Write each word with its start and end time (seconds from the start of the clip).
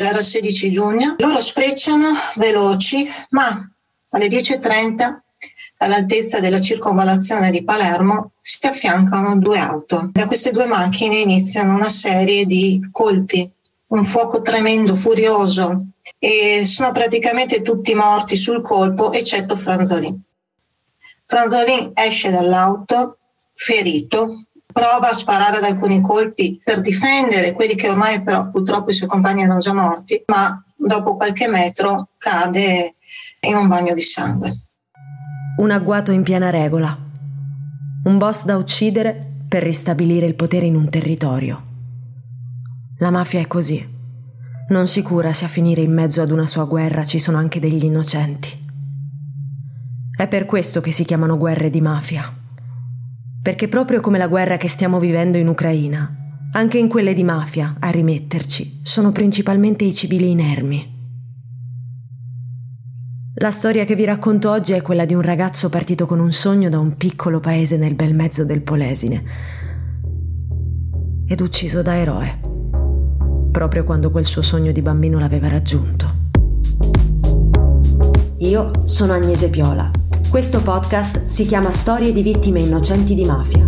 Era 0.00 0.18
il 0.18 0.24
16 0.24 0.70
giugno. 0.70 1.16
Loro 1.18 1.40
sfrecciano 1.40 2.06
veloci, 2.36 3.04
ma 3.30 3.68
alle 4.10 4.28
10.30 4.28 5.18
all'altezza 5.78 6.38
della 6.38 6.60
circonvallazione 6.60 7.50
di 7.50 7.64
Palermo 7.64 8.30
si 8.40 8.64
affiancano 8.64 9.36
due 9.38 9.58
auto. 9.58 10.10
Da 10.12 10.28
queste 10.28 10.52
due 10.52 10.66
macchine 10.66 11.16
iniziano 11.16 11.74
una 11.74 11.88
serie 11.88 12.46
di 12.46 12.88
colpi, 12.92 13.50
un 13.88 14.04
fuoco 14.04 14.40
tremendo, 14.40 14.94
furioso 14.94 15.86
e 16.20 16.62
sono 16.64 16.92
praticamente 16.92 17.62
tutti 17.62 17.92
morti 17.94 18.36
sul 18.36 18.62
colpo 18.62 19.10
eccetto 19.12 19.56
Franzolin. 19.56 20.16
Franzolin 21.26 21.90
esce 21.94 22.30
dall'auto 22.30 23.18
ferito, 23.52 24.46
prova 24.72 25.10
a 25.10 25.14
sparare 25.14 25.58
ad 25.58 25.64
alcuni 25.64 26.00
colpi 26.00 26.60
per 26.62 26.80
difendere 26.80 27.52
quelli 27.52 27.74
che 27.74 27.88
ormai 27.88 28.22
però 28.22 28.48
purtroppo 28.50 28.90
i 28.90 28.94
suoi 28.94 29.08
compagni 29.08 29.42
erano 29.42 29.60
già 29.60 29.74
morti, 29.74 30.22
ma 30.26 30.62
dopo 30.76 31.16
qualche 31.16 31.48
metro 31.48 32.10
cade 32.18 32.96
in 33.40 33.56
un 33.56 33.68
bagno 33.68 33.94
di 33.94 34.02
sangue. 34.02 34.52
Un 35.58 35.70
agguato 35.70 36.12
in 36.12 36.22
piena 36.22 36.50
regola. 36.50 36.96
Un 38.04 38.18
boss 38.18 38.44
da 38.44 38.56
uccidere 38.56 39.26
per 39.48 39.62
ristabilire 39.62 40.26
il 40.26 40.34
potere 40.34 40.66
in 40.66 40.76
un 40.76 40.88
territorio. 40.88 41.64
La 42.98 43.10
mafia 43.10 43.40
è 43.40 43.46
così. 43.46 43.96
Non 44.68 44.86
si 44.86 45.02
cura 45.02 45.32
se 45.32 45.46
a 45.46 45.48
finire 45.48 45.80
in 45.80 45.92
mezzo 45.92 46.20
ad 46.20 46.30
una 46.30 46.46
sua 46.46 46.64
guerra 46.64 47.04
ci 47.04 47.18
sono 47.18 47.38
anche 47.38 47.58
degli 47.58 47.84
innocenti. 47.84 48.66
È 50.14 50.28
per 50.28 50.46
questo 50.46 50.80
che 50.80 50.92
si 50.92 51.04
chiamano 51.04 51.38
guerre 51.38 51.70
di 51.70 51.80
mafia. 51.80 52.30
Perché 53.48 53.66
proprio 53.66 54.02
come 54.02 54.18
la 54.18 54.28
guerra 54.28 54.58
che 54.58 54.68
stiamo 54.68 54.98
vivendo 54.98 55.38
in 55.38 55.48
Ucraina, 55.48 56.14
anche 56.52 56.76
in 56.76 56.86
quelle 56.86 57.14
di 57.14 57.24
mafia, 57.24 57.76
a 57.78 57.88
rimetterci, 57.88 58.80
sono 58.82 59.10
principalmente 59.10 59.84
i 59.84 59.94
civili 59.94 60.28
inermi. 60.28 60.96
La 63.36 63.50
storia 63.50 63.86
che 63.86 63.94
vi 63.94 64.04
racconto 64.04 64.50
oggi 64.50 64.74
è 64.74 64.82
quella 64.82 65.06
di 65.06 65.14
un 65.14 65.22
ragazzo 65.22 65.70
partito 65.70 66.04
con 66.04 66.20
un 66.20 66.30
sogno 66.30 66.68
da 66.68 66.78
un 66.78 66.98
piccolo 66.98 67.40
paese 67.40 67.78
nel 67.78 67.94
bel 67.94 68.14
mezzo 68.14 68.44
del 68.44 68.60
Polesine 68.60 69.24
ed 71.26 71.40
ucciso 71.40 71.80
da 71.80 71.96
eroe, 71.96 72.40
proprio 73.50 73.82
quando 73.84 74.10
quel 74.10 74.26
suo 74.26 74.42
sogno 74.42 74.72
di 74.72 74.82
bambino 74.82 75.18
l'aveva 75.18 75.48
raggiunto. 75.48 76.06
Io 78.40 78.70
sono 78.84 79.14
Agnese 79.14 79.48
Piola. 79.48 79.90
Questo 80.30 80.60
podcast 80.60 81.24
si 81.24 81.46
chiama 81.46 81.70
Storie 81.70 82.12
di 82.12 82.20
vittime 82.20 82.60
innocenti 82.60 83.14
di 83.14 83.24
mafia. 83.24 83.66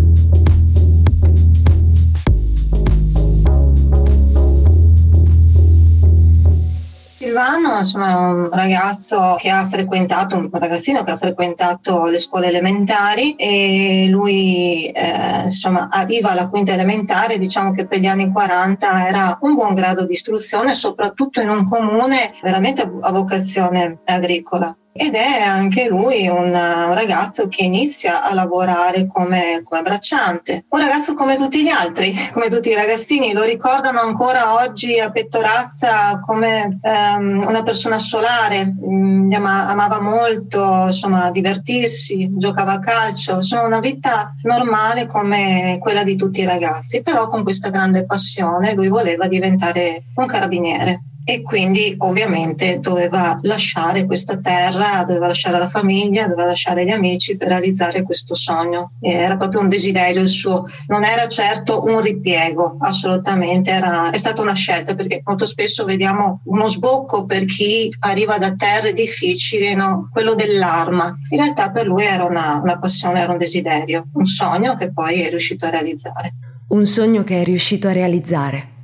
Silvano 7.17 7.79
insomma, 7.79 8.11
è 8.11 8.15
un 8.15 8.51
ragazzo 8.53 9.37
che 9.39 9.49
ha 9.49 9.67
frequentato, 9.69 10.37
un 10.37 10.51
ragazzino 10.53 11.03
che 11.03 11.13
ha 11.13 11.17
frequentato 11.17 12.05
le 12.05 12.19
scuole 12.19 12.49
elementari 12.49 13.37
e 13.37 14.09
lui 14.11 14.85
eh, 14.89 15.45
insomma, 15.45 15.89
arriva 15.91 16.33
alla 16.33 16.51
quinta 16.51 16.75
elementare, 16.75 17.39
diciamo 17.39 17.73
che 17.73 17.87
per 17.87 18.01
gli 18.01 18.07
anni 18.07 18.31
40 18.31 19.09
era 19.09 19.39
un 19.41 19.55
buon 19.55 19.73
grado 19.73 20.05
di 20.05 20.13
istruzione, 20.13 20.75
soprattutto 20.75 21.41
in 21.41 21.49
un 21.49 21.67
comune 21.67 22.35
veramente 22.43 22.83
a 22.83 23.13
vocazione 23.13 24.01
agricola 24.05 24.77
ed 25.01 25.15
è 25.15 25.41
anche 25.41 25.89
lui 25.89 26.29
un, 26.29 26.49
un, 26.49 26.93
ragazzo 26.93 27.49
che 27.49 27.63
inizia 27.63 28.23
a 28.23 28.35
lavorare 28.35 29.07
come, 29.07 29.63
come, 29.65 29.81
bracciante. 29.81 30.67
Un 30.69 30.79
ragazzo 30.79 31.15
come 31.15 31.37
tutti 31.37 31.63
gli 31.63 31.71
altri, 31.71 32.15
come 32.35 32.51
tutti 32.51 32.69
i 32.69 32.75
ragazzini, 32.75 33.33
lo 33.33 33.43
ricordano 33.45 34.01
ancora 34.01 34.61
oggi 34.63 35.01
a 35.01 35.11
Pettorazza 35.11 36.21
come 36.21 36.81
um, 36.83 37.47
una 37.47 37.63
persona 37.63 37.99
solare, 37.99 38.75
um, 38.79 39.31
amava 39.33 40.03
molto 40.03 40.89
insomma, 40.89 41.31
divertirsi, 41.31 42.29
giocava 42.37 42.73
a 42.73 42.81
calcio, 42.81 43.37
insomma 43.37 43.63
una 43.63 43.81
vita 43.81 44.35
normale 44.43 45.07
come 45.07 45.79
quella 45.81 46.03
di 46.03 46.17
tutti 46.17 46.41
i 46.41 46.45
ragazzi, 46.45 47.01
però 47.01 47.27
con 47.27 47.43
questa 47.43 47.71
grande 47.71 48.05
passione 48.05 48.75
lui 48.75 48.89
voleva 48.89 49.29
diventare 49.29 50.03
un 50.17 50.27
carabiniere 50.27 51.05
e 51.31 51.43
quindi 51.43 51.95
ovviamente 51.99 52.81
doveva 52.81 53.39
lasciare 53.43 54.05
questa 54.05 54.39
terra, 54.39 55.05
doveva 55.07 55.29
lasciare 55.29 55.61
la 55.61 55.69
famiglia, 55.69 56.27
doveva 56.27 56.49
lasciare 56.49 56.85
gli 56.85 56.91
amici 56.91 57.37
per 57.37 57.47
realizzare 57.47 58.03
questo 58.03 58.35
sogno. 58.35 58.95
Era 59.01 59.37
proprio 59.37 59.61
un 59.61 59.69
desiderio 59.69 60.23
il 60.23 60.29
suo, 60.29 60.65
non 60.89 61.05
era 61.05 61.29
certo 61.29 61.85
un 61.85 62.01
ripiego, 62.01 62.79
assolutamente, 62.81 63.71
era, 63.71 64.11
è 64.11 64.19
stata 64.19 64.43
una 64.43 64.55
scelta 64.55 64.97
perché 64.97 65.23
molto 65.25 65.47
spesso 65.47 65.85
vediamo 65.85 66.41
uno 66.47 66.67
sbocco 66.67 67.27
per 67.27 67.45
chi 67.45 67.89
arriva 68.01 68.37
da 68.37 68.57
terre 68.57 68.93
difficili, 68.93 69.73
no? 69.75 70.09
quello 70.13 70.35
dell'arma. 70.35 71.17
In 71.29 71.39
realtà 71.39 71.71
per 71.71 71.87
lui 71.87 72.07
era 72.07 72.25
una, 72.25 72.59
una 72.61 72.81
passione, 72.81 73.21
era 73.21 73.31
un 73.31 73.39
desiderio, 73.39 74.09
un 74.15 74.27
sogno 74.27 74.75
che 74.75 74.93
poi 74.93 75.21
è 75.21 75.29
riuscito 75.29 75.67
a 75.67 75.71
realizzare. 75.71 76.35
Un 76.71 76.87
sogno 76.87 77.23
che 77.23 77.41
è 77.41 77.45
riuscito 77.45 77.87
a 77.87 77.93
realizzare 77.93 78.79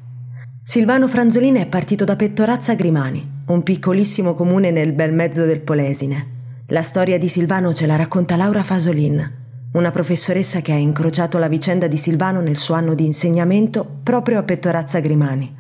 Silvano 0.69 1.07
Franzolini 1.07 1.61
è 1.61 1.67
partito 1.67 2.05
da 2.05 2.17
Pettorazza 2.17 2.75
Grimani, 2.75 3.43
un 3.47 3.63
piccolissimo 3.63 4.35
comune 4.35 4.73
nel 4.73 4.95
bel 4.95 5.13
mezzo 5.13 5.45
del 5.45 5.61
Polesine. 5.61 6.65
La 6.71 6.83
storia 6.83 7.19
di 7.19 7.29
Silvano 7.29 7.73
ce 7.73 7.87
la 7.87 7.95
racconta 7.95 8.35
Laura 8.35 8.65
Fasolin, 8.65 9.33
una 9.75 9.93
professoressa 9.93 10.63
che 10.63 10.73
ha 10.73 10.77
incrociato 10.77 11.39
la 11.39 11.47
vicenda 11.47 11.87
di 11.87 11.97
Silvano 11.97 12.41
nel 12.41 12.57
suo 12.57 12.75
anno 12.75 12.95
di 12.95 13.05
insegnamento 13.05 13.87
proprio 14.03 14.41
a 14.41 14.43
Pettorazza 14.43 14.99
Grimani. 14.99 15.55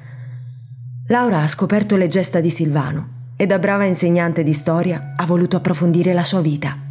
Laura 1.06 1.40
ha 1.40 1.46
scoperto 1.46 1.94
le 1.94 2.08
gesta 2.08 2.40
di 2.40 2.50
Silvano 2.50 3.08
e 3.36 3.46
da 3.46 3.60
brava 3.60 3.84
insegnante 3.84 4.42
di 4.42 4.54
storia 4.54 5.12
ha 5.14 5.24
voluto 5.24 5.56
approfondire 5.56 6.14
la 6.14 6.24
sua 6.24 6.40
vita. 6.40 6.85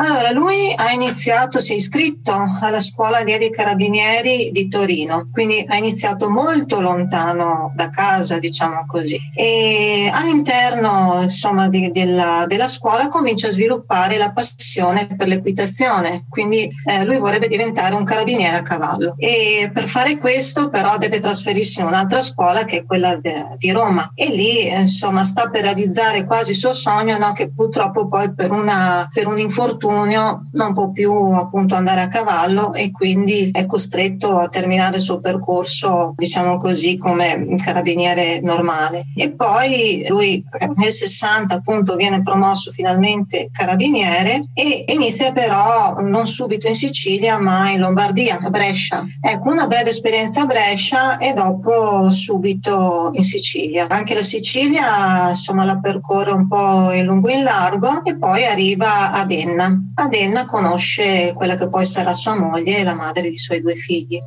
Allora, 0.00 0.30
lui 0.30 0.72
ha 0.76 0.92
iniziato, 0.92 1.58
si 1.58 1.72
è 1.72 1.74
iscritto 1.74 2.32
alla 2.60 2.80
scuola 2.80 3.18
allievi 3.18 3.50
carabinieri 3.50 4.50
di 4.52 4.68
Torino, 4.68 5.24
quindi 5.32 5.64
ha 5.66 5.76
iniziato 5.76 6.30
molto 6.30 6.80
lontano 6.80 7.72
da 7.74 7.88
casa, 7.88 8.38
diciamo 8.38 8.84
così. 8.86 9.18
E 9.34 10.08
all'interno, 10.12 11.18
insomma, 11.22 11.68
di, 11.68 11.90
della, 11.90 12.44
della, 12.46 12.68
scuola 12.68 13.08
comincia 13.08 13.48
a 13.48 13.50
sviluppare 13.50 14.18
la 14.18 14.30
passione 14.30 15.08
per 15.16 15.26
l'equitazione, 15.26 16.26
quindi 16.28 16.68
eh, 16.84 17.04
lui 17.04 17.18
vorrebbe 17.18 17.48
diventare 17.48 17.96
un 17.96 18.04
carabiniere 18.04 18.58
a 18.58 18.62
cavallo. 18.62 19.16
E 19.18 19.68
per 19.74 19.88
fare 19.88 20.16
questo, 20.16 20.70
però, 20.70 20.96
deve 20.96 21.18
trasferirsi 21.18 21.80
in 21.80 21.86
un'altra 21.86 22.22
scuola 22.22 22.64
che 22.64 22.78
è 22.78 22.84
quella 22.84 23.16
de, 23.16 23.56
di 23.56 23.72
Roma. 23.72 24.12
E 24.14 24.28
lì, 24.28 24.68
insomma, 24.68 25.24
sta 25.24 25.50
per 25.50 25.62
realizzare 25.62 26.24
quasi 26.24 26.52
il 26.52 26.56
suo 26.56 26.72
sogno, 26.72 27.18
no? 27.18 27.32
che 27.32 27.50
purtroppo 27.50 28.06
poi 28.06 28.32
per, 28.32 28.52
una, 28.52 29.04
per 29.12 29.26
un 29.26 29.40
infortunio 29.40 29.86
infortunio 29.88 30.48
non 30.52 30.74
può 30.74 30.90
più 30.90 31.12
appunto 31.32 31.74
andare 31.74 32.02
a 32.02 32.08
cavallo 32.08 32.74
e 32.74 32.90
quindi 32.90 33.50
è 33.52 33.66
costretto 33.66 34.38
a 34.38 34.48
terminare 34.48 34.96
il 34.96 35.02
suo 35.02 35.20
percorso, 35.20 36.14
diciamo 36.16 36.56
così, 36.58 36.98
come 36.98 37.56
carabiniere 37.62 38.40
normale. 38.40 39.04
E 39.14 39.32
poi 39.32 40.04
lui 40.08 40.44
nel 40.76 40.92
60 40.92 41.54
appunto 41.54 41.96
viene 41.96 42.22
promosso 42.22 42.70
finalmente 42.70 43.48
carabiniere 43.50 44.48
e 44.52 44.84
inizia 44.88 45.32
però 45.32 46.00
non 46.00 46.26
subito 46.26 46.68
in 46.68 46.74
Sicilia 46.74 47.38
ma 47.38 47.70
in 47.70 47.80
Lombardia, 47.80 48.38
a 48.40 48.50
Brescia. 48.50 49.04
Ecco, 49.20 49.50
una 49.50 49.66
breve 49.66 49.90
esperienza 49.90 50.42
a 50.42 50.46
Brescia 50.46 51.18
e 51.18 51.32
dopo 51.32 52.12
subito 52.12 53.10
in 53.14 53.22
Sicilia. 53.22 53.86
Anche 53.88 54.14
la 54.14 54.22
Sicilia 54.22 55.28
insomma 55.30 55.64
la 55.64 55.78
percorre 55.78 56.32
un 56.32 56.46
po' 56.46 56.92
in 56.92 57.04
lungo 57.04 57.28
e 57.28 57.34
in 57.34 57.42
largo 57.42 58.04
e 58.04 58.16
poi 58.16 58.44
arriva 58.44 59.12
ad 59.12 59.30
Enna. 59.30 59.77
Adenna 59.94 60.46
conosce 60.46 61.32
quella 61.34 61.56
che 61.56 61.68
poi 61.68 61.84
sarà 61.84 62.14
sua 62.14 62.36
moglie 62.36 62.78
e 62.78 62.84
la 62.84 62.94
madre 62.94 63.22
dei 63.22 63.36
suoi 63.36 63.60
due 63.60 63.74
figli. 63.74 64.18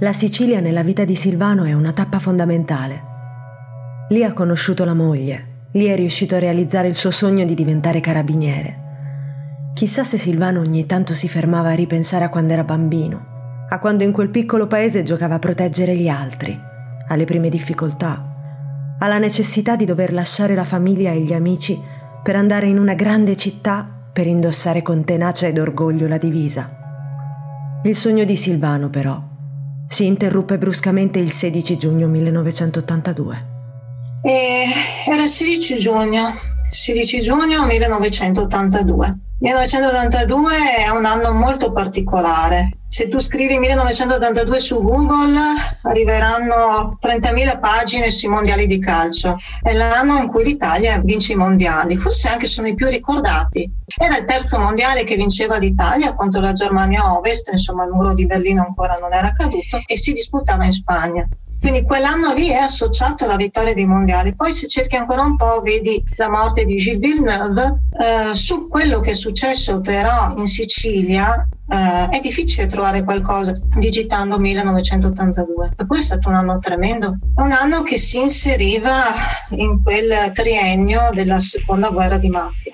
La 0.00 0.12
Sicilia 0.12 0.60
nella 0.60 0.82
vita 0.82 1.04
di 1.04 1.16
Silvano 1.16 1.64
è 1.64 1.72
una 1.72 1.92
tappa 1.92 2.18
fondamentale. 2.18 3.02
Lì 4.10 4.22
ha 4.22 4.32
conosciuto 4.32 4.84
la 4.84 4.94
moglie, 4.94 5.68
lì 5.72 5.86
è 5.86 5.96
riuscito 5.96 6.34
a 6.34 6.38
realizzare 6.38 6.86
il 6.86 6.94
suo 6.94 7.10
sogno 7.10 7.44
di 7.44 7.54
diventare 7.54 8.00
carabiniere. 8.00 8.84
Chissà 9.74 10.04
se 10.04 10.18
Silvano 10.18 10.60
ogni 10.60 10.86
tanto 10.86 11.14
si 11.14 11.28
fermava 11.28 11.70
a 11.70 11.74
ripensare 11.74 12.24
a 12.24 12.28
quando 12.28 12.52
era 12.52 12.64
bambino, 12.64 13.66
a 13.68 13.78
quando 13.78 14.04
in 14.04 14.12
quel 14.12 14.30
piccolo 14.30 14.66
paese 14.66 15.02
giocava 15.02 15.36
a 15.36 15.38
proteggere 15.38 15.96
gli 15.96 16.08
altri, 16.08 16.58
alle 17.08 17.24
prime 17.24 17.48
difficoltà, 17.48 18.96
alla 18.98 19.18
necessità 19.18 19.76
di 19.76 19.84
dover 19.84 20.12
lasciare 20.12 20.54
la 20.54 20.64
famiglia 20.64 21.10
e 21.10 21.20
gli 21.20 21.32
amici 21.32 21.78
per 22.26 22.34
andare 22.34 22.66
in 22.66 22.76
una 22.76 22.94
grande 22.94 23.36
città 23.36 23.88
per 24.12 24.26
indossare 24.26 24.82
con 24.82 25.04
tenacia 25.04 25.46
ed 25.46 25.58
orgoglio 25.58 26.08
la 26.08 26.18
divisa. 26.18 26.68
Il 27.84 27.94
sogno 27.94 28.24
di 28.24 28.36
Silvano, 28.36 28.90
però, 28.90 29.16
si 29.88 30.06
interruppe 30.06 30.58
bruscamente 30.58 31.20
il 31.20 31.30
16 31.30 31.78
giugno 31.78 32.08
1982. 32.08 33.46
E 34.22 34.64
era 35.08 35.22
il 35.22 35.28
16 35.28 35.76
giugno, 35.76 36.34
16 36.72 37.20
giugno 37.20 37.64
1982. 37.64 39.25
1982 39.38 40.50
è 40.86 40.88
un 40.88 41.04
anno 41.04 41.34
molto 41.34 41.70
particolare. 41.70 42.78
Se 42.86 43.08
tu 43.08 43.18
scrivi 43.18 43.58
1982 43.58 44.58
su 44.58 44.80
Google 44.80 45.38
arriveranno 45.82 46.96
30.000 46.98 47.60
pagine 47.60 48.08
sui 48.08 48.28
mondiali 48.28 48.66
di 48.66 48.78
calcio. 48.78 49.36
È 49.60 49.74
l'anno 49.74 50.16
in 50.22 50.28
cui 50.28 50.42
l'Italia 50.42 50.98
vince 51.00 51.34
i 51.34 51.36
mondiali, 51.36 51.98
forse 51.98 52.28
anche 52.28 52.46
sono 52.46 52.68
i 52.68 52.74
più 52.74 52.88
ricordati. 52.88 53.70
Era 53.94 54.16
il 54.16 54.24
terzo 54.24 54.58
mondiale 54.58 55.04
che 55.04 55.16
vinceva 55.16 55.58
l'Italia 55.58 56.14
contro 56.14 56.40
la 56.40 56.54
Germania 56.54 57.14
Ovest, 57.14 57.50
insomma 57.52 57.84
il 57.84 57.90
muro 57.90 58.14
di 58.14 58.24
Berlino 58.24 58.64
ancora 58.64 58.96
non 58.96 59.12
era 59.12 59.32
caduto 59.32 59.82
e 59.84 59.98
si 59.98 60.14
disputava 60.14 60.64
in 60.64 60.72
Spagna. 60.72 61.28
Quindi 61.60 61.82
quell'anno 61.82 62.32
lì 62.32 62.48
è 62.48 62.56
associato 62.56 63.24
alla 63.24 63.36
vittoria 63.36 63.74
dei 63.74 63.86
mondiali. 63.86 64.34
Poi 64.34 64.52
se 64.52 64.68
cerchi 64.68 64.96
ancora 64.96 65.22
un 65.22 65.36
po' 65.36 65.60
vedi 65.62 66.02
la 66.16 66.30
morte 66.30 66.64
di 66.64 66.76
Gilles 66.76 67.00
Villeneuve. 67.00 67.74
Eh, 67.98 68.34
su 68.34 68.68
quello 68.68 69.00
che 69.00 69.12
è 69.12 69.14
successo 69.14 69.80
però 69.80 70.34
in 70.36 70.46
Sicilia 70.46 71.48
eh, 71.68 72.08
è 72.08 72.20
difficile 72.20 72.66
trovare 72.66 73.02
qualcosa 73.04 73.56
digitando 73.76 74.38
1982. 74.38 75.72
Eppure 75.76 76.00
è 76.00 76.02
stato 76.02 76.28
un 76.28 76.34
anno 76.34 76.58
tremendo. 76.58 77.18
Un 77.36 77.52
anno 77.52 77.82
che 77.82 77.98
si 77.98 78.20
inseriva 78.20 78.92
in 79.50 79.82
quel 79.82 80.30
triennio 80.32 81.10
della 81.12 81.40
seconda 81.40 81.90
guerra 81.90 82.18
di 82.18 82.28
mafia 82.28 82.72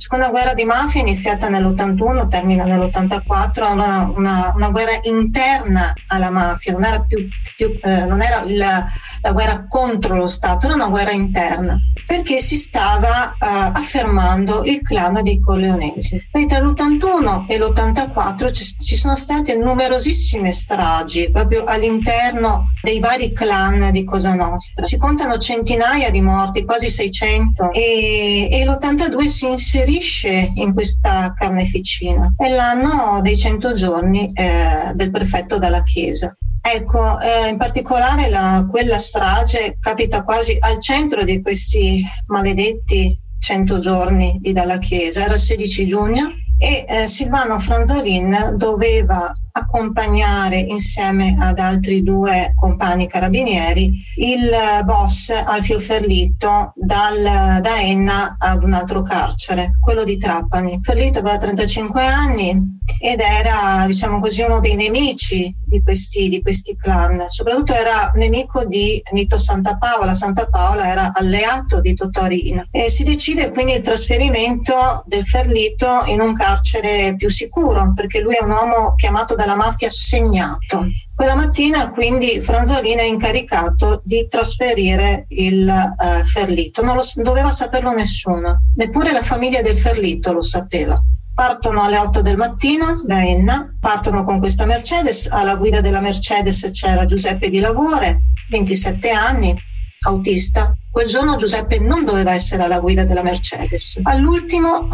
seconda 0.00 0.30
guerra 0.30 0.54
di 0.54 0.64
mafia 0.64 1.02
iniziata 1.02 1.50
nell'81, 1.50 2.26
termina 2.28 2.64
nell'84, 2.64 3.70
una, 3.70 4.10
una, 4.16 4.52
una 4.56 4.70
guerra 4.70 4.98
interna 5.02 5.92
alla 6.06 6.30
mafia, 6.30 6.72
non 6.72 6.84
era, 6.84 7.02
più, 7.02 7.28
più, 7.54 7.78
eh, 7.82 8.06
non 8.06 8.22
era 8.22 8.42
la, 8.46 8.86
la, 9.20 9.32
guerra 9.32 9.66
contro 9.68 10.16
lo 10.16 10.26
Stato, 10.26 10.64
era 10.64 10.74
una 10.74 10.88
guerra 10.88 11.10
interna, 11.10 11.78
perché 12.06 12.40
si 12.40 12.56
stava 12.56 13.32
eh, 13.32 13.36
affermando 13.74 14.64
il 14.64 14.80
clan 14.80 15.22
dei 15.22 15.38
Corleonesi. 15.38 16.28
Quindi 16.30 16.48
tra 16.48 16.60
l'81 16.60 17.44
e 17.46 17.58
l'84 17.58 18.52
ci, 18.54 18.64
ci 18.78 18.96
sono 18.96 19.14
state 19.16 19.54
numerosissime 19.54 20.50
stragi 20.50 21.30
proprio 21.30 21.64
all'interno 21.64 22.72
dei 22.82 23.00
vari 23.00 23.34
clan 23.34 23.90
di 23.92 24.02
Cosa 24.04 24.34
Nostra. 24.34 24.82
Si 24.82 24.96
contano 24.96 25.36
centinaia 25.36 26.08
di 26.08 26.22
morti, 26.22 26.64
quasi 26.64 26.88
600, 26.88 27.72
e, 27.72 28.48
e 28.50 28.64
l'82 28.64 29.26
si 29.26 29.46
inserisce 29.46 29.88
inserisce 29.90 30.52
in 30.54 30.72
questa 30.72 31.34
carneficina. 31.36 32.32
È 32.36 32.48
l'anno 32.48 33.20
dei 33.22 33.36
100 33.36 33.74
giorni 33.74 34.32
eh, 34.32 34.92
del 34.94 35.10
prefetto 35.10 35.58
dalla 35.58 35.82
Chiesa. 35.82 36.34
Ecco, 36.62 37.18
eh, 37.20 37.48
in 37.48 37.56
particolare 37.56 38.28
la, 38.28 38.66
quella 38.70 38.98
strage 38.98 39.78
capita 39.80 40.22
quasi 40.22 40.56
al 40.60 40.80
centro 40.80 41.24
di 41.24 41.40
questi 41.40 42.02
maledetti 42.26 43.18
100 43.38 43.80
giorni 43.80 44.38
di 44.40 44.52
Dalla 44.52 44.78
Chiesa, 44.78 45.24
era 45.24 45.34
il 45.34 45.40
16 45.40 45.86
giugno 45.86 46.34
e 46.62 46.84
eh, 46.86 47.06
Silvano 47.06 47.58
Franzolin 47.58 48.54
doveva 48.56 49.32
accompagnare 49.52 50.58
insieme 50.58 51.34
ad 51.40 51.58
altri 51.58 52.02
due 52.02 52.52
compagni 52.54 53.08
carabinieri 53.08 53.96
il 54.16 54.50
boss 54.84 55.30
Alfio 55.30 55.80
Ferlito 55.80 56.74
dal, 56.76 57.60
da 57.62 57.80
Enna 57.80 58.36
ad 58.38 58.62
un 58.62 58.74
altro 58.74 59.00
carcere, 59.00 59.72
quello 59.80 60.04
di 60.04 60.18
Trapani. 60.18 60.80
Ferlito 60.82 61.20
aveva 61.20 61.38
35 61.38 62.04
anni 62.04 62.78
ed 63.00 63.20
era, 63.20 63.86
diciamo 63.86 64.18
così, 64.18 64.42
uno 64.42 64.60
dei 64.60 64.76
nemici 64.76 65.54
di 65.64 65.79
questi, 65.90 66.28
di 66.28 66.40
questi 66.40 66.76
clan. 66.76 67.24
Soprattutto 67.28 67.74
era 67.74 68.12
nemico 68.14 68.64
di 68.64 69.02
Nito 69.10 69.38
Santa 69.38 69.76
Paola. 69.76 70.14
Santa 70.14 70.46
Paola 70.46 70.88
era 70.88 71.10
alleato 71.12 71.80
di 71.80 71.94
Totorino. 71.94 72.68
E 72.70 72.88
si 72.90 73.02
decide 73.02 73.50
quindi 73.50 73.72
il 73.72 73.80
trasferimento 73.80 75.02
del 75.06 75.26
Ferlito 75.26 76.04
in 76.06 76.20
un 76.20 76.32
carcere 76.32 77.16
più 77.16 77.28
sicuro, 77.28 77.92
perché 77.92 78.20
lui 78.20 78.36
è 78.36 78.44
un 78.44 78.50
uomo 78.50 78.94
chiamato 78.94 79.34
dalla 79.34 79.56
mafia 79.56 79.90
segnato. 79.90 80.86
Quella 81.12 81.34
mattina 81.34 81.90
quindi 81.90 82.40
Franzolini 82.40 83.00
è 83.00 83.04
incaricato 83.04 84.00
di 84.04 84.26
trasferire 84.26 85.26
il 85.30 85.68
eh, 85.68 86.24
Ferlito, 86.24 86.82
non 86.82 86.96
lo, 86.96 87.02
doveva 87.16 87.50
saperlo 87.50 87.92
nessuno, 87.92 88.62
neppure 88.76 89.12
la 89.12 89.22
famiglia 89.22 89.60
del 89.60 89.76
Ferlito 89.76 90.32
lo 90.32 90.40
sapeva. 90.40 91.02
Partono 91.40 91.80
alle 91.80 91.96
8 91.96 92.20
del 92.20 92.36
mattino 92.36 93.02
da 93.06 93.24
Enna, 93.24 93.74
partono 93.80 94.24
con 94.24 94.38
questa 94.38 94.66
Mercedes, 94.66 95.26
alla 95.26 95.56
guida 95.56 95.80
della 95.80 96.02
Mercedes 96.02 96.68
c'era 96.70 97.06
Giuseppe 97.06 97.48
Di 97.48 97.60
Lavore, 97.60 98.24
27 98.50 99.08
anni, 99.08 99.56
autista. 100.04 100.76
Quel 100.90 101.08
giorno 101.08 101.36
Giuseppe 101.36 101.78
non 101.78 102.04
doveva 102.04 102.34
essere 102.34 102.64
alla 102.64 102.78
guida 102.78 103.04
della 103.04 103.22
Mercedes. 103.22 104.00
All'ultimo, 104.02 104.88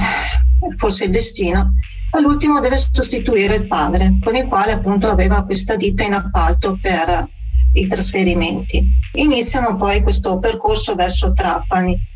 forse 0.77 1.07
il 1.07 1.11
destino, 1.11 1.73
all'ultimo 2.13 2.61
deve 2.61 2.79
sostituire 2.79 3.57
il 3.57 3.67
padre, 3.67 4.17
con 4.23 4.37
il 4.37 4.47
quale 4.47 4.71
appunto 4.71 5.11
aveva 5.11 5.43
questa 5.43 5.75
ditta 5.75 6.05
in 6.05 6.13
appalto 6.13 6.79
per 6.81 7.29
i 7.73 7.89
trasferimenti. 7.89 8.89
Iniziano 9.15 9.75
poi 9.75 10.01
questo 10.01 10.39
percorso 10.39 10.95
verso 10.95 11.33
Trapani 11.33 12.15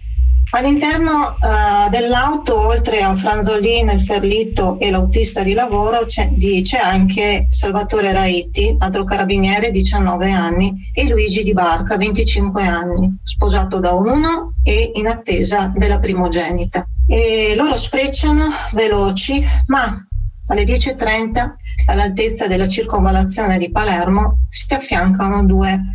All'interno 0.52 1.12
uh, 1.12 1.59
dell'auto, 1.88 2.66
oltre 2.66 3.00
a 3.00 3.14
Franzolino, 3.14 3.92
il 3.92 4.00
Ferlito 4.00 4.78
e 4.78 4.90
l'autista 4.90 5.42
di 5.42 5.52
lavoro, 5.52 6.04
c'è, 6.04 6.28
di, 6.28 6.62
c'è 6.62 6.78
anche 6.78 7.46
Salvatore 7.48 8.12
Raiti, 8.12 8.74
altro 8.78 9.04
carabiniere, 9.04 9.70
19 9.70 10.30
anni, 10.30 10.90
e 10.92 11.08
Luigi 11.08 11.42
Di 11.42 11.52
Barca, 11.52 11.96
25 11.96 12.62
anni, 12.64 13.18
sposato 13.22 13.80
da 13.80 13.92
uno 13.92 14.54
e 14.62 14.92
in 14.94 15.06
attesa 15.06 15.72
della 15.74 15.98
primogenita. 15.98 16.84
E 17.06 17.54
loro 17.56 17.76
sprecciano 17.76 18.44
veloci, 18.72 19.44
ma 19.66 20.06
alle 20.48 20.64
10.30 20.64 21.54
all'altezza 21.86 22.46
della 22.46 22.68
circonvallazione 22.68 23.58
di 23.58 23.70
Palermo 23.70 24.46
si 24.48 24.72
affiancano 24.74 25.44
due 25.44 25.92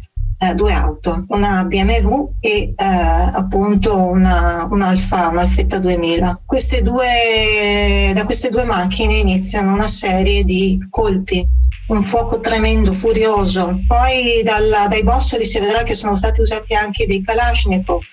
eh, 0.50 0.56
due 0.56 0.74
auto, 0.74 1.26
una 1.30 1.64
BMW 1.66 2.30
e 2.40 2.74
eh, 2.76 2.76
appunto 2.78 3.96
una, 4.06 4.68
un 4.70 4.82
Alfa, 4.82 5.30
un 5.30 5.38
Alfetta 5.38 5.80
2000. 5.80 6.42
Queste 6.46 6.82
due, 6.82 8.12
da 8.14 8.26
queste 8.26 8.50
due 8.50 8.64
macchine 8.64 9.16
iniziano 9.16 9.74
una 9.74 9.88
serie 9.88 10.44
di 10.44 10.78
colpi 10.90 11.48
un 11.88 12.02
fuoco 12.02 12.40
tremendo, 12.40 12.94
furioso. 12.94 13.80
Poi 13.86 14.42
dalla, 14.44 14.88
dai 14.88 15.04
bossoli 15.04 15.46
si 15.46 15.60
vedrà 15.60 15.84
che 15.84 15.94
sono 15.94 16.16
stati 16.16 16.42
usati 16.42 16.74
anche 16.74 17.06
dei 17.06 17.22
Kalashnikov 17.22 18.04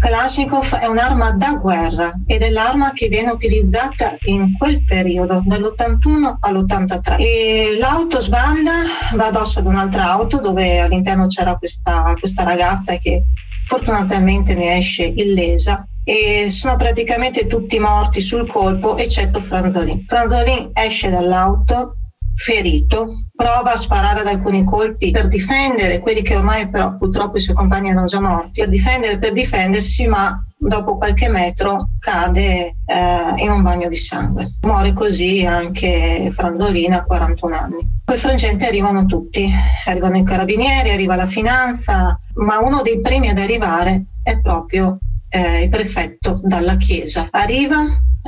Kalashnikov 0.00 0.76
è 0.76 0.86
un'arma 0.86 1.32
da 1.32 1.56
guerra 1.60 2.10
ed 2.26 2.40
è 2.40 2.48
l'arma 2.48 2.90
che 2.92 3.08
viene 3.08 3.30
utilizzata 3.30 4.16
in 4.22 4.56
quel 4.56 4.82
periodo, 4.82 5.42
dall'81 5.44 6.36
all'83. 6.40 7.18
E 7.18 7.76
l'auto 7.78 8.18
sbanda, 8.18 8.72
va 9.14 9.26
addosso 9.26 9.58
ad 9.58 9.66
un'altra 9.66 10.10
auto 10.10 10.40
dove 10.40 10.80
all'interno 10.80 11.26
c'era 11.26 11.54
questa, 11.56 12.14
questa 12.18 12.44
ragazza 12.44 12.96
che 12.96 13.24
fortunatamente 13.66 14.54
ne 14.54 14.78
esce 14.78 15.04
illesa 15.04 15.86
e 16.02 16.50
sono 16.50 16.76
praticamente 16.76 17.46
tutti 17.46 17.78
morti 17.78 18.22
sul 18.22 18.50
colpo 18.50 18.96
eccetto 18.96 19.38
Franzolin. 19.38 20.06
Franzolin 20.06 20.70
esce 20.72 21.10
dall'auto 21.10 21.96
ferito, 22.40 23.26
prova 23.36 23.74
a 23.74 23.76
sparare 23.76 24.20
ad 24.20 24.26
alcuni 24.26 24.64
colpi 24.64 25.10
per 25.10 25.28
difendere 25.28 25.98
quelli 25.98 26.22
che 26.22 26.36
ormai 26.36 26.70
però 26.70 26.96
purtroppo 26.96 27.36
i 27.36 27.40
suoi 27.40 27.54
compagni 27.54 27.90
erano 27.90 28.06
già 28.06 28.20
morti, 28.20 28.60
per 28.60 28.68
difendere 28.68 29.18
per 29.18 29.32
difendersi, 29.32 30.06
ma 30.06 30.42
dopo 30.56 30.96
qualche 30.96 31.28
metro 31.28 31.90
cade 31.98 32.76
eh, 32.86 33.42
in 33.42 33.50
un 33.50 33.60
bagno 33.60 33.88
di 33.88 33.96
sangue. 33.96 34.56
Muore 34.62 34.94
così 34.94 35.44
anche 35.44 36.30
Franzolina 36.32 37.00
a 37.00 37.04
41 37.04 37.54
anni. 37.54 38.00
Poi 38.02 38.16
frangenti 38.16 38.64
arrivano 38.64 39.04
tutti, 39.04 39.46
arrivano 39.84 40.16
i 40.16 40.24
carabinieri, 40.24 40.90
arriva 40.90 41.16
la 41.16 41.26
finanza, 41.26 42.16
ma 42.36 42.58
uno 42.60 42.80
dei 42.80 43.00
primi 43.02 43.28
ad 43.28 43.38
arrivare 43.38 44.06
è 44.22 44.40
proprio 44.40 44.98
eh, 45.28 45.62
il 45.64 45.68
prefetto 45.68 46.40
dalla 46.42 46.76
chiesa. 46.78 47.28
Arriva, 47.30 47.76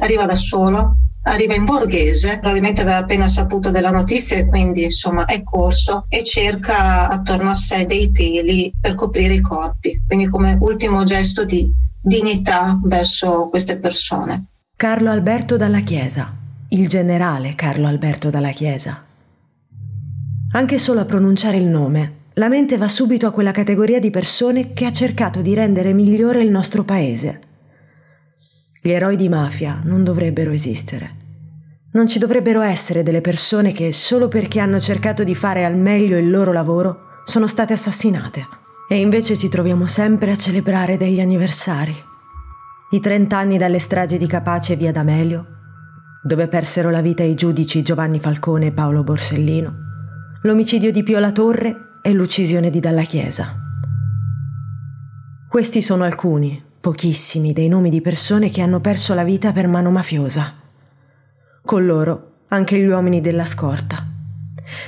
arriva 0.02 0.26
da 0.26 0.37
solo, 0.37 0.97
arriva 1.23 1.55
in 1.55 1.64
borghese, 1.64 2.38
probabilmente 2.38 2.81
aveva 2.81 2.99
appena 2.99 3.29
saputo 3.29 3.71
della 3.71 3.91
notizia 3.91 4.38
e 4.38 4.47
quindi 4.47 4.85
insomma 4.85 5.25
è 5.26 5.43
corso 5.43 6.07
e 6.09 6.25
cerca 6.25 7.09
attorno 7.09 7.50
a 7.50 7.55
sé 7.55 7.87
dei 7.87 8.11
teli 8.11 8.73
per 8.79 8.95
coprire 8.95 9.35
i 9.35 9.41
corpi, 9.41 10.02
quindi 10.07 10.29
come 10.29 10.57
ultimo 10.61 11.05
gesto 11.05 11.45
di 11.45 11.71
dignità 12.00 12.79
verso 12.83 13.49
queste 13.49 13.79
persone. 13.79 14.47
Carlo 14.76 15.11
Alberto 15.11 15.57
dalla 15.57 15.81
Chiesa, 15.81 16.35
il 16.71 16.88
generale 16.88 17.55
Carlo 17.55 17.87
Alberto 17.87 18.31
dalla 18.31 18.50
Chiesa. 18.50 19.05
Anche 20.55 20.79
solo 20.79 21.00
a 21.00 21.05
pronunciare 21.05 21.57
il 21.57 21.67
nome, 21.67 22.21
la 22.35 22.49
mente 22.49 22.76
va 22.76 22.88
subito 22.88 23.26
a 23.26 23.31
quella 23.31 23.52
categoria 23.52 24.00
di 24.00 24.11
persone 24.11 24.73
che 24.73 24.87
ha 24.87 24.93
cercato 24.93 25.41
di 25.41 25.55
rendere 25.55 25.93
migliore 25.93 26.43
il 26.43 26.50
nostro 26.50 26.83
paese 26.83 27.50
gli 28.85 28.91
eroi 28.91 29.15
di 29.15 29.29
mafia 29.29 29.81
non 29.85 30.03
dovrebbero 30.03 30.51
esistere. 30.51 31.21
Non 31.93 32.09
ci 32.09 32.19
dovrebbero 32.19 32.62
essere 32.62 33.05
delle 33.05 33.21
persone 33.21 33.71
che, 33.71 33.93
solo 33.93 34.27
perché 34.27 34.59
hanno 34.59 34.81
cercato 34.81 35.23
di 35.23 35.37
fare 35.37 35.65
al 35.65 35.77
meglio 35.77 36.19
il 36.19 36.29
loro 36.29 36.51
lavoro, 36.51 37.21
sono 37.25 37.47
state 37.47 37.75
assassinate. 37.75 38.45
E 38.89 38.99
invece 38.99 39.37
ci 39.37 39.49
troviamo 39.49 39.87
sempre 39.87 40.33
a 40.33 40.37
celebrare 40.37 40.97
degli 40.97 41.21
anniversari. 41.21 41.95
I 42.91 42.99
30 42.99 43.39
anni 43.39 43.57
dalle 43.57 43.79
stragi 43.79 44.19
di 44.19 44.27
Capace 44.27 44.73
e 44.73 44.77
Via 44.77 44.91
D'Amelio, 44.91 45.47
dove 46.25 46.49
persero 46.49 46.91
la 46.91 47.01
vita 47.01 47.23
i 47.23 47.37
giudici 47.37 47.83
Giovanni 47.83 48.19
Falcone 48.19 48.67
e 48.67 48.73
Paolo 48.73 49.05
Borsellino, 49.05 49.75
l'omicidio 50.43 50.91
di 50.91 51.05
Pio 51.05 51.21
La 51.21 51.31
Torre 51.31 52.01
e 52.03 52.12
l'uccisione 52.12 52.69
di 52.69 52.81
Dalla 52.81 53.05
Chiesa. 53.05 53.55
Questi 55.49 55.81
sono 55.81 56.03
alcuni, 56.03 56.71
pochissimi, 56.83 57.53
dei 57.53 57.69
nomi 57.69 57.91
di 57.91 58.01
persone 58.01 58.51
che 58.51 58.61
hanno 58.61 58.81
perso 58.81 59.15
la 59.15 59.23
vita 59.23 59.53
per 59.53 59.69
mano 59.69 59.93
mafiosa. 59.93 60.53
Con 61.65 61.87
loro 61.87 62.31
anche 62.49 62.77
gli 62.77 62.87
uomini 62.87 63.21
della 63.21 63.45
scorta. 63.45 64.05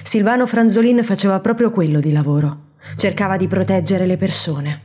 Silvano 0.03 0.45
Franzolin 0.45 1.05
faceva 1.05 1.39
proprio 1.39 1.71
quello 1.71 2.01
di 2.01 2.11
lavoro, 2.11 2.73
cercava 2.97 3.37
di 3.37 3.47
proteggere 3.47 4.07
le 4.07 4.17
persone. 4.17 4.81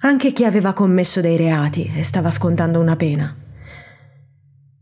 Anche 0.00 0.32
chi 0.32 0.44
aveva 0.44 0.72
commesso 0.72 1.20
dei 1.20 1.36
reati 1.36 1.88
e 1.94 2.02
stava 2.02 2.32
scontando 2.32 2.80
una 2.80 2.96
pena. 2.96 3.34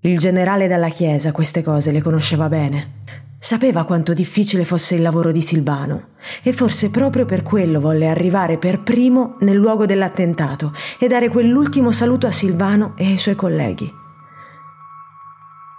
Il 0.01 0.19
generale 0.19 0.67
dalla 0.67 0.89
Chiesa 0.89 1.31
queste 1.31 1.63
cose 1.63 1.93
le 1.93 2.01
conosceva 2.01 2.49
bene. 2.49 3.01
Sapeva 3.45 3.83
quanto 3.83 4.15
difficile 4.15 4.65
fosse 4.65 4.95
il 4.95 5.03
lavoro 5.03 5.33
di 5.33 5.43
Silvano 5.43 6.11
e 6.45 6.53
forse 6.53 6.91
proprio 6.91 7.25
per 7.25 7.43
quello 7.43 7.81
volle 7.81 8.07
arrivare 8.07 8.57
per 8.57 8.83
primo 8.83 9.35
nel 9.41 9.57
luogo 9.57 9.85
dell'attentato 9.85 10.73
e 10.97 11.09
dare 11.09 11.29
quell'ultimo 11.29 11.91
saluto 11.91 12.29
a 12.29 12.31
Silvano 12.31 12.95
e 12.97 13.07
ai 13.07 13.19
suoi 13.19 13.35
colleghi. 13.35 13.93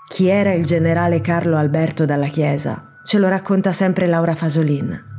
Chi 0.09 0.27
era 0.27 0.51
il 0.51 0.65
generale 0.65 1.21
Carlo 1.21 1.55
Alberto 1.55 2.03
dalla 2.03 2.27
Chiesa 2.27 2.99
ce 3.05 3.17
lo 3.17 3.29
racconta 3.29 3.71
sempre 3.71 4.07
Laura 4.07 4.35
Fasolin. 4.35 5.12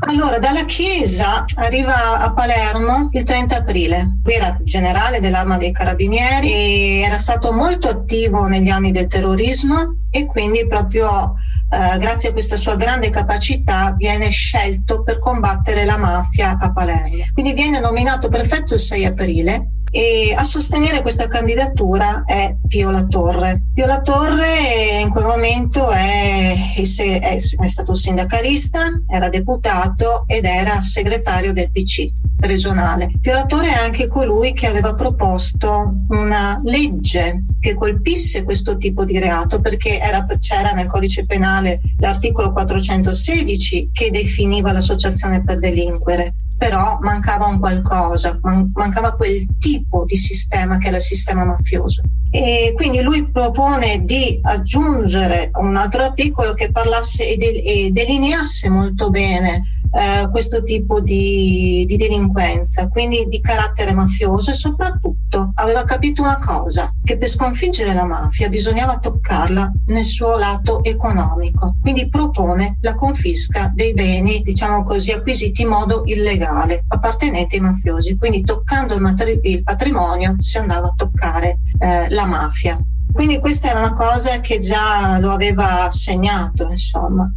Allora, 0.00 0.38
dalla 0.38 0.64
Chiesa 0.64 1.44
arriva 1.56 2.20
a 2.20 2.32
Palermo 2.32 3.08
il 3.12 3.24
30 3.24 3.56
aprile. 3.56 4.18
Qui 4.22 4.32
era 4.32 4.56
generale 4.62 5.20
dell'arma 5.20 5.56
dei 5.56 5.72
carabinieri 5.72 6.52
e 6.52 7.02
era 7.04 7.18
stato 7.18 7.52
molto 7.52 7.88
attivo 7.88 8.46
negli 8.46 8.68
anni 8.68 8.92
del 8.92 9.08
terrorismo 9.08 9.96
e 10.10 10.26
quindi 10.26 10.66
proprio 10.66 11.34
eh, 11.70 11.98
grazie 11.98 12.28
a 12.28 12.32
questa 12.32 12.56
sua 12.56 12.76
grande 12.76 13.10
capacità 13.10 13.92
viene 13.96 14.30
scelto 14.30 15.02
per 15.02 15.18
combattere 15.18 15.84
la 15.84 15.98
mafia 15.98 16.56
a 16.58 16.72
Palermo. 16.72 17.24
Quindi 17.32 17.52
viene 17.52 17.80
nominato 17.80 18.28
prefetto 18.28 18.74
il 18.74 18.80
6 18.80 19.04
aprile 19.04 19.70
e 19.90 20.34
a 20.36 20.44
sostenere 20.44 21.02
questa 21.02 21.28
candidatura 21.28 22.24
è 22.24 22.56
Pio 22.66 22.90
La 22.90 23.04
Torre. 23.06 23.62
Pio 23.74 23.86
La 23.86 24.02
Torre 24.02 25.00
in 25.00 25.10
quel 25.10 25.24
momento 25.24 25.90
è, 25.90 26.54
è, 26.74 27.66
stato 27.66 27.94
sindacalista, 27.94 29.02
era 29.08 29.28
deputato 29.28 30.24
ed 30.26 30.44
era 30.44 30.82
segretario 30.82 31.52
del 31.52 31.70
PC 31.70 32.10
regionale. 32.40 33.10
Pio 33.20 33.34
La 33.34 33.46
Torre 33.46 33.68
è 33.68 33.78
anche 33.78 34.06
colui 34.08 34.52
che 34.52 34.66
aveva 34.66 34.94
proposto 34.94 35.94
una 36.08 36.60
legge 36.64 37.44
che 37.60 37.74
colpisse 37.74 38.44
questo 38.44 38.76
tipo 38.76 39.04
di 39.04 39.18
reato 39.18 39.60
perché 39.60 40.00
era, 40.00 40.26
c'era 40.38 40.72
nel 40.72 40.86
codice 40.86 41.24
penale 41.24 41.80
l'articolo 41.98 42.52
416 42.52 43.90
che 43.92 44.10
definiva 44.10 44.72
l'associazione 44.72 45.42
per 45.42 45.58
delinquere 45.58 46.34
però 46.58 46.98
mancava 47.00 47.46
un 47.46 47.58
qualcosa, 47.58 48.38
man- 48.42 48.70
mancava 48.74 49.12
quel 49.12 49.46
tipo 49.58 50.04
di 50.04 50.16
sistema 50.16 50.76
che 50.78 50.88
era 50.88 50.96
il 50.96 51.02
sistema 51.02 51.44
mafioso. 51.44 52.02
E 52.30 52.72
quindi 52.74 53.00
lui 53.00 53.30
propone 53.30 54.04
di 54.04 54.38
aggiungere 54.42 55.50
un 55.54 55.76
altro 55.76 56.02
articolo 56.02 56.52
che 56.52 56.70
parlasse 56.70 57.28
e, 57.28 57.36
de- 57.36 57.90
delineasse 57.92 58.68
molto 58.68 59.10
bene 59.10 59.62
eh, 59.90 60.28
questo 60.30 60.62
tipo 60.62 61.00
di, 61.00 61.84
di, 61.86 61.96
delinquenza, 61.96 62.88
quindi 62.88 63.26
di 63.28 63.40
carattere 63.40 63.94
mafioso 63.94 64.50
e 64.50 64.54
soprattutto 64.54 65.52
aveva 65.54 65.84
capito 65.84 66.22
una 66.22 66.38
cosa, 66.38 66.92
che 67.02 67.16
per 67.16 67.28
sconfiggere 67.28 67.94
la 67.94 68.04
mafia 68.04 68.48
bisognava 68.48 68.98
toccarla 68.98 69.70
nel 69.86 70.04
suo 70.04 70.36
lato 70.36 70.84
economico, 70.84 71.76
quindi 71.80 72.08
propone 72.08 72.78
la 72.82 72.94
confisca 72.94 73.72
dei 73.74 73.94
beni, 73.94 74.42
diciamo 74.42 74.82
così, 74.82 75.12
acquisiti 75.12 75.62
in 75.62 75.68
modo 75.68 76.02
illegale, 76.04 76.84
appartenenti 76.88 77.56
ai 77.56 77.62
mafiosi, 77.62 78.16
quindi 78.16 78.42
toccando 78.42 78.94
il, 78.94 79.00
materi- 79.00 79.38
il 79.42 79.62
patrimonio 79.62 80.36
si 80.38 80.58
andava 80.58 80.88
a 80.88 80.94
toccare 80.94 81.60
eh, 81.78 82.08
la 82.18 82.26
mafia. 82.26 82.78
Quindi 83.12 83.38
questa 83.38 83.70
era 83.70 83.78
una 83.78 83.92
cosa 83.92 84.40
che 84.40 84.58
già 84.58 85.18
lo 85.18 85.32
aveva 85.32 85.90
segnato, 85.90 86.68
insomma. 86.70 87.30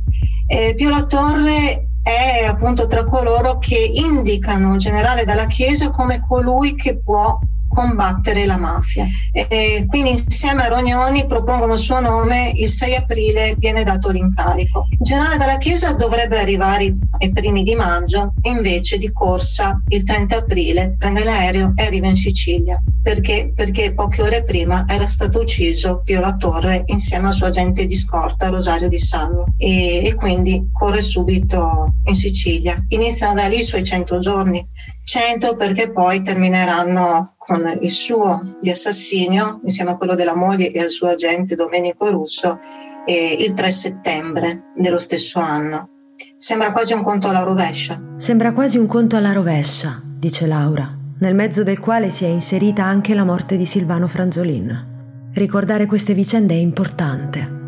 Eh, 0.47 0.73
Pio 0.75 0.89
La 0.89 1.05
Torre 1.05 1.87
è 2.03 2.45
appunto 2.47 2.87
tra 2.87 3.03
coloro 3.03 3.57
che 3.59 3.77
indicano 3.77 4.71
un 4.71 4.77
generale 4.77 5.23
dalla 5.23 5.45
Chiesa 5.45 5.91
come 5.91 6.19
colui 6.19 6.75
che 6.75 6.97
può 6.97 7.39
combattere 7.73 8.45
la 8.45 8.57
mafia. 8.57 9.07
E 9.31 9.85
quindi 9.87 10.11
insieme 10.11 10.63
a 10.63 10.67
Rognoni 10.67 11.25
propongono 11.25 11.73
il 11.73 11.79
suo 11.79 11.99
nome, 11.99 12.51
il 12.55 12.69
6 12.69 12.95
aprile 12.95 13.55
viene 13.57 13.83
dato 13.83 14.09
l'incarico. 14.09 14.85
Il 14.89 14.97
generale 14.99 15.37
della 15.37 15.57
Chiesa 15.57 15.93
dovrebbe 15.93 16.39
arrivare 16.39 16.95
ai 17.19 17.31
primi 17.31 17.63
di 17.63 17.75
maggio, 17.75 18.33
invece 18.43 18.97
di 18.97 19.11
corsa 19.11 19.81
il 19.87 20.03
30 20.03 20.37
aprile 20.37 20.95
prende 20.97 21.23
l'aereo 21.23 21.73
e 21.75 21.85
arriva 21.85 22.07
in 22.07 22.15
Sicilia. 22.15 22.81
Perché? 23.01 23.51
Perché 23.55 23.93
poche 23.93 24.21
ore 24.21 24.43
prima 24.43 24.85
era 24.87 25.07
stato 25.07 25.39
ucciso 25.39 26.01
Pio 26.03 26.19
La 26.19 26.35
Torre 26.35 26.83
insieme 26.87 27.27
al 27.27 27.33
suo 27.33 27.47
agente 27.47 27.85
di 27.85 27.95
scorta 27.95 28.49
Rosario 28.49 28.89
Di 28.89 28.99
Salvo 28.99 29.45
e, 29.57 30.05
e 30.05 30.13
quindi 30.15 30.69
corre 30.71 31.01
subito 31.01 31.93
in 32.05 32.15
Sicilia. 32.15 32.75
Iniziano 32.89 33.33
da 33.33 33.47
lì 33.47 33.59
i 33.59 33.63
suoi 33.63 33.83
100 33.83 34.19
giorni 34.19 34.67
100 35.03 35.55
perché 35.55 35.91
poi 35.91 36.21
termineranno 36.21 37.33
con 37.37 37.79
il 37.81 37.91
suo 37.91 38.55
di 38.59 38.69
assassinio 38.69 39.59
insieme 39.63 39.91
a 39.91 39.97
quello 39.97 40.15
della 40.15 40.35
moglie 40.35 40.71
e 40.71 40.79
al 40.79 40.89
suo 40.89 41.07
agente 41.07 41.55
Domenico 41.55 42.09
Russo 42.09 42.59
eh, 43.05 43.35
il 43.39 43.53
3 43.53 43.71
settembre 43.71 44.71
dello 44.75 44.97
stesso 44.97 45.39
anno. 45.39 45.89
Sembra 46.37 46.71
quasi 46.71 46.93
un 46.93 47.01
conto 47.01 47.27
alla 47.27 47.43
rovescia. 47.43 48.01
Sembra 48.17 48.53
quasi 48.53 48.77
un 48.77 48.87
conto 48.87 49.15
alla 49.15 49.33
rovescia, 49.33 50.01
dice 50.03 50.45
Laura, 50.47 50.95
nel 51.19 51.35
mezzo 51.35 51.63
del 51.63 51.79
quale 51.79 52.09
si 52.09 52.25
è 52.25 52.27
inserita 52.27 52.83
anche 52.83 53.13
la 53.13 53.25
morte 53.25 53.57
di 53.57 53.65
Silvano 53.65 54.07
Franzolin. 54.07 55.29
Ricordare 55.33 55.85
queste 55.85 56.13
vicende 56.13 56.53
è 56.53 56.57
importante. 56.57 57.59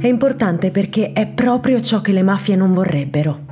È 0.00 0.06
importante 0.06 0.70
perché 0.70 1.12
è 1.12 1.26
proprio 1.26 1.80
ciò 1.80 2.00
che 2.00 2.12
le 2.12 2.22
mafie 2.22 2.56
non 2.56 2.72
vorrebbero. 2.72 3.46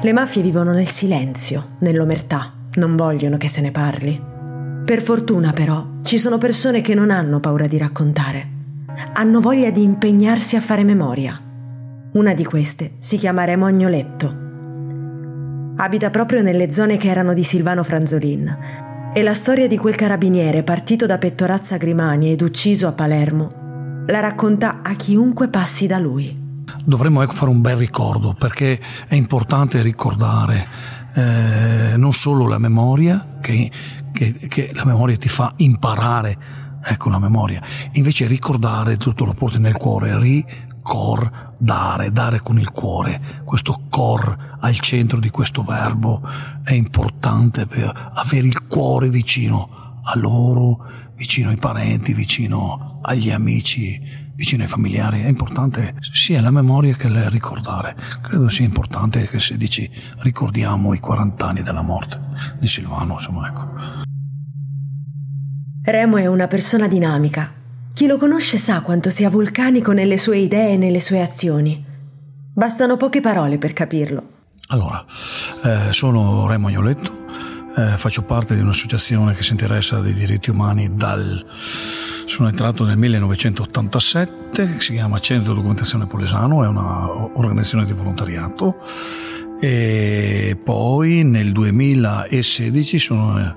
Le 0.00 0.12
mafie 0.12 0.42
vivono 0.42 0.72
nel 0.72 0.88
silenzio, 0.88 1.76
nell'omertà, 1.80 2.52
non 2.74 2.96
vogliono 2.96 3.36
che 3.36 3.48
se 3.48 3.60
ne 3.60 3.70
parli. 3.70 4.20
Per 4.84 5.02
fortuna 5.02 5.52
però 5.52 5.86
ci 6.02 6.18
sono 6.18 6.38
persone 6.38 6.80
che 6.80 6.94
non 6.94 7.10
hanno 7.10 7.40
paura 7.40 7.66
di 7.66 7.78
raccontare, 7.78 8.48
hanno 9.14 9.40
voglia 9.40 9.70
di 9.70 9.82
impegnarsi 9.82 10.56
a 10.56 10.60
fare 10.60 10.84
memoria. 10.84 11.40
Una 12.12 12.34
di 12.34 12.44
queste 12.44 12.94
si 12.98 13.16
chiama 13.16 13.44
Remo 13.44 13.66
Agnoletto. 13.66 14.40
Abita 15.76 16.10
proprio 16.10 16.42
nelle 16.42 16.70
zone 16.70 16.96
che 16.96 17.08
erano 17.08 17.32
di 17.32 17.44
Silvano 17.44 17.82
Franzolin 17.82 18.56
e 19.14 19.22
la 19.22 19.34
storia 19.34 19.66
di 19.66 19.78
quel 19.78 19.94
carabiniere 19.94 20.62
partito 20.62 21.06
da 21.06 21.18
Pettorazza 21.18 21.76
Grimani 21.76 22.32
ed 22.32 22.42
ucciso 22.42 22.86
a 22.86 22.92
Palermo 22.92 23.60
la 24.06 24.20
racconta 24.20 24.80
a 24.82 24.94
chiunque 24.94 25.48
passi 25.48 25.86
da 25.86 25.98
lui. 25.98 26.40
Dovremmo 26.84 27.22
ecco 27.22 27.32
fare 27.32 27.50
un 27.50 27.60
bel 27.60 27.76
ricordo 27.76 28.34
perché 28.36 28.80
è 29.06 29.14
importante 29.14 29.80
ricordare 29.82 30.66
eh, 31.14 31.94
non 31.96 32.12
solo 32.12 32.46
la 32.46 32.58
memoria, 32.58 33.38
che, 33.40 33.70
che, 34.12 34.32
che, 34.48 34.70
la 34.74 34.84
memoria 34.84 35.16
ti 35.16 35.28
fa 35.28 35.52
imparare, 35.56 36.36
ecco 36.82 37.08
la 37.10 37.18
memoria, 37.18 37.62
invece 37.92 38.26
ricordare 38.26 38.96
tutto 38.96 39.24
lo 39.24 39.34
porti 39.34 39.58
nel 39.58 39.76
cuore, 39.76 40.18
ricordare, 40.18 42.12
dare 42.12 42.40
con 42.40 42.58
il 42.58 42.70
cuore, 42.70 43.42
questo 43.44 43.82
cor 43.88 44.56
al 44.60 44.78
centro 44.78 45.18
di 45.18 45.30
questo 45.30 45.62
verbo 45.62 46.22
è 46.62 46.72
importante 46.72 47.66
per 47.66 48.10
avere 48.14 48.46
il 48.46 48.66
cuore 48.66 49.08
vicino 49.08 50.00
a 50.04 50.18
loro, 50.18 50.84
vicino 51.14 51.50
ai 51.50 51.58
parenti, 51.58 52.14
vicino 52.14 53.00
agli 53.02 53.30
amici 53.30 54.21
vicino 54.34 54.62
ai 54.62 54.68
familiari, 54.68 55.22
è 55.22 55.28
importante 55.28 55.94
sia 56.12 56.40
la 56.40 56.50
memoria 56.50 56.94
che 56.94 57.06
il 57.06 57.30
ricordare. 57.30 57.94
Credo 58.20 58.48
sia 58.48 58.64
importante 58.64 59.26
che 59.26 59.38
se 59.38 59.56
dici 59.56 59.90
ricordiamo 60.18 60.94
i 60.94 60.98
40 60.98 61.46
anni 61.46 61.62
della 61.62 61.82
morte 61.82 62.18
di 62.58 62.66
Silvano, 62.66 63.14
insomma, 63.14 63.48
ecco. 63.48 63.70
Remo 65.84 66.16
è 66.16 66.26
una 66.26 66.46
persona 66.46 66.86
dinamica. 66.86 67.52
Chi 67.92 68.06
lo 68.06 68.16
conosce 68.16 68.56
sa 68.56 68.80
quanto 68.80 69.10
sia 69.10 69.28
vulcanico 69.28 69.92
nelle 69.92 70.16
sue 70.16 70.38
idee 70.38 70.72
e 70.72 70.76
nelle 70.76 71.00
sue 71.00 71.20
azioni. 71.20 71.84
Bastano 72.54 72.96
poche 72.96 73.20
parole 73.20 73.58
per 73.58 73.72
capirlo. 73.72 74.30
Allora, 74.68 75.04
eh, 75.64 75.92
sono 75.92 76.46
Remo 76.46 76.68
Agnoletto, 76.68 77.26
eh, 77.76 77.96
faccio 77.96 78.22
parte 78.22 78.54
di 78.54 78.60
un'associazione 78.60 79.34
che 79.34 79.42
si 79.42 79.52
interessa 79.52 80.00
dei 80.00 80.14
diritti 80.14 80.50
umani 80.50 80.94
dal 80.94 81.44
sono 82.26 82.48
entrato 82.48 82.84
nel 82.84 82.96
1987, 82.96 84.80
si 84.80 84.92
chiama 84.92 85.18
Centro 85.18 85.54
Documentazione 85.54 86.06
Polesano, 86.06 86.64
è 86.64 86.68
un'organizzazione 86.68 87.84
di 87.84 87.92
volontariato 87.92 88.80
E 89.60 90.58
poi 90.60 91.22
nel 91.22 91.52
2016 91.52 92.98
sono, 92.98 93.38
eh, 93.38 93.54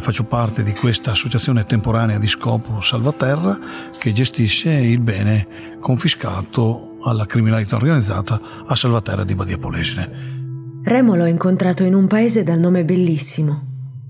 faccio 0.00 0.24
parte 0.24 0.64
di 0.64 0.72
questa 0.72 1.12
associazione 1.12 1.64
temporanea 1.64 2.18
di 2.18 2.26
scopo 2.26 2.80
Salvaterra 2.80 3.56
che 3.96 4.12
gestisce 4.12 4.72
il 4.72 4.98
bene 4.98 5.78
confiscato 5.78 6.96
alla 7.04 7.26
criminalità 7.26 7.76
organizzata 7.76 8.40
a 8.66 8.74
Salvaterra 8.74 9.22
di 9.22 9.36
Badia 9.36 9.56
Polesine. 9.56 10.38
Remo 10.82 11.14
l'ho 11.14 11.26
incontrato 11.26 11.84
in 11.84 11.94
un 11.94 12.08
paese 12.08 12.42
dal 12.42 12.58
nome 12.58 12.84
bellissimo. 12.84 13.68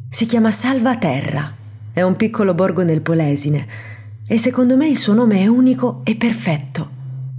Si 0.08 0.24
chiama 0.24 0.50
Salvaterra. 0.50 1.59
È 1.92 2.02
un 2.02 2.14
piccolo 2.16 2.54
borgo 2.54 2.82
nel 2.82 3.00
Polesine 3.00 3.66
e 4.26 4.38
secondo 4.38 4.76
me 4.76 4.88
il 4.88 4.96
suo 4.96 5.12
nome 5.12 5.40
è 5.40 5.46
unico 5.46 6.02
e 6.04 6.14
perfetto. 6.14 6.88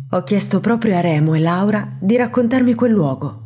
Ho 0.10 0.24
chiesto 0.24 0.60
proprio 0.60 0.98
a 0.98 1.00
Remo 1.00 1.36
e 1.36 1.40
Laura 1.40 1.96
di 1.98 2.18
raccontarmi 2.18 2.74
quel 2.74 2.92
luogo. 2.92 3.42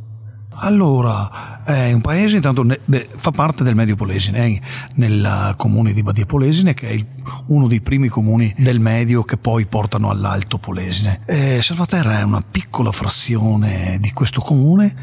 Allora, 0.58 1.64
è 1.64 1.92
un 1.92 2.02
paese 2.02 2.38
intanto 2.38 2.64
ne, 2.64 2.80
de, 2.86 3.08
fa 3.14 3.32
parte 3.32 3.64
del 3.64 3.76
Medio 3.76 3.96
Polesine, 3.96 4.46
eh, 4.46 4.62
nel 4.96 5.54
comune 5.58 5.92
di 5.94 6.02
Badia 6.02 6.26
Polesine, 6.26 6.74
che 6.74 6.88
è 6.88 6.92
il, 6.92 7.06
uno 7.48 7.68
dei 7.68 7.82
primi 7.82 8.08
comuni 8.08 8.54
del 8.58 8.80
Medio 8.80 9.24
che 9.24 9.38
poi 9.38 9.66
portano 9.66 10.10
all'Alto 10.10 10.58
Polesine. 10.58 11.20
Eh, 11.26 11.62
Salvaterra 11.62 12.20
è 12.20 12.24
una 12.24 12.42
piccola 12.42 12.92
frazione 12.92 13.98
di 14.00 14.12
questo 14.12 14.42
comune. 14.42 14.96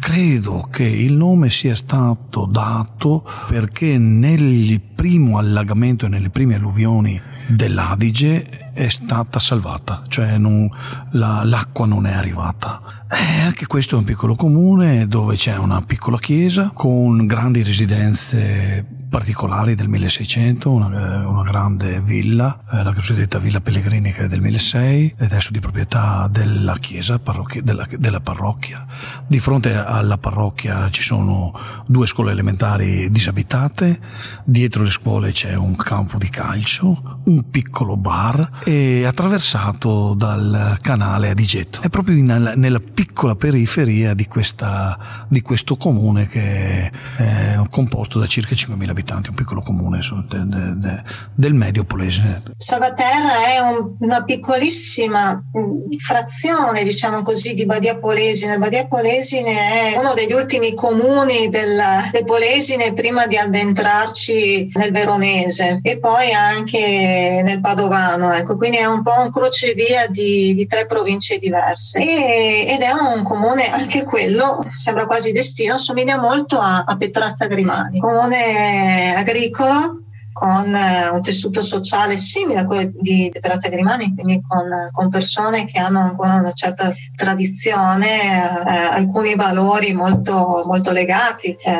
Credo 0.00 0.68
che 0.70 0.84
il 0.84 1.12
nome 1.12 1.50
sia 1.50 1.74
stato 1.74 2.46
dato 2.46 3.28
perché 3.48 3.98
nel 3.98 4.80
primo 4.80 5.38
allagamento 5.38 6.06
e 6.06 6.08
nelle 6.08 6.30
prime 6.30 6.54
alluvioni 6.54 7.20
dell'Adige 7.46 8.44
è 8.72 8.88
stata 8.88 9.38
salvata, 9.38 10.04
cioè 10.08 10.36
non, 10.38 10.68
la, 11.12 11.42
l'acqua 11.44 11.86
non 11.86 12.06
è 12.06 12.12
arrivata. 12.12 13.04
E 13.08 13.40
anche 13.42 13.66
questo 13.66 13.94
è 13.94 13.98
un 13.98 14.04
piccolo 14.04 14.34
comune 14.34 15.06
dove 15.06 15.36
c'è 15.36 15.56
una 15.56 15.80
piccola 15.80 16.18
chiesa 16.18 16.72
con 16.74 17.24
grandi 17.26 17.62
residenze 17.62 18.84
particolari 19.08 19.74
del 19.74 19.88
1600, 19.88 20.70
una, 20.70 21.22
eh, 21.22 21.24
una 21.24 21.42
grande 21.42 22.00
villa, 22.00 22.60
eh, 22.70 22.82
la 22.82 22.92
cosiddetta 22.92 23.38
Villa 23.38 23.60
Pellegrini 23.60 24.12
che 24.12 24.24
è 24.24 24.28
del 24.28 24.40
1600, 24.40 25.24
adesso 25.24 25.52
di 25.52 25.60
proprietà 25.60 26.28
della 26.30 26.76
chiesa, 26.78 27.18
parrocchia, 27.18 27.62
della, 27.62 27.86
della, 27.96 28.20
parrocchia. 28.20 28.84
Di 29.26 29.38
fronte 29.38 29.74
alla 29.74 30.18
parrocchia 30.18 30.90
ci 30.90 31.02
sono 31.02 31.52
due 31.86 32.06
scuole 32.06 32.32
elementari 32.32 33.10
disabitate, 33.10 33.98
dietro 34.44 34.82
le 34.82 34.90
scuole 34.90 35.32
c'è 35.32 35.54
un 35.54 35.76
campo 35.76 36.18
di 36.18 36.28
calcio, 36.28 37.15
un 37.26 37.50
piccolo 37.50 37.96
bar 37.96 38.60
e 38.64 39.04
attraversato 39.04 40.14
dal 40.14 40.78
canale 40.80 41.30
Adigetto. 41.30 41.80
È 41.82 41.88
proprio 41.88 42.16
in, 42.16 42.52
nella 42.56 42.80
piccola 42.80 43.34
periferia 43.34 44.14
di, 44.14 44.26
questa, 44.26 45.26
di 45.28 45.40
questo 45.42 45.76
comune 45.76 46.28
che 46.28 46.90
è 47.16 47.60
composto 47.70 48.18
da 48.18 48.26
circa 48.26 48.54
5.000 48.54 48.88
abitanti, 48.88 49.28
un 49.30 49.34
piccolo 49.34 49.60
comune 49.62 50.00
de, 50.28 50.44
de, 50.46 50.74
de, 50.76 51.02
del 51.34 51.54
medio 51.54 51.84
polese. 51.84 52.42
Salvaterra 52.56 53.46
è 53.54 53.58
un, 53.58 53.96
una 54.00 54.22
piccolissima 54.24 55.34
mm, 55.34 55.96
frazione, 55.98 56.84
diciamo 56.84 57.22
così, 57.22 57.54
di 57.54 57.66
Badia 57.66 57.98
Polesine. 57.98 58.58
Badia 58.58 58.86
Polesine 58.86 59.92
è 59.92 59.98
uno 59.98 60.14
degli 60.14 60.32
ultimi 60.32 60.74
comuni 60.74 61.48
del, 61.48 61.80
del 62.12 62.24
Polesine 62.24 62.92
prima 62.92 63.26
di 63.26 63.36
addentrarci 63.36 64.70
nel 64.74 64.92
Veronese 64.92 65.80
e 65.82 65.98
poi 65.98 66.32
anche 66.32 67.15
nel 67.42 67.60
Padovano. 67.60 68.32
Ecco. 68.32 68.56
Quindi 68.56 68.78
è 68.78 68.86
un 68.86 69.02
po' 69.02 69.20
un 69.22 69.30
crocevia 69.30 70.06
di, 70.08 70.54
di 70.54 70.66
tre 70.66 70.86
province 70.86 71.38
diverse 71.38 72.00
e, 72.00 72.66
ed 72.68 72.80
è 72.80 72.92
un 72.92 73.22
comune, 73.22 73.70
anche 73.70 74.04
quello, 74.04 74.62
sembra 74.64 75.06
quasi 75.06 75.32
destino, 75.32 75.74
assomiglia 75.74 76.18
molto 76.18 76.58
a, 76.58 76.84
a 76.86 76.96
Petrazza 76.96 77.46
Grimani, 77.46 78.00
comune 78.00 79.14
agricolo 79.14 80.00
con 80.36 80.74
eh, 80.74 81.08
un 81.08 81.22
tessuto 81.22 81.62
sociale 81.62 82.18
simile 82.18 82.60
a 82.60 82.66
quello 82.66 82.90
di 82.92 83.32
Terrazza 83.40 83.70
Grimani, 83.70 84.12
quindi 84.12 84.42
con, 84.46 84.68
con, 84.92 85.08
persone 85.08 85.64
che 85.64 85.78
hanno 85.78 86.00
ancora 86.00 86.34
una 86.34 86.52
certa 86.52 86.92
tradizione, 87.14 88.06
eh, 88.06 88.70
alcuni 88.90 89.34
valori 89.34 89.94
molto, 89.94 90.62
molto 90.66 90.90
legati 90.90 91.56
eh, 91.58 91.72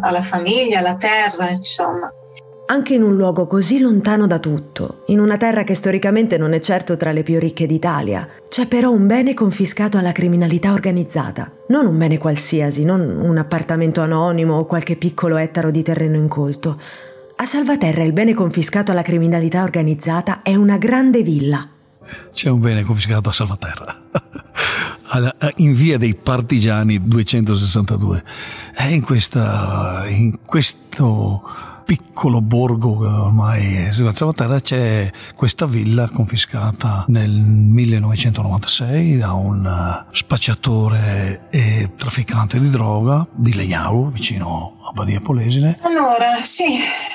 alla 0.00 0.22
famiglia, 0.22 0.78
alla 0.78 0.94
terra, 0.94 1.48
insomma. 1.50 2.08
Anche 2.68 2.94
in 2.94 3.02
un 3.02 3.14
luogo 3.14 3.46
così 3.46 3.78
lontano 3.78 4.26
da 4.26 4.40
tutto, 4.40 5.04
in 5.06 5.20
una 5.20 5.36
terra 5.36 5.62
che 5.62 5.76
storicamente 5.76 6.36
non 6.36 6.52
è 6.52 6.58
certo 6.58 6.96
tra 6.96 7.12
le 7.12 7.22
più 7.22 7.38
ricche 7.38 7.64
d'Italia, 7.64 8.28
c'è 8.48 8.66
però 8.66 8.90
un 8.90 9.06
bene 9.06 9.34
confiscato 9.34 9.98
alla 9.98 10.10
criminalità 10.10 10.72
organizzata. 10.72 11.52
Non 11.68 11.86
un 11.86 11.96
bene 11.96 12.18
qualsiasi, 12.18 12.84
non 12.84 13.02
un 13.02 13.38
appartamento 13.38 14.00
anonimo 14.00 14.56
o 14.56 14.66
qualche 14.66 14.96
piccolo 14.96 15.36
ettaro 15.36 15.70
di 15.70 15.84
terreno 15.84 16.16
incolto. 16.16 16.80
A 17.36 17.44
Salvaterra 17.46 18.02
il 18.02 18.12
bene 18.12 18.34
confiscato 18.34 18.90
alla 18.90 19.02
criminalità 19.02 19.62
organizzata 19.62 20.42
è 20.42 20.56
una 20.56 20.76
grande 20.76 21.22
villa. 21.22 21.68
C'è 22.32 22.48
un 22.48 22.58
bene 22.58 22.82
confiscato 22.82 23.28
a 23.28 23.32
Salvaterra. 23.32 24.00
in 25.56 25.72
via 25.72 25.98
dei 25.98 26.16
Partigiani 26.16 27.00
262. 27.00 28.24
È 28.74 28.86
in, 28.86 29.02
questa, 29.02 30.04
in 30.08 30.40
questo 30.44 31.74
piccolo 31.86 32.42
borgo 32.42 32.98
ormai 32.98 33.92
Sebastiano 33.92 34.32
Terra 34.32 34.58
c'è 34.58 35.08
questa 35.36 35.66
villa 35.66 36.10
confiscata 36.10 37.04
nel 37.06 37.30
1996 37.30 39.18
da 39.18 39.32
un 39.34 39.64
eh, 39.64 40.06
spacciatore 40.10 41.46
e 41.50 41.92
trafficante 41.96 42.58
di 42.58 42.70
droga 42.70 43.24
di 43.32 43.54
Legnaro 43.54 44.06
vicino 44.06 44.78
a 44.84 44.90
Badia 44.92 45.20
Polesine. 45.20 45.78
Allora 45.82 46.26
sì, 46.42 46.64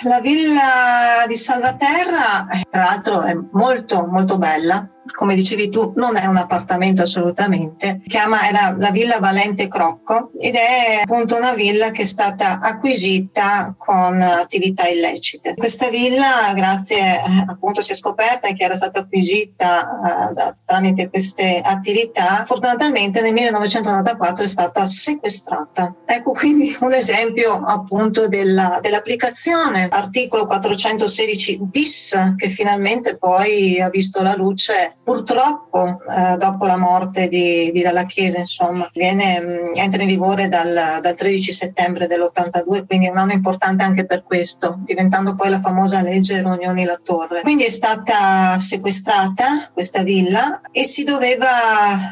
la 0.04 0.22
villa 0.22 1.26
di 1.28 1.36
Salvaterra 1.36 2.48
tra 2.70 2.84
l'altro 2.84 3.24
è 3.24 3.36
molto 3.52 4.08
molto 4.08 4.38
bella 4.38 4.88
come 5.16 5.36
dicevi 5.36 5.70
tu, 5.70 5.94
non 5.96 6.16
è 6.16 6.26
un 6.26 6.38
appartamento 6.38 7.02
assolutamente, 7.02 8.02
chiama 8.08 8.48
era 8.48 8.76
la 8.78 8.92
Villa 8.92 9.20
Valente 9.20 9.68
Crocco 9.68 10.32
ed 10.38 10.56
è 10.56 11.02
appunto 11.04 11.36
una 11.36 11.54
villa 11.54 11.92
che 11.92 12.04
è 12.04 12.06
stata 12.06 12.60
acquisita 12.60 13.74
con 13.78 14.22
attività 14.22 14.88
illecite. 14.88 15.56
Questa 15.56 15.90
villa, 15.90 16.54
grazie 16.54 17.22
appunto 17.48 17.82
si 17.82 17.92
è 17.92 17.96
scoperta 17.96 18.52
che 18.54 18.64
era 18.64 18.76
stata 18.76 19.00
acquisita 19.00 20.30
uh, 20.30 20.34
da, 20.34 20.56
tramite 20.66 21.10
queste 21.10 21.62
attività, 21.64 22.44
fortunatamente 22.46 23.22
nel 23.22 23.34
1994 23.34 24.44
è 24.44 24.48
stata 24.48 24.86
sequestrata. 24.86 25.96
Ecco 26.06 26.32
quindi 26.34 26.76
un 26.82 26.94
esempio 26.94 27.64
appunto 27.66 28.28
della, 28.28 28.80
dell'applicazione 28.82 29.88
articolo 29.90 30.46
416 30.46 31.60
bis 31.62 32.34
che 32.36 32.50
finalmente 32.50 33.18
poi 33.18 33.80
ha 33.80 33.90
visto 33.90 34.22
la 34.22 34.36
luce 34.36 34.90
purtroppo 35.04 35.99
eh, 36.08 36.38
dopo 36.38 36.65
la 36.65 36.77
morte 36.77 37.27
di, 37.27 37.71
di 37.71 37.82
Dalla 37.82 38.06
Chiesa, 38.06 38.39
insomma, 38.39 38.89
viene, 38.93 39.41
mm, 39.41 39.71
entra 39.75 40.01
in 40.01 40.08
vigore 40.08 40.47
dal, 40.47 40.99
dal 41.01 41.15
13 41.15 41.51
settembre 41.51 42.08
dell'82, 42.08 42.86
quindi 42.86 43.08
è 43.08 43.10
un 43.10 43.17
anno 43.17 43.34
importante 43.34 43.84
anche 43.84 44.06
per 44.06 44.23
questo, 44.23 44.80
diventando 44.86 45.36
poi 45.36 45.49
la 45.49 45.60
famosa 45.60 46.01
legge 46.01 46.41
Rognoni 46.41 46.84
La 46.84 46.99
Torre. 47.04 47.41
Quindi 47.41 47.63
è 47.63 47.69
stata 47.69 48.58
sequestrata 48.58 49.69
questa 49.73 50.04
villa 50.04 50.62
e 50.71 50.84
si 50.84 51.04
doveva 51.04 51.47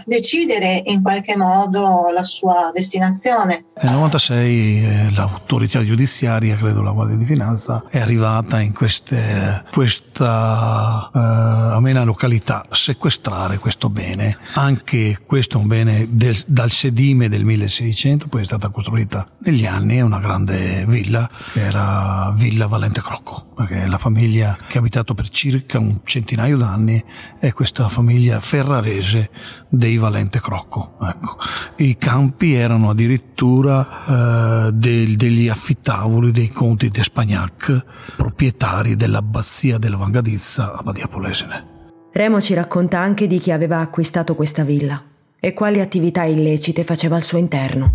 decidere 0.05 0.81
in 0.85 1.01
qualche 1.01 1.37
modo 1.37 2.09
la 2.13 2.23
sua 2.23 2.71
destinazione. 2.73 3.65
Nel 3.81 3.93
96 3.93 4.83
eh, 4.83 5.11
l'autorità 5.13 5.83
giudiziaria, 5.83 6.55
credo 6.55 6.81
la 6.81 6.91
Guardia 6.91 7.17
di 7.17 7.25
Finanza, 7.25 7.83
è 7.89 7.99
arrivata 7.99 8.59
in 8.59 8.73
queste, 8.73 9.63
questa 9.71 11.09
eh, 11.13 11.19
amena 11.19 12.03
località 12.03 12.65
sequestrare 12.71 13.57
questo 13.57 13.89
bene. 13.89 14.37
Anche 14.53 15.19
questo 15.25 15.57
è 15.57 15.61
un 15.61 15.67
bene 15.67 16.07
del, 16.09 16.37
dal 16.47 16.71
sedime 16.71 17.29
del 17.29 17.45
1600, 17.45 18.27
poi 18.27 18.41
è 18.41 18.45
stata 18.45 18.69
costruita 18.69 19.27
negli 19.39 19.65
anni, 19.65 19.97
è 19.97 20.01
una 20.01 20.19
grande 20.19 20.85
villa 20.87 21.29
che 21.53 21.61
era 21.61 22.31
Villa 22.35 22.67
Valente 22.67 23.01
Crocco, 23.01 23.47
perché 23.55 23.87
la 23.87 23.97
famiglia 23.97 24.57
che 24.67 24.77
ha 24.77 24.79
abitato 24.79 25.13
per 25.13 25.29
circa 25.29 25.79
un 25.79 26.01
centinaio 26.03 26.57
d'anni 26.57 27.03
è 27.39 27.51
questa 27.53 27.87
famiglia 27.87 28.39
ferrarese 28.39 29.29
dei 29.69 29.97
Valente 29.97 30.39
Crocco. 30.39 30.95
Ecco. 31.01 31.37
I 31.77 31.97
campi 31.97 32.53
erano 32.53 32.89
addirittura 32.89 34.67
eh, 34.67 34.71
del, 34.73 35.15
degli 35.15 35.47
affittavoli 35.47 36.31
dei 36.31 36.49
conti 36.49 36.89
di 36.89 37.03
Spagnac, 37.03 37.85
proprietari 38.15 38.95
dell'abbazia 38.95 39.77
della 39.77 39.97
Vangadizza 39.97 40.73
a 40.73 40.81
Badia 40.81 41.07
Polesine. 41.07 41.78
Remo 42.19 42.41
ci 42.41 42.53
racconta 42.53 42.99
anche 42.99 43.27
di 43.27 43.39
chi 43.39 43.49
aveva 43.49 43.79
acquistato 43.79 44.35
questa 44.35 44.65
villa 44.65 45.01
e 45.39 45.53
quali 45.53 45.79
attività 45.79 46.25
illecite 46.25 46.83
faceva 46.83 47.15
al 47.15 47.23
suo 47.23 47.37
interno. 47.37 47.93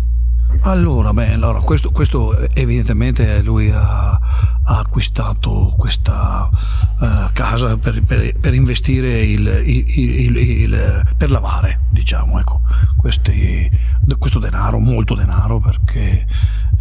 Allora, 0.61 1.13
beh, 1.13 1.33
allora, 1.33 1.59
questo, 1.59 1.91
questo, 1.91 2.35
evidentemente 2.55 3.43
lui 3.43 3.69
ha, 3.69 4.13
ha 4.13 4.79
acquistato 4.79 5.71
questa 5.77 6.49
uh, 6.49 7.05
casa 7.33 7.77
per, 7.77 8.01
per, 8.01 8.35
per 8.39 8.55
investire 8.55 9.21
il, 9.21 9.61
il, 9.63 10.35
il, 10.35 11.03
per 11.15 11.29
lavare, 11.29 11.81
diciamo, 11.91 12.39
ecco, 12.39 12.61
questi, 12.97 13.69
questo 14.17 14.39
denaro, 14.39 14.79
molto 14.79 15.13
denaro, 15.13 15.59
perché 15.59 16.25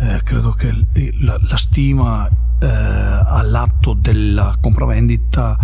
eh, 0.01 0.21
credo 0.23 0.53
che 0.53 0.73
la, 1.21 1.39
la 1.43 1.57
stima 1.59 2.27
eh, 2.65 3.25
all'atto 3.27 3.95
della 3.95 4.55
compravendita 4.61 5.57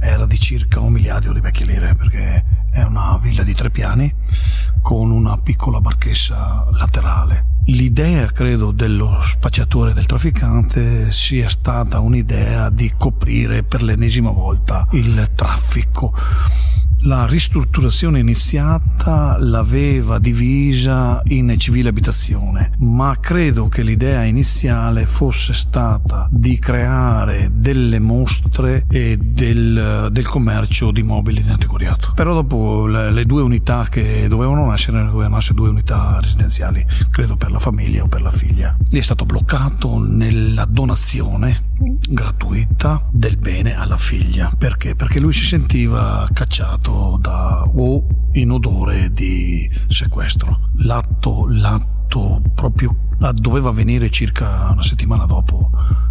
era 0.00 0.26
di 0.26 0.38
circa 0.38 0.80
un 0.80 0.92
miliardo 0.92 1.32
di 1.32 1.40
vecchie 1.40 1.66
lire, 1.66 1.94
perché 1.94 2.44
è 2.70 2.82
una 2.82 3.18
villa 3.20 3.42
di 3.42 3.54
tre 3.54 3.70
piani 3.70 4.12
con 4.80 5.10
una 5.10 5.36
piccola 5.38 5.80
barchessa 5.80 6.66
laterale. 6.72 7.52
L'idea, 7.66 8.26
credo, 8.26 8.72
dello 8.72 9.20
spacciatore 9.22 9.94
del 9.94 10.06
trafficante 10.06 11.10
sia 11.10 11.48
stata 11.48 12.00
un'idea 12.00 12.68
di 12.68 12.92
coprire 12.96 13.62
per 13.62 13.82
l'ennesima 13.82 14.30
volta 14.30 14.86
il 14.92 15.30
traffico 15.34 16.12
la 17.04 17.26
ristrutturazione 17.26 18.18
iniziata 18.18 19.36
l'aveva 19.38 20.18
divisa 20.18 21.20
in 21.26 21.54
civile 21.58 21.90
abitazione, 21.90 22.72
ma 22.78 23.16
credo 23.20 23.68
che 23.68 23.82
l'idea 23.82 24.24
iniziale 24.24 25.04
fosse 25.04 25.52
stata 25.52 26.26
di 26.30 26.58
creare 26.58 27.50
delle 27.52 27.98
mostre 27.98 28.86
e 28.88 29.18
del, 29.18 30.08
del 30.10 30.26
commercio 30.26 30.90
di 30.92 31.02
mobili 31.02 31.42
di 31.42 31.50
antiquariato. 31.50 32.12
Però 32.14 32.32
dopo 32.32 32.86
le, 32.86 33.10
le, 33.10 33.26
due 33.26 33.42
unità 33.42 33.86
che 33.90 34.26
dovevano 34.28 34.66
nascere, 34.66 35.04
dovevano 35.04 35.34
nascere 35.34 35.56
due 35.56 35.68
unità 35.68 36.18
residenziali, 36.22 36.84
credo 37.10 37.36
per 37.36 37.50
la 37.50 37.58
famiglia 37.58 38.04
o 38.04 38.08
per 38.08 38.22
la 38.22 38.32
figlia. 38.32 38.74
Lì 38.88 38.98
è 38.98 39.02
stato 39.02 39.26
bloccato 39.26 39.98
nella 39.98 40.64
donazione 40.64 41.72
gratuita 42.08 43.08
del 43.10 43.36
bene 43.36 43.76
alla 43.76 43.98
figlia. 43.98 44.50
Perché? 44.56 44.94
Perché 44.94 45.20
lui 45.20 45.32
si 45.32 45.44
sentiva 45.44 46.28
cacciato 46.32 47.18
da 47.20 47.62
o 47.62 48.06
in 48.32 48.50
odore 48.50 49.12
di 49.12 49.70
sequestro. 49.88 50.70
L'atto, 50.76 51.46
l'atto 51.48 52.42
proprio 52.54 52.96
doveva 53.32 53.70
avvenire 53.70 54.10
circa 54.10 54.68
una 54.70 54.82
settimana 54.82 55.24
dopo 55.24 55.70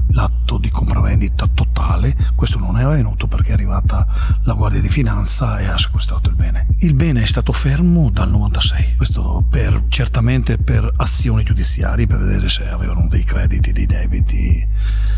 l'atto 0.09 0.57
di 0.57 0.69
compravendita 0.69 1.47
totale. 1.47 2.15
Questo 2.36 2.59
non 2.59 2.77
è 2.77 2.83
avvenuto 2.83 3.27
perché 3.27 3.49
è 3.49 3.53
arrivata 3.53 4.05
la 4.43 4.53
Guardia 4.53 4.81
di 4.81 4.89
Finanza 4.89 5.59
e 5.59 5.65
ha 5.65 5.77
sequestrato 5.77 6.29
il 6.29 6.36
bene. 6.36 6.67
Il 6.79 6.93
bene 6.95 7.23
è 7.23 7.25
stato 7.25 7.51
fermo 7.51 8.09
dal 8.12 8.29
96, 8.29 8.95
questo 8.95 9.42
certamente 9.93 10.58
per 10.58 10.91
azioni 10.97 11.43
giudiziarie, 11.43 12.08
per 12.08 12.17
vedere 12.17 12.49
se 12.49 12.67
avevano 12.67 13.08
dei 13.08 13.23
crediti, 13.23 13.71
dei 13.71 13.86
debiti 13.86 14.67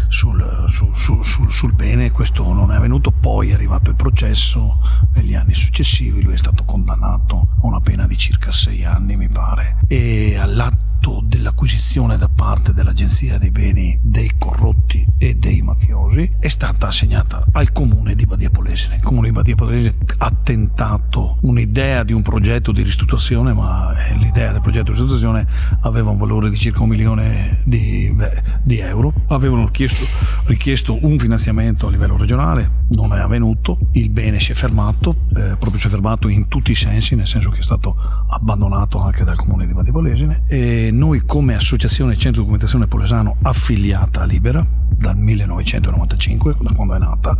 sul, 0.10 0.66
sul, 0.68 0.94
sul, 0.94 1.50
sul 1.50 1.74
bene. 1.74 2.12
Questo 2.12 2.52
non 2.52 2.74
è 2.74 2.76
avvenuto, 2.76 3.12
poi 3.12 3.52
è 3.52 3.54
arrivato 3.54 3.90
il 3.90 3.96
processo. 3.96 4.82
Negli 5.14 5.34
anni 5.34 5.54
successivi, 5.54 6.22
lui 6.22 6.34
è 6.34 6.38
stato 6.38 6.66
condannato 6.66 7.56
a 7.62 7.68
una 7.68 7.80
pena 7.80 8.06
di 8.06 8.18
circa 8.18 8.52
sei 8.52 8.84
anni, 8.84 9.16
mi 9.16 9.30
pare, 9.30 9.78
e 9.88 10.36
all'atto 10.38 10.95
dell'acquisizione 11.06 12.18
da 12.18 12.30
parte 12.30 12.74
dell'Agenzia 12.74 13.38
dei 13.38 13.52
beni 13.52 13.98
dei 14.02 14.32
corrotti 14.40 15.06
e 15.20 15.36
dei 15.36 15.62
mafiosi 15.62 16.30
è 16.40 16.48
stata 16.48 16.88
assegnata 16.88 17.46
al 17.52 17.72
comune 17.72 18.16
di 18.16 18.26
Badia 18.26 18.50
Polesine. 18.50 18.96
Il 18.96 19.04
comune 19.04 19.28
di 19.28 19.34
Badia 19.34 19.56
Polesine 19.56 19.96
ha 20.18 20.32
tentato 20.32 21.38
un'idea 21.42 22.04
di 22.04 22.14
un 22.14 22.24
progetto 22.24 22.72
di 22.72 22.82
ristrutturazione, 22.82 23.54
ma 23.54 23.94
eh, 23.94 24.18
l'idea 24.18 24.52
del 24.52 24.62
progetto 24.62 24.92
di 24.92 24.98
ristrutturazione 24.98 25.48
aveva 25.82 26.10
un 26.10 26.18
valore 26.18 26.50
di 26.50 26.58
circa 26.58 26.82
un 26.82 26.90
milione 26.90 27.60
di, 27.66 28.16
di 28.64 28.80
euro. 28.80 29.14
Avevano 29.28 29.66
chiesto, 29.68 30.04
richiesto 30.46 30.98
un 31.06 31.20
finanziamento 31.20 31.88
a 31.88 31.92
livello 31.92 32.18
regionale, 32.18 32.86
non 32.90 33.14
è 33.14 33.20
avvenuto, 33.20 33.78
il 33.94 34.10
bene 34.10 34.40
si 34.40 34.54
è 34.54 34.56
fermato, 34.56 35.16
eh, 35.36 35.56
proprio 35.60 35.78
si 35.78 35.86
è 35.86 35.90
fermato 35.90 36.28
in 36.28 36.48
tutti 36.48 36.72
i 36.72 36.76
sensi, 36.76 37.16
nel 37.16 37.28
senso 37.28 37.50
che 37.52 37.60
è 37.60 37.64
stato 37.64 37.96
abbandonato 38.30 39.00
anche 39.00 39.24
dal 39.24 39.36
comune 39.36 39.68
di 39.68 39.74
Badia 39.74 39.92
Polesine 39.92 40.44
e 40.48 40.90
noi 40.96 41.24
come 41.26 41.56
associazione 41.56 42.18
Centro 42.18 42.42
Documentazione 42.42 42.88
Polesano 42.88 43.36
affiliata 43.42 44.22
a 44.22 44.26
Libera 44.26 44.66
dal 44.90 45.18
1995, 45.18 46.56
da 46.62 46.72
quando 46.72 46.96
è 46.96 47.00
nata, 47.00 47.38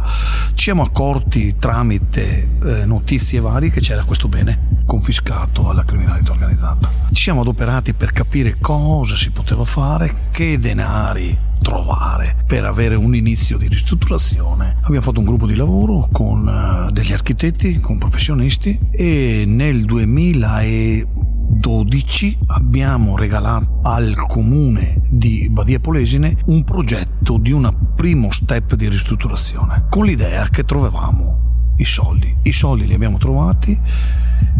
ci 0.54 0.64
siamo 0.66 0.84
accorti 0.84 1.56
tramite 1.58 2.58
eh, 2.62 2.86
notizie 2.86 3.40
varie 3.40 3.70
che 3.70 3.80
c'era 3.80 4.04
questo 4.04 4.28
bene 4.28 4.84
confiscato 4.86 5.70
alla 5.70 5.86
criminalità 5.86 6.34
organizzata. 6.34 6.90
Ci 7.12 7.24
siamo 7.24 7.42
adoperati 7.42 7.94
per 7.94 8.12
capire 8.12 8.58
cosa 8.60 9.16
si 9.16 9.32
poteva 9.32 9.64
fare, 9.64 10.14
che 10.32 10.60
denari 10.60 11.36
trovare 11.66 12.44
per 12.46 12.64
avere 12.64 12.94
un 12.94 13.16
inizio 13.16 13.58
di 13.58 13.68
ristrutturazione. 13.68 14.78
Abbiamo 14.84 15.02
fatto 15.02 15.20
un 15.20 15.26
gruppo 15.26 15.48
di 15.48 15.56
lavoro 15.56 16.08
con 16.12 16.46
uh, 16.46 16.92
degli 16.92 17.12
architetti, 17.12 17.80
con 17.80 17.98
professionisti 17.98 18.80
e 18.92 19.46
nel 19.48 19.84
2000 19.84 20.62
e 20.62 21.08
2012 21.66 22.38
abbiamo 22.48 23.18
regalato 23.18 23.80
al 23.82 24.16
comune 24.28 25.02
di 25.10 25.48
Badia 25.50 25.80
Polesine 25.80 26.38
un 26.46 26.64
progetto 26.64 27.38
di 27.38 27.52
un 27.52 27.74
primo 27.96 28.30
step 28.30 28.76
di 28.76 28.88
ristrutturazione 28.88 29.86
con 29.90 30.06
l'idea 30.06 30.48
che 30.50 30.64
trovavamo 30.64 31.74
i 31.78 31.86
soldi. 31.86 32.34
I 32.44 32.52
soldi 32.52 32.86
li 32.86 32.94
abbiamo 32.94 33.18
trovati 33.18 33.80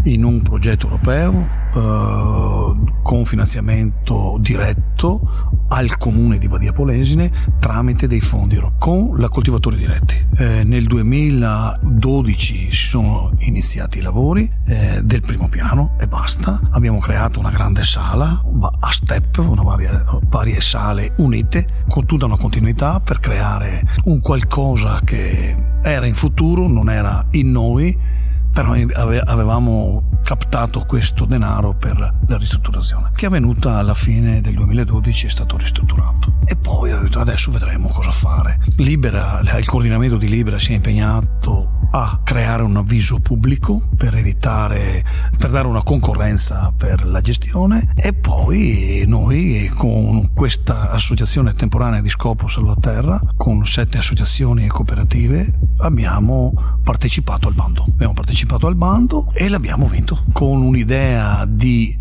in 0.04 0.24
un 0.24 0.42
progetto 0.42 0.86
europeo 0.86 1.46
eh, 1.74 2.92
con 3.02 3.24
finanziamento 3.24 4.38
diretto 4.40 5.55
al 5.68 5.96
comune 5.96 6.38
di 6.38 6.48
Badia 6.48 6.72
Polesine 6.72 7.30
tramite 7.58 8.06
dei 8.06 8.20
fondi 8.20 8.58
con 8.78 9.14
la 9.16 9.28
coltivatori 9.28 9.76
diretti. 9.76 10.14
Eh, 10.36 10.64
nel 10.64 10.84
2012 10.84 12.70
si 12.70 12.86
sono 12.88 13.32
iniziati 13.38 13.98
i 13.98 14.02
lavori 14.02 14.50
eh, 14.66 15.00
del 15.02 15.20
primo 15.20 15.48
piano 15.48 15.94
e 15.98 16.06
basta. 16.06 16.60
Abbiamo 16.70 16.98
creato 16.98 17.40
una 17.40 17.50
grande 17.50 17.84
sala 17.84 18.42
a 18.80 18.92
step, 18.92 19.38
una 19.38 19.62
varie, 19.62 20.04
varie 20.28 20.60
sale 20.60 21.12
unite 21.16 21.84
con 21.88 22.06
tutta 22.06 22.26
una 22.26 22.36
continuità 22.36 23.00
per 23.00 23.18
creare 23.18 23.82
un 24.04 24.20
qualcosa 24.20 25.00
che 25.04 25.56
era 25.82 26.06
in 26.06 26.14
futuro, 26.14 26.68
non 26.68 26.90
era 26.90 27.26
in 27.32 27.50
noi 27.50 28.24
però 28.56 28.72
avevamo 28.72 30.02
captato 30.26 30.82
questo 30.88 31.24
denaro 31.24 31.76
per 31.76 31.96
la 31.96 32.36
ristrutturazione 32.36 33.10
che 33.14 33.26
è 33.26 33.28
avvenuta 33.28 33.76
alla 33.76 33.94
fine 33.94 34.40
del 34.40 34.54
2012 34.54 35.26
è 35.26 35.30
stato 35.30 35.56
ristrutturato. 35.56 36.34
E 36.44 36.56
poi 36.56 36.90
adesso 36.90 37.50
vedremo 37.50 37.88
cosa 37.88 38.10
fare. 38.10 38.58
Libera, 38.76 39.40
il 39.40 39.66
coordinamento 39.66 40.16
di 40.16 40.28
Libera 40.28 40.58
si 40.58 40.72
è 40.72 40.74
impegnato 40.74 41.88
a 41.92 42.20
creare 42.22 42.62
un 42.62 42.76
avviso 42.76 43.20
pubblico 43.20 43.88
per 43.96 44.14
evitare, 44.16 45.04
per 45.38 45.50
dare 45.50 45.66
una 45.66 45.82
concorrenza 45.82 46.74
per 46.76 47.06
la 47.06 47.20
gestione. 47.20 47.92
E 47.94 48.12
poi 48.12 49.04
noi 49.06 49.70
con 49.74 50.32
questa 50.34 50.90
associazione 50.90 51.54
temporanea 51.54 52.02
di 52.02 52.10
scopo 52.10 52.48
Salvaterra, 52.48 53.18
con 53.36 53.64
sette 53.64 53.98
associazioni 53.98 54.64
e 54.64 54.68
cooperative, 54.68 55.58
abbiamo 55.78 56.52
partecipato 56.82 57.48
al 57.48 57.54
bando. 57.54 57.86
Abbiamo 57.88 58.12
partecipato 58.12 58.66
al 58.66 58.74
bando 58.74 59.30
e 59.32 59.48
l'abbiamo 59.48 59.86
vinto 59.86 60.15
con 60.32 60.62
un'idea 60.62 61.44
di 61.46 61.96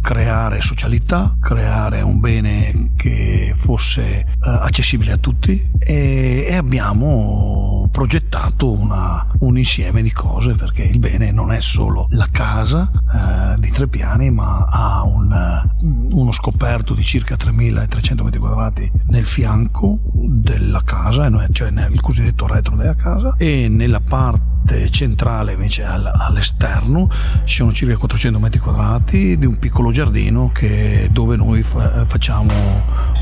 creare 0.00 0.60
socialità, 0.60 1.36
creare 1.40 2.00
un 2.00 2.20
bene 2.20 2.92
che 2.96 3.52
fosse 3.56 4.24
uh, 4.26 4.48
accessibile 4.48 5.12
a 5.12 5.16
tutti 5.16 5.70
e, 5.78 6.46
e 6.48 6.54
abbiamo 6.54 7.88
progettato 7.92 8.70
una, 8.70 9.26
un 9.40 9.58
insieme 9.58 10.02
di 10.02 10.12
cose 10.12 10.54
perché 10.54 10.82
il 10.82 10.98
bene 10.98 11.30
non 11.30 11.52
è 11.52 11.60
solo 11.60 12.06
la 12.10 12.28
casa 12.30 12.90
uh, 12.90 13.58
di 13.60 13.70
tre 13.70 13.88
piani 13.88 14.30
ma 14.30 14.64
ha 14.64 15.04
un, 15.04 15.30
uh, 15.30 16.18
uno 16.18 16.32
scoperto 16.32 16.94
di 16.94 17.02
circa 17.02 17.36
3300 17.36 18.24
metri 18.24 18.38
quadrati 18.38 18.90
nel 19.08 19.26
fianco 19.26 19.98
della 20.12 20.80
casa, 20.84 21.30
cioè 21.50 21.70
nel 21.70 22.00
cosiddetto 22.00 22.46
retro 22.46 22.76
della 22.76 22.94
casa 22.94 23.34
e 23.36 23.68
nella 23.68 24.00
parte 24.00 24.56
parte 24.68 24.90
centrale 24.90 25.52
invece 25.52 25.82
all'esterno. 25.84 27.08
Ci 27.44 27.56
sono 27.56 27.72
circa 27.72 27.96
400 27.96 28.38
metri 28.38 28.58
quadrati 28.60 29.38
di 29.38 29.46
un 29.46 29.58
piccolo 29.58 29.90
giardino 29.90 30.50
che, 30.52 31.08
dove 31.10 31.36
noi 31.36 31.62
fa, 31.62 32.04
facciamo 32.04 32.52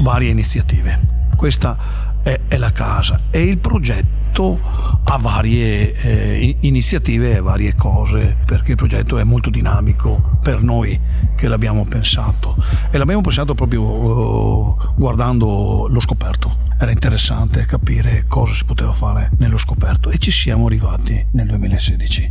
varie 0.02 0.30
iniziative. 0.30 1.28
Questa 1.36 1.76
è, 2.22 2.40
è, 2.48 2.56
la 2.56 2.72
casa 2.72 3.20
e 3.30 3.42
il 3.42 3.58
progetto 3.58 4.58
ha 5.04 5.16
varie 5.18 5.92
eh, 5.94 6.56
iniziative 6.60 7.36
e 7.36 7.40
varie 7.40 7.76
cose 7.76 8.36
perché 8.44 8.72
il 8.72 8.76
progetto 8.76 9.18
è 9.18 9.24
molto 9.24 9.48
dinamico 9.48 10.38
per 10.42 10.62
noi 10.62 10.98
che 11.36 11.46
l'abbiamo 11.46 11.84
pensato. 11.84 12.56
E 12.90 12.98
l'abbiamo 12.98 13.20
pensato 13.20 13.54
proprio 13.54 13.82
uh, 13.82 14.76
guardando 14.96 15.86
lo 15.88 16.00
scoperto 16.00 16.65
era 16.78 16.90
interessante 16.90 17.64
capire 17.64 18.24
cosa 18.28 18.52
si 18.52 18.64
poteva 18.64 18.92
fare 18.92 19.30
nello 19.38 19.56
scoperto 19.56 20.10
e 20.10 20.18
ci 20.18 20.30
siamo 20.30 20.66
arrivati 20.66 21.26
nel 21.32 21.46
2016, 21.46 22.30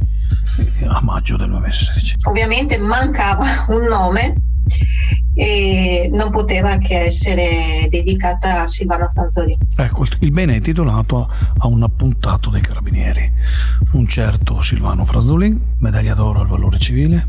a 0.87 1.01
maggio 1.01 1.35
del 1.37 1.49
2016. 1.49 2.17
Ovviamente 2.27 2.77
mancava 2.77 3.65
un 3.69 3.85
nome 3.85 4.35
e 5.35 6.09
non 6.11 6.31
poteva 6.31 6.77
che 6.77 7.01
essere 7.01 7.87
dedicata 7.89 8.61
a 8.61 8.67
Silvano 8.67 9.09
Franzolini. 9.13 9.59
Ecco, 9.75 10.05
il 10.19 10.31
bene 10.31 10.53
è 10.53 10.55
intitolato 10.57 11.29
a 11.57 11.67
un 11.67 11.83
appuntato 11.83 12.49
dei 12.49 12.61
carabinieri, 12.61 13.31
un 13.93 14.07
certo 14.07 14.61
Silvano 14.61 15.05
Franzolini, 15.05 15.59
medaglia 15.79 16.13
d'oro 16.13 16.41
al 16.41 16.47
valore 16.47 16.79
civile, 16.79 17.27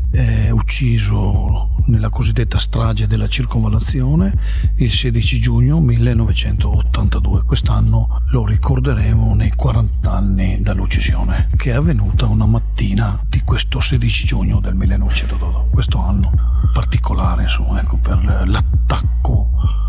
ucciso 0.51 1.69
nella 1.87 2.09
cosiddetta 2.09 2.59
strage 2.59 3.07
della 3.07 3.27
circonvallazione 3.27 4.33
il 4.77 4.91
16 4.91 5.39
giugno 5.39 5.79
1982. 5.79 7.43
Quest'anno 7.43 8.21
lo 8.29 8.45
ricorderemo 8.45 9.33
nei 9.35 9.51
40 9.55 10.11
anni 10.11 10.61
dall'uccisione, 10.61 11.49
che 11.55 11.71
è 11.71 11.75
avvenuta 11.75 12.25
una 12.25 12.45
mattina 12.45 13.19
di 13.27 13.41
questo 13.41 13.79
16 13.79 14.25
giugno 14.25 14.59
del 14.59 14.75
1982, 14.75 15.69
questo 15.69 15.99
anno 15.99 16.31
particolare, 16.73 17.43
insomma, 17.43 17.81
ecco, 17.81 17.97
per 17.97 18.23
l'attacco 18.47 19.85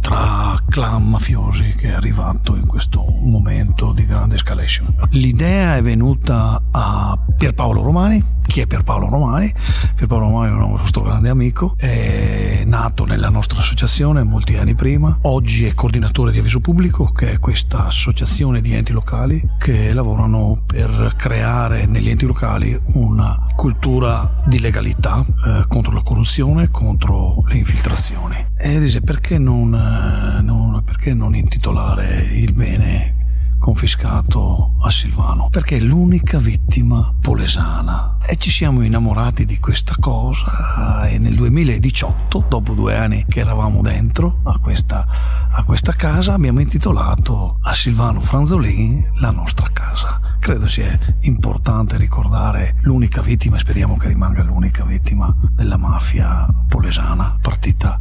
tra 0.00 0.56
clan 0.68 1.08
mafiosi 1.08 1.74
che 1.76 1.88
è 1.88 1.92
arrivato 1.92 2.56
in 2.56 2.66
questo 2.66 3.04
momento 3.20 3.92
di 3.92 4.06
grande 4.06 4.36
escalation. 4.36 4.94
L'idea 5.10 5.76
è 5.76 5.82
venuta 5.82 6.62
a 6.70 7.18
Pierpaolo 7.36 7.82
Romani. 7.82 8.40
Chi 8.42 8.60
è 8.60 8.66
Pierpaolo 8.66 9.08
Romani? 9.08 9.52
Pierpaolo 9.94 10.26
Romani 10.26 10.50
è 10.50 10.62
un 10.62 10.70
nostro 10.70 11.02
grande 11.02 11.28
amico, 11.28 11.74
è 11.76 12.64
nato 12.66 13.04
nella 13.06 13.30
nostra 13.30 13.60
associazione 13.60 14.22
molti 14.24 14.56
anni 14.56 14.74
prima, 14.74 15.18
oggi 15.22 15.64
è 15.64 15.74
coordinatore 15.74 16.32
di 16.32 16.38
Avviso 16.38 16.60
Pubblico, 16.60 17.12
che 17.12 17.32
è 17.32 17.38
questa 17.38 17.86
associazione 17.86 18.60
di 18.60 18.74
enti 18.74 18.92
locali 18.92 19.42
che 19.58 19.94
lavorano 19.94 20.58
per 20.66 21.14
creare 21.16 21.86
negli 21.86 22.10
enti 22.10 22.26
locali 22.26 22.78
una 22.94 23.46
cultura 23.56 24.42
di 24.46 24.58
legalità 24.58 25.24
eh, 25.24 25.64
contro 25.68 25.91
corruzione, 26.22 26.70
contro 26.70 27.42
le 27.48 27.56
infiltrazioni. 27.56 28.46
E 28.56 28.78
dice 28.78 29.00
perché 29.00 29.38
non, 29.38 29.74
eh, 29.74 30.40
non, 30.40 30.80
perché 30.84 31.14
non 31.14 31.34
intitolare 31.34 32.28
il 32.32 32.52
bene 32.52 33.56
confiscato 33.58 34.74
a 34.82 34.90
Silvano? 34.90 35.48
Perché 35.50 35.78
è 35.78 35.80
l'unica 35.80 36.38
vittima 36.38 37.12
polesana. 37.20 38.18
E 38.24 38.36
ci 38.36 38.50
siamo 38.50 38.82
innamorati 38.82 39.44
di 39.44 39.58
questa 39.58 39.94
cosa 39.98 41.08
e 41.08 41.18
nel 41.18 41.34
2018, 41.34 42.44
dopo 42.48 42.74
due 42.74 42.96
anni 42.96 43.24
che 43.28 43.40
eravamo 43.40 43.82
dentro 43.82 44.42
a 44.44 44.58
questa, 44.58 45.04
a 45.50 45.64
questa 45.64 45.92
casa, 45.92 46.34
abbiamo 46.34 46.60
intitolato 46.60 47.58
a 47.62 47.74
Silvano 47.74 48.20
Franzolini 48.20 49.04
la 49.16 49.32
nostra 49.32 49.66
casa 49.72 50.21
credo 50.42 50.66
sia 50.66 50.98
importante 51.20 51.96
ricordare 51.96 52.74
l'unica 52.80 53.22
vittima, 53.22 53.54
e 53.54 53.60
speriamo 53.60 53.96
che 53.96 54.08
rimanga 54.08 54.42
l'unica 54.42 54.84
vittima 54.84 55.32
della 55.52 55.76
mafia 55.76 56.48
polesana 56.68 57.38
partita 57.40 58.00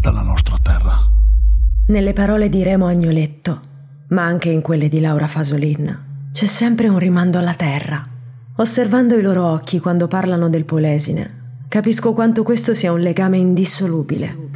dalla 0.00 0.22
nostra 0.22 0.56
terra. 0.62 0.96
Nelle 1.88 2.12
parole 2.12 2.48
di 2.48 2.62
Remo 2.62 2.86
Agnoletto, 2.86 3.60
ma 4.10 4.24
anche 4.24 4.50
in 4.50 4.60
quelle 4.60 4.88
di 4.88 5.00
Laura 5.00 5.26
Fasolin, 5.26 6.28
c'è 6.30 6.46
sempre 6.46 6.86
un 6.86 7.00
rimando 7.00 7.38
alla 7.38 7.54
terra. 7.54 8.06
Osservando 8.54 9.16
i 9.16 9.22
loro 9.22 9.46
occhi 9.46 9.80
quando 9.80 10.06
parlano 10.06 10.48
del 10.48 10.64
Polesine, 10.66 11.64
capisco 11.66 12.12
quanto 12.12 12.44
questo 12.44 12.72
sia 12.72 12.92
un 12.92 13.00
legame 13.00 13.38
indissolubile. 13.38 14.48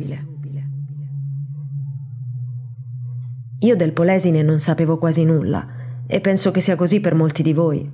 Io 3.59 3.75
del 3.75 3.93
Polesine 3.93 4.43
non 4.43 4.61
sapevo 4.61 4.99
quasi 4.99 5.25
nulla 5.25 5.83
e 6.07 6.21
penso 6.21 6.51
che 6.51 6.61
sia 6.61 6.77
così 6.77 7.01
per 7.01 7.15
molti 7.15 7.43
di 7.43 7.53
voi. 7.53 7.91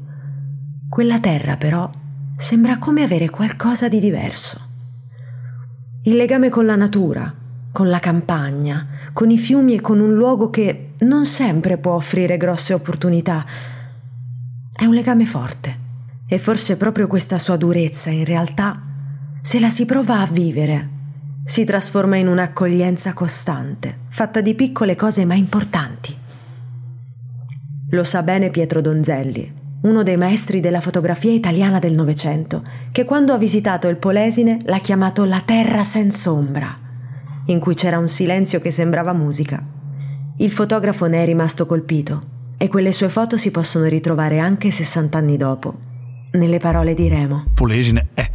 Quella 0.88 1.20
terra 1.20 1.56
però 1.56 1.90
sembra 2.36 2.78
come 2.78 3.02
avere 3.02 3.30
qualcosa 3.30 3.88
di 3.88 4.00
diverso. 4.00 4.60
Il 6.02 6.16
legame 6.16 6.48
con 6.48 6.64
la 6.64 6.76
natura, 6.76 7.32
con 7.72 7.88
la 7.88 8.00
campagna, 8.00 8.86
con 9.12 9.30
i 9.30 9.38
fiumi 9.38 9.74
e 9.74 9.80
con 9.80 10.00
un 10.00 10.14
luogo 10.14 10.50
che 10.50 10.92
non 11.00 11.26
sempre 11.26 11.78
può 11.78 11.94
offrire 11.94 12.36
grosse 12.36 12.72
opportunità. 12.72 13.44
È 14.72 14.84
un 14.84 14.94
legame 14.94 15.26
forte 15.26 15.78
e 16.26 16.38
forse 16.38 16.76
proprio 16.76 17.06
questa 17.06 17.38
sua 17.38 17.56
durezza 17.56 18.10
in 18.10 18.24
realtà, 18.24 18.80
se 19.42 19.60
la 19.60 19.70
si 19.70 19.84
prova 19.84 20.20
a 20.20 20.26
vivere, 20.26 20.88
si 21.44 21.64
trasforma 21.64 22.16
in 22.16 22.28
un'accoglienza 22.28 23.12
costante, 23.12 23.98
fatta 24.08 24.40
di 24.40 24.54
piccole 24.54 24.94
cose 24.94 25.24
ma 25.24 25.34
importanti. 25.34 26.19
Lo 27.92 28.04
sa 28.04 28.22
bene 28.22 28.50
Pietro 28.50 28.80
Donzelli, 28.80 29.52
uno 29.82 30.04
dei 30.04 30.16
maestri 30.16 30.60
della 30.60 30.80
fotografia 30.80 31.32
italiana 31.32 31.80
del 31.80 31.94
Novecento, 31.94 32.62
che 32.92 33.04
quando 33.04 33.32
ha 33.32 33.36
visitato 33.36 33.88
il 33.88 33.96
Polesine 33.96 34.58
l'ha 34.66 34.78
chiamato 34.78 35.24
la 35.24 35.42
terra 35.44 35.82
senza 35.82 36.30
ombra, 36.30 36.72
in 37.46 37.58
cui 37.58 37.74
c'era 37.74 37.98
un 37.98 38.06
silenzio 38.06 38.60
che 38.60 38.70
sembrava 38.70 39.12
musica. 39.12 39.60
Il 40.36 40.52
fotografo 40.52 41.06
ne 41.06 41.22
è 41.22 41.24
rimasto 41.24 41.66
colpito 41.66 42.22
e 42.56 42.68
quelle 42.68 42.92
sue 42.92 43.08
foto 43.08 43.36
si 43.36 43.50
possono 43.50 43.86
ritrovare 43.86 44.38
anche 44.38 44.70
60 44.70 45.18
anni 45.18 45.36
dopo, 45.36 45.78
nelle 46.34 46.58
parole 46.58 46.94
di 46.94 47.08
Remo. 47.08 47.46
Polesine 47.54 48.10
è 48.14 48.30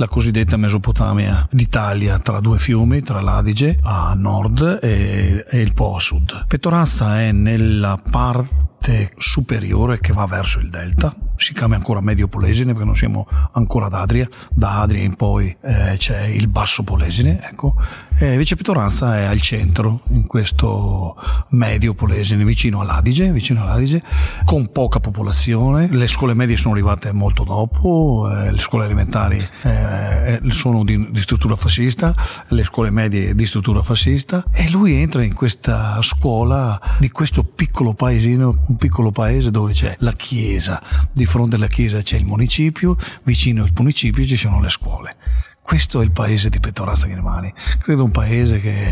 la 0.00 0.08
cosiddetta 0.08 0.56
Mesopotamia 0.56 1.46
d'Italia 1.50 2.18
tra 2.20 2.40
due 2.40 2.56
fiumi, 2.56 3.02
tra 3.02 3.20
l'Adige 3.20 3.78
a 3.82 4.14
nord 4.14 4.78
e, 4.82 5.44
e 5.46 5.60
il 5.60 5.74
Po 5.74 5.96
a 5.96 6.00
sud. 6.00 6.46
Petorazza 6.46 7.20
è 7.20 7.32
nella 7.32 8.00
parte 8.10 9.12
superiore 9.18 10.00
che 10.00 10.14
va 10.14 10.24
verso 10.24 10.58
il 10.58 10.70
delta, 10.70 11.14
si 11.40 11.54
chiama 11.54 11.74
ancora 11.74 12.00
Medio 12.00 12.28
Polesine 12.28 12.72
perché 12.72 12.84
non 12.84 12.94
siamo 12.94 13.26
ancora 13.52 13.86
ad 13.86 13.94
Adria, 13.94 14.28
da 14.50 14.82
Adria 14.82 15.02
in 15.02 15.16
poi 15.16 15.56
eh, 15.62 15.94
c'è 15.96 16.26
il 16.26 16.48
Basso 16.48 16.82
Polesine, 16.82 17.40
ecco, 17.42 17.74
e 18.18 18.32
invece 18.32 18.56
Pitoranza 18.56 19.18
è 19.18 19.24
al 19.24 19.40
centro, 19.40 20.02
in 20.08 20.26
questo 20.26 21.16
Medio 21.50 21.94
Polesine, 21.94 22.44
vicino 22.44 22.80
all'Adige, 22.80 23.32
vicino 23.32 23.62
all'Adige, 23.62 24.02
con 24.44 24.70
poca 24.70 25.00
popolazione, 25.00 25.88
le 25.90 26.06
scuole 26.06 26.34
medie 26.34 26.58
sono 26.58 26.74
arrivate 26.74 27.10
molto 27.12 27.44
dopo, 27.44 28.28
eh, 28.30 28.52
le 28.52 28.60
scuole 28.60 28.84
elementari 28.84 29.38
eh, 29.62 30.40
eh 30.44 30.50
sono 30.50 30.84
di, 30.84 31.10
di 31.10 31.20
struttura 31.22 31.56
fascista, 31.56 32.14
le 32.48 32.64
scuole 32.64 32.90
medie 32.90 33.34
di 33.34 33.46
struttura 33.46 33.82
fascista, 33.82 34.44
e 34.52 34.68
lui 34.68 34.92
entra 35.00 35.24
in 35.24 35.32
questa 35.32 36.02
scuola 36.02 36.78
di 36.98 37.10
questo 37.10 37.44
piccolo 37.44 37.94
paesino, 37.94 38.54
un 38.66 38.76
piccolo 38.76 39.10
paese 39.10 39.50
dove 39.50 39.72
c'è 39.72 39.96
la 40.00 40.12
chiesa 40.12 40.82
di 41.10 41.24
fronte 41.30 41.54
alla 41.54 41.68
chiesa 41.68 42.02
c'è 42.02 42.16
il 42.16 42.26
municipio, 42.26 42.96
vicino 43.22 43.62
al 43.62 43.70
municipio 43.74 44.26
ci 44.26 44.36
sono 44.36 44.60
le 44.60 44.68
scuole. 44.68 45.16
Questo 45.62 46.00
è 46.00 46.04
il 46.04 46.10
paese 46.10 46.48
di 46.48 46.58
Pettorazza 46.58 47.06
Grimani. 47.06 47.52
Credo 47.78 48.02
un 48.02 48.10
paese 48.10 48.58
che 48.58 48.88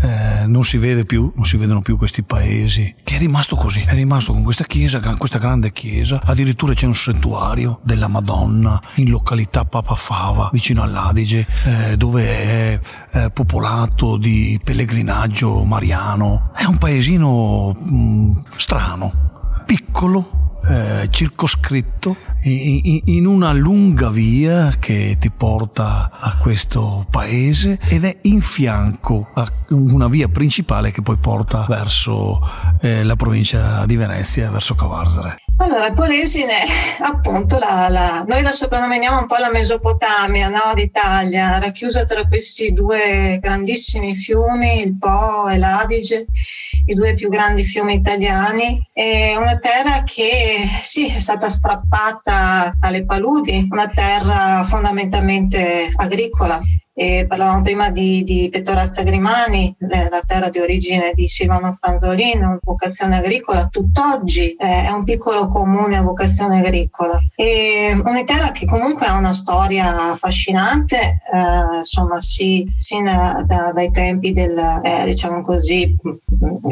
eh, 0.00 0.46
non 0.46 0.64
si 0.64 0.78
vede 0.78 1.04
più, 1.04 1.30
non 1.34 1.44
si 1.44 1.58
vedono 1.58 1.82
più 1.82 1.98
questi 1.98 2.22
paesi, 2.22 2.94
che 3.02 3.16
è 3.16 3.18
rimasto 3.18 3.56
così, 3.56 3.82
è 3.82 3.92
rimasto 3.92 4.32
con 4.32 4.42
questa 4.42 4.64
chiesa, 4.64 5.00
questa 5.18 5.36
grande 5.36 5.72
chiesa. 5.72 6.22
Addirittura 6.24 6.72
c'è 6.72 6.86
un 6.86 6.94
santuario 6.94 7.80
della 7.82 8.08
Madonna 8.08 8.80
in 8.94 9.10
località 9.10 9.66
Papa 9.66 9.94
Fava, 9.94 10.48
vicino 10.50 10.80
all'Adige, 10.80 11.46
eh, 11.64 11.96
dove 11.98 12.24
è 12.24 12.80
eh, 13.10 13.30
popolato 13.30 14.16
di 14.16 14.58
pellegrinaggio 14.64 15.62
mariano. 15.64 16.52
È 16.54 16.64
un 16.64 16.78
paesino 16.78 17.76
mh, 17.78 17.94
mm, 17.94 18.32
strano, 18.56 19.62
piccolo, 19.66 20.41
eh, 20.68 21.08
circoscritto 21.10 22.16
in, 22.42 23.00
in 23.04 23.26
una 23.26 23.52
lunga 23.52 24.10
via 24.10 24.76
che 24.78 25.16
ti 25.18 25.30
porta 25.30 26.10
a 26.12 26.36
questo 26.36 27.06
paese 27.10 27.78
ed 27.88 28.04
è 28.04 28.18
in 28.22 28.40
fianco 28.40 29.28
a 29.34 29.46
una 29.70 30.08
via 30.08 30.28
principale 30.28 30.90
che 30.90 31.02
poi 31.02 31.16
porta 31.16 31.66
verso 31.68 32.40
eh, 32.80 33.02
la 33.02 33.16
provincia 33.16 33.86
di 33.86 33.96
Venezia, 33.96 34.50
verso 34.50 34.74
Cavarzere. 34.74 35.36
Allora, 35.58 35.92
Polesine, 35.92 36.54
appunto, 37.02 37.58
la, 37.58 37.88
la, 37.88 38.24
noi 38.26 38.42
la 38.42 38.50
soprannominiamo 38.50 39.20
un 39.20 39.26
po' 39.26 39.36
la 39.36 39.50
Mesopotamia 39.50 40.48
no, 40.48 40.72
d'Italia, 40.74 41.58
racchiusa 41.58 42.04
tra 42.04 42.26
questi 42.26 42.72
due 42.72 43.38
grandissimi 43.40 44.14
fiumi, 44.14 44.82
il 44.82 44.96
Po 44.98 45.48
e 45.48 45.58
l'Adige, 45.58 46.26
i 46.86 46.94
due 46.94 47.14
più 47.14 47.28
grandi 47.28 47.64
fiumi 47.64 47.94
italiani. 47.94 48.82
È 48.92 49.34
una 49.36 49.58
terra 49.58 50.02
che 50.04 50.66
sì, 50.82 51.08
è 51.08 51.18
stata 51.18 51.48
strappata 51.48 52.76
alle 52.80 53.04
paludi, 53.04 53.66
una 53.70 53.88
terra 53.88 54.64
fondamentalmente 54.64 55.90
agricola 55.96 56.60
e 56.94 57.24
parlavamo 57.26 57.62
prima 57.62 57.90
di, 57.90 58.22
di 58.22 58.48
Pettorazza 58.50 59.02
Grimani, 59.02 59.74
la 59.78 60.22
terra 60.26 60.50
di 60.50 60.58
origine 60.58 61.12
di 61.14 61.26
Silvano 61.26 61.76
Franzolino, 61.80 62.58
vocazione 62.62 63.16
agricola, 63.16 63.66
tutt'oggi 63.68 64.54
è 64.58 64.90
un 64.90 65.04
piccolo 65.04 65.48
comune 65.48 65.96
a 65.96 66.02
vocazione 66.02 66.60
agricola. 66.60 67.18
E 67.34 67.98
una 68.04 68.24
terra 68.24 68.52
che 68.52 68.66
comunque 68.66 69.06
ha 69.06 69.16
una 69.16 69.32
storia 69.32 70.12
affascinante, 70.12 70.96
eh, 71.32 71.78
insomma, 71.78 72.20
sì, 72.20 72.66
sin 72.76 73.04
da, 73.04 73.42
da, 73.46 73.72
dai 73.72 73.90
tempi 73.90 74.32
del, 74.32 74.58
eh, 74.82 75.04
diciamo 75.06 75.40
così, 75.40 75.96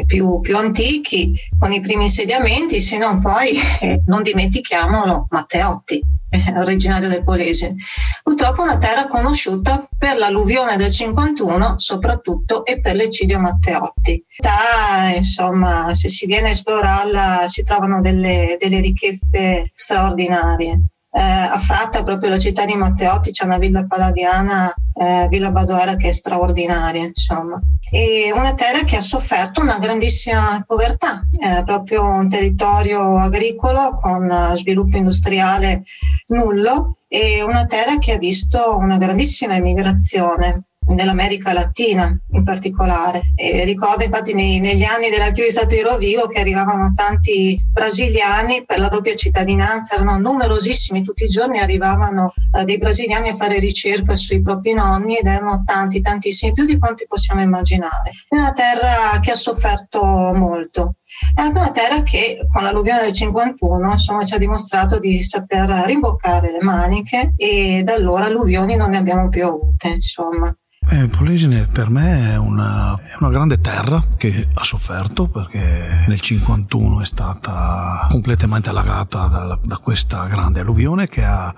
più, 0.05 0.39
più, 0.39 0.57
antichi, 0.57 1.33
con 1.57 1.71
i 1.71 1.79
primi 1.79 2.03
insediamenti, 2.03 2.79
se 2.79 2.97
non 2.97 3.19
poi, 3.19 3.57
eh, 3.81 4.01
non 4.05 4.21
dimentichiamolo, 4.21 5.27
Matteotti 5.29 6.19
originario 6.57 7.09
del 7.09 7.23
Polesine. 7.23 7.75
Purtroppo 8.23 8.61
una 8.61 8.77
terra 8.77 9.07
conosciuta 9.07 9.87
per 9.97 10.17
l'alluvione 10.17 10.77
del 10.77 10.91
51 10.91 11.77
soprattutto 11.77 12.65
e 12.65 12.79
per 12.79 12.95
l'eccidio 12.95 13.39
Matteotti. 13.39 14.23
Da, 14.37 15.13
insomma, 15.15 15.93
se 15.93 16.07
si 16.09 16.25
viene 16.25 16.47
a 16.47 16.51
esplorarla 16.51 17.47
si 17.47 17.63
trovano 17.63 18.01
delle, 18.01 18.57
delle 18.59 18.79
ricchezze 18.79 19.71
straordinarie 19.73 20.81
eh, 21.13 21.19
a 21.21 21.57
Fratta, 21.57 22.03
proprio 22.03 22.29
la 22.29 22.39
città 22.39 22.63
di 22.65 22.75
Matteotti, 22.75 23.31
c'è 23.31 23.43
una 23.43 23.57
villa 23.57 23.85
palladiana, 23.85 24.73
eh, 24.93 25.27
Villa 25.29 25.51
Badoera, 25.51 25.95
che 25.95 26.09
è 26.09 26.11
straordinaria, 26.11 27.03
insomma. 27.03 27.59
E 27.91 28.31
una 28.33 28.53
terra 28.53 28.83
che 28.85 28.95
ha 28.95 29.01
sofferto 29.01 29.61
una 29.61 29.77
grandissima 29.77 30.63
povertà, 30.65 31.21
eh, 31.37 31.63
proprio 31.65 32.03
un 32.03 32.29
territorio 32.29 33.17
agricolo 33.17 33.93
con 33.93 34.53
sviluppo 34.55 34.95
industriale 34.95 35.83
nullo 36.27 36.99
e 37.09 37.43
una 37.43 37.65
terra 37.65 37.97
che 37.97 38.13
ha 38.13 38.17
visto 38.17 38.77
una 38.77 38.97
grandissima 38.97 39.55
emigrazione 39.55 40.63
nell'America 40.87 41.53
Latina 41.53 42.15
in 42.31 42.43
particolare. 42.43 43.33
E 43.35 43.63
ricordo 43.63 44.03
infatti 44.03 44.33
nei, 44.33 44.59
negli 44.59 44.83
anni 44.83 45.09
dell'archivio 45.09 45.49
di 45.65 45.81
Rovigo 45.81 46.27
che 46.27 46.39
arrivavano 46.39 46.93
tanti 46.95 47.59
brasiliani 47.71 48.65
per 48.65 48.79
la 48.79 48.87
doppia 48.87 49.15
cittadinanza, 49.15 49.95
erano 49.95 50.17
numerosissimi, 50.17 51.03
tutti 51.03 51.25
i 51.25 51.29
giorni 51.29 51.59
arrivavano 51.59 52.33
eh, 52.57 52.65
dei 52.65 52.77
brasiliani 52.77 53.29
a 53.29 53.35
fare 53.35 53.59
ricerca 53.59 54.15
sui 54.15 54.41
propri 54.41 54.73
nonni 54.73 55.17
ed 55.17 55.27
erano 55.27 55.63
tanti, 55.65 56.01
tantissimi, 56.01 56.53
più 56.53 56.65
di 56.65 56.77
quanti 56.77 57.05
possiamo 57.07 57.41
immaginare. 57.41 58.11
È 58.27 58.35
una 58.35 58.51
terra 58.51 59.19
che 59.21 59.31
ha 59.31 59.35
sofferto 59.35 60.01
molto. 60.33 60.95
È 61.33 61.41
una 61.43 61.71
terra 61.71 62.03
che 62.03 62.45
con 62.51 62.63
l'alluvione 62.63 63.01
del 63.01 63.13
51 63.13 63.91
insomma, 63.91 64.23
ci 64.23 64.33
ha 64.33 64.37
dimostrato 64.37 64.99
di 64.99 65.21
saper 65.21 65.69
rimboccare 65.85 66.51
le 66.51 66.61
maniche 66.61 67.33
e 67.35 67.81
da 67.83 67.93
allora 67.93 68.25
alluvioni 68.25 68.75
non 68.75 68.91
ne 68.91 68.97
abbiamo 68.97 69.29
più 69.29 69.45
avute. 69.45 69.89
Insomma. 69.89 70.55
Eh, 70.93 71.07
Polesine 71.07 71.67
per 71.71 71.89
me 71.89 72.33
è 72.33 72.37
una, 72.37 72.97
è 72.97 73.15
una, 73.19 73.29
grande 73.29 73.61
terra 73.61 74.03
che 74.17 74.45
ha 74.53 74.63
sofferto 74.65 75.29
perché 75.29 76.03
nel 76.05 76.19
51 76.19 77.01
è 77.01 77.05
stata 77.05 78.07
completamente 78.09 78.67
allagata 78.67 79.27
da, 79.27 79.57
da 79.63 79.77
questa 79.77 80.25
grande 80.25 80.59
alluvione 80.59 81.07
che 81.07 81.23
ha, 81.23 81.55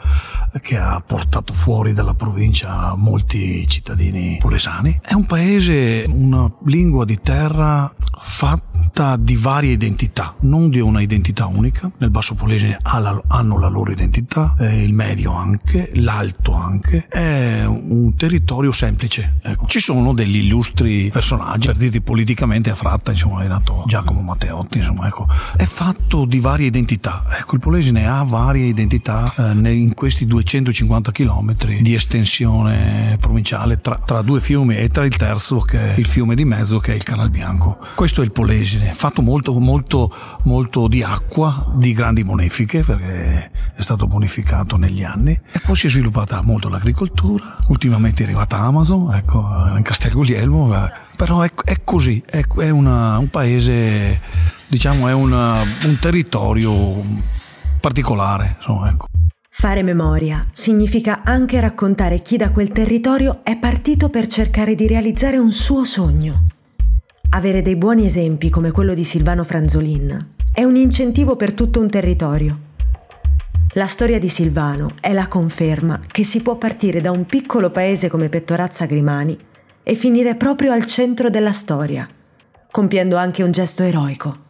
che 0.61 0.77
ha, 0.77 1.01
portato 1.03 1.51
fuori 1.51 1.93
dalla 1.93 2.13
provincia 2.13 2.93
molti 2.95 3.67
cittadini 3.67 4.37
polesani. 4.39 4.99
È 5.01 5.13
un 5.13 5.25
paese, 5.25 6.05
una 6.07 6.53
lingua 6.65 7.03
di 7.03 7.19
terra 7.19 7.91
fatta 8.19 9.17
di 9.17 9.35
varie 9.35 9.71
identità, 9.71 10.35
non 10.41 10.69
di 10.69 10.79
una 10.79 11.01
identità 11.01 11.47
unica. 11.47 11.91
Nel 11.97 12.11
Basso 12.11 12.35
Polesine 12.35 12.77
hanno 12.83 13.57
la 13.57 13.67
loro 13.67 13.91
identità, 13.91 14.53
eh, 14.59 14.83
il 14.83 14.93
medio 14.93 15.33
anche, 15.33 15.89
l'alto 15.95 16.53
anche. 16.53 17.07
È 17.07 17.65
un 17.65 18.15
territorio 18.15 18.71
semplice 18.71 19.22
Ecco. 19.41 19.67
Ci 19.67 19.79
sono 19.79 20.13
degli 20.13 20.37
illustri 20.37 21.09
personaggi, 21.11 21.67
per 21.67 21.77
dirti 21.77 22.01
politicamente 22.01 22.69
a 22.69 22.75
Fratta, 22.75 23.11
insomma, 23.11 23.43
è 23.43 23.47
nato 23.47 23.83
Giacomo 23.87 24.21
Matteotti, 24.21 24.77
insomma, 24.77 25.07
ecco. 25.07 25.27
È 25.55 25.65
fatto 25.65 26.25
di 26.25 26.39
varie 26.39 26.67
identità. 26.67 27.23
Ecco, 27.37 27.55
il 27.55 27.61
Polesine 27.61 28.07
ha 28.07 28.23
varie 28.23 28.65
identità 28.65 29.31
eh, 29.37 29.71
in 29.71 29.93
questi 29.93 30.25
250 30.25 31.11
km 31.11 31.53
di 31.81 31.93
estensione 31.93 33.17
provinciale 33.19 33.81
tra, 33.81 33.99
tra, 34.03 34.21
due 34.21 34.39
fiumi 34.39 34.77
e 34.77 34.89
tra 34.89 35.05
il 35.05 35.15
terzo, 35.15 35.59
che 35.59 35.95
è 35.95 35.99
il 35.99 36.07
fiume 36.07 36.35
di 36.35 36.45
mezzo, 36.45 36.79
che 36.79 36.93
è 36.93 36.95
il 36.95 37.03
Canal 37.03 37.29
Bianco. 37.29 37.77
Questo 37.95 38.21
è 38.21 38.23
il 38.23 38.31
Polesine, 38.31 38.93
fatto 38.93 39.21
molto, 39.21 39.57
molto, 39.59 40.13
molto 40.43 40.87
di 40.87 41.03
acqua, 41.03 41.71
di 41.75 41.93
grandi 41.93 42.23
bonifiche, 42.23 42.83
perché 42.83 43.51
è 43.75 43.81
stato 43.81 44.07
bonificato 44.07 44.77
negli 44.77 45.03
anni, 45.03 45.31
e 45.51 45.59
poi 45.59 45.75
si 45.75 45.87
è 45.87 45.89
sviluppata 45.89 46.41
molto 46.41 46.69
l'agricoltura. 46.69 47.57
Ultimamente 47.67 48.23
è 48.23 48.25
arrivata 48.25 48.57
Amazon, 48.59 49.02
ecco, 49.11 49.43
in 49.75 49.81
Castel 49.83 50.11
Guglielmo, 50.11 50.73
però 51.15 51.41
è, 51.41 51.51
è 51.63 51.81
così, 51.83 52.23
è, 52.25 52.45
è 52.45 52.69
una, 52.69 53.17
un 53.17 53.29
paese, 53.29 54.19
diciamo, 54.67 55.07
è 55.07 55.13
una, 55.13 55.53
un 55.85 55.97
territorio 55.99 56.71
particolare, 57.79 58.55
insomma, 58.57 58.89
ecco. 58.89 59.07
Fare 59.49 59.83
memoria 59.83 60.47
significa 60.51 61.21
anche 61.23 61.59
raccontare 61.59 62.21
chi 62.21 62.37
da 62.37 62.51
quel 62.51 62.69
territorio 62.69 63.41
è 63.43 63.57
partito 63.57 64.09
per 64.09 64.27
cercare 64.27 64.75
di 64.75 64.87
realizzare 64.87 65.37
un 65.37 65.51
suo 65.51 65.85
sogno. 65.85 66.47
Avere 67.29 67.61
dei 67.61 67.75
buoni 67.75 68.05
esempi 68.05 68.49
come 68.49 68.71
quello 68.71 68.93
di 68.93 69.03
Silvano 69.03 69.43
Franzolin 69.43 70.31
è 70.51 70.63
un 70.63 70.75
incentivo 70.75 71.35
per 71.35 71.53
tutto 71.53 71.79
un 71.79 71.89
territorio. 71.89 72.62
La 73.75 73.87
storia 73.87 74.19
di 74.19 74.29
Silvano 74.29 74.93
è 75.01 75.13
la 75.13 75.27
conferma 75.27 75.99
che 76.05 76.23
si 76.23 76.43
può 76.43 76.57
partire 76.57 77.01
da 77.01 77.09
un 77.09 77.25
piccolo 77.25 77.71
paese 77.71 78.07
come 78.07 78.29
Pettorazza 78.29 78.85
Grimani 78.85 79.35
e 79.81 79.95
finire 79.95 80.35
proprio 80.35 80.71
al 80.71 80.85
centro 80.85 81.31
della 81.31 81.53
storia, 81.53 82.07
compiendo 82.69 83.15
anche 83.15 83.41
un 83.41 83.49
gesto 83.49 83.81
eroico. 83.81 84.41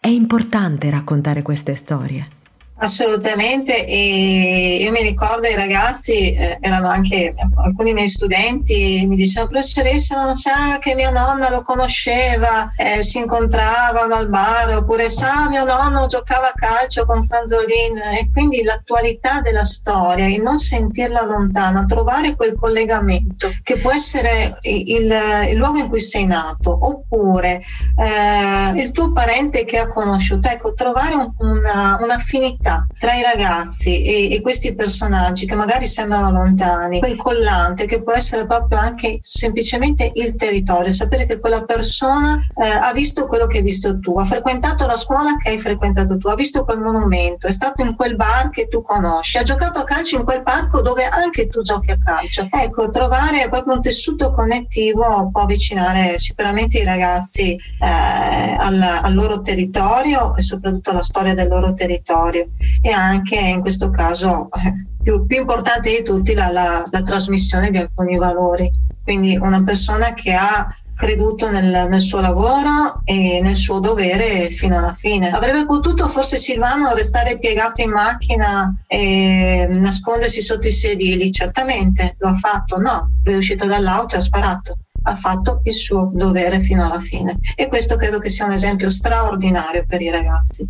È 0.00 0.08
importante 0.08 0.90
raccontare 0.90 1.42
queste 1.42 1.76
storie. 1.76 2.42
Assolutamente, 2.84 3.86
e 3.86 4.76
io 4.82 4.90
mi 4.90 5.00
ricordo 5.00 5.48
i 5.48 5.54
ragazzi, 5.54 6.34
eh, 6.34 6.58
erano 6.60 6.88
anche 6.88 7.32
alcuni 7.64 7.94
miei 7.94 8.08
studenti, 8.08 9.06
mi 9.08 9.16
dicevano 9.16 9.52
professoressa 9.52 10.22
non 10.22 10.36
sa 10.36 10.76
che 10.80 10.94
mia 10.94 11.08
nonna 11.08 11.48
lo 11.48 11.62
conosceva, 11.62 12.70
eh, 12.76 13.02
si 13.02 13.16
incontravano 13.16 14.14
al 14.14 14.28
bar, 14.28 14.76
oppure 14.76 15.08
sa 15.08 15.48
mio 15.48 15.64
nonno 15.64 16.08
giocava 16.08 16.48
a 16.48 16.52
calcio 16.54 17.06
con 17.06 17.24
Franzolin 17.24 17.96
e 18.20 18.30
quindi 18.30 18.62
l'attualità 18.62 19.40
della 19.40 19.64
storia, 19.64 20.26
il 20.26 20.42
non 20.42 20.58
sentirla 20.58 21.24
lontana, 21.24 21.86
trovare 21.86 22.36
quel 22.36 22.54
collegamento 22.54 23.48
che 23.62 23.78
può 23.78 23.92
essere 23.92 24.58
il, 24.60 25.10
il 25.48 25.56
luogo 25.56 25.78
in 25.78 25.88
cui 25.88 26.00
sei 26.00 26.26
nato, 26.26 26.78
oppure 26.86 27.58
eh, 27.96 28.78
il 28.78 28.90
tuo 28.92 29.10
parente 29.12 29.64
che 29.64 29.78
ha 29.78 29.88
conosciuto, 29.88 30.48
ecco, 30.48 30.74
trovare 30.74 31.14
un, 31.14 31.32
una, 31.38 31.98
un'affinità 31.98 32.72
tra 32.98 33.14
i 33.14 33.22
ragazzi 33.22 34.02
e, 34.04 34.34
e, 34.34 34.40
questi 34.40 34.74
personaggi 34.74 35.46
che 35.46 35.54
magari 35.54 35.86
sembrano 35.86 36.30
lontani, 36.30 37.00
quel 37.00 37.16
collante 37.16 37.86
che 37.86 38.02
può 38.02 38.12
essere 38.12 38.46
proprio 38.46 38.78
anche 38.78 39.18
semplicemente 39.22 40.10
il 40.14 40.36
territorio, 40.36 40.92
sapere 40.92 41.26
che 41.26 41.38
quella 41.38 41.64
persona 41.64 42.40
eh, 42.56 42.68
ha 42.68 42.92
visto 42.92 43.26
quello 43.26 43.46
che 43.46 43.58
hai 43.58 43.62
visto 43.62 43.98
tu, 44.00 44.18
ha 44.18 44.24
frequentato 44.24 44.86
la 44.86 44.96
scuola 44.96 45.36
che 45.36 45.50
hai 45.50 45.58
frequentato 45.58 46.16
tu, 46.16 46.28
ha 46.28 46.34
visto 46.34 46.64
quel 46.64 46.80
monumento, 46.80 47.46
è 47.46 47.52
stato 47.52 47.82
in 47.82 47.94
quel 47.94 48.16
bar 48.16 48.50
che 48.50 48.68
tu 48.68 48.82
conosci, 48.82 49.38
ha 49.38 49.42
giocato 49.42 49.80
a 49.80 49.84
calcio 49.84 50.16
in 50.16 50.24
quel 50.24 50.42
parco 50.42 50.82
dove 50.82 51.04
anche 51.04 51.48
tu 51.48 51.62
giochi 51.62 51.90
a 51.90 51.98
calcio. 52.02 52.46
Ecco, 52.50 52.88
trovare 52.88 53.48
proprio 53.48 53.74
un 53.74 53.80
tessuto 53.80 54.32
connettivo 54.32 55.30
può 55.32 55.42
avvicinare 55.42 56.18
sicuramente 56.18 56.78
i 56.78 56.84
ragazzi 56.84 57.54
eh, 57.54 58.56
al, 58.58 58.80
al 58.80 59.14
loro 59.14 59.40
territorio 59.40 60.34
e 60.36 60.42
soprattutto 60.42 60.90
alla 60.90 61.02
storia 61.02 61.34
del 61.34 61.48
loro 61.48 61.74
territorio 61.74 62.48
e 62.80 62.90
anche 62.90 63.38
in 63.38 63.60
questo 63.60 63.90
caso 63.90 64.48
eh, 64.52 64.86
più, 65.02 65.26
più 65.26 65.38
importante 65.38 65.90
di 65.90 66.02
tutti 66.02 66.34
la, 66.34 66.50
la, 66.50 66.86
la, 66.90 67.02
trasmissione 67.02 67.70
di 67.70 67.78
alcuni 67.78 68.16
valori. 68.16 68.70
Quindi 69.02 69.36
una 69.36 69.62
persona 69.62 70.14
che 70.14 70.32
ha 70.32 70.66
creduto 70.94 71.50
nel, 71.50 71.88
nel, 71.88 72.00
suo 72.00 72.20
lavoro 72.20 73.02
e 73.04 73.40
nel 73.42 73.56
suo 73.56 73.80
dovere 73.80 74.48
fino 74.48 74.78
alla 74.78 74.94
fine. 74.94 75.30
Avrebbe 75.30 75.66
potuto 75.66 76.08
forse 76.08 76.36
Silvano 76.36 76.94
restare 76.94 77.38
piegato 77.38 77.82
in 77.82 77.90
macchina 77.90 78.74
e 78.86 79.66
nascondersi 79.70 80.40
sotto 80.40 80.68
i 80.68 80.72
sedili? 80.72 81.32
Certamente 81.32 82.14
lo 82.18 82.30
ha 82.30 82.34
fatto, 82.34 82.78
no, 82.78 83.10
lui 83.24 83.34
è 83.34 83.36
uscito 83.36 83.66
dall'auto 83.66 84.14
e 84.14 84.18
ha 84.18 84.22
sparato 84.22 84.78
ha 85.06 85.16
fatto 85.16 85.60
il 85.64 85.74
suo 85.74 86.10
dovere 86.14 86.60
fino 86.60 86.86
alla 86.86 87.00
fine 87.00 87.36
e 87.56 87.68
questo 87.68 87.96
credo 87.96 88.18
che 88.18 88.30
sia 88.30 88.46
un 88.46 88.52
esempio 88.52 88.88
straordinario 88.88 89.84
per 89.86 90.00
i 90.00 90.10
ragazzi. 90.10 90.66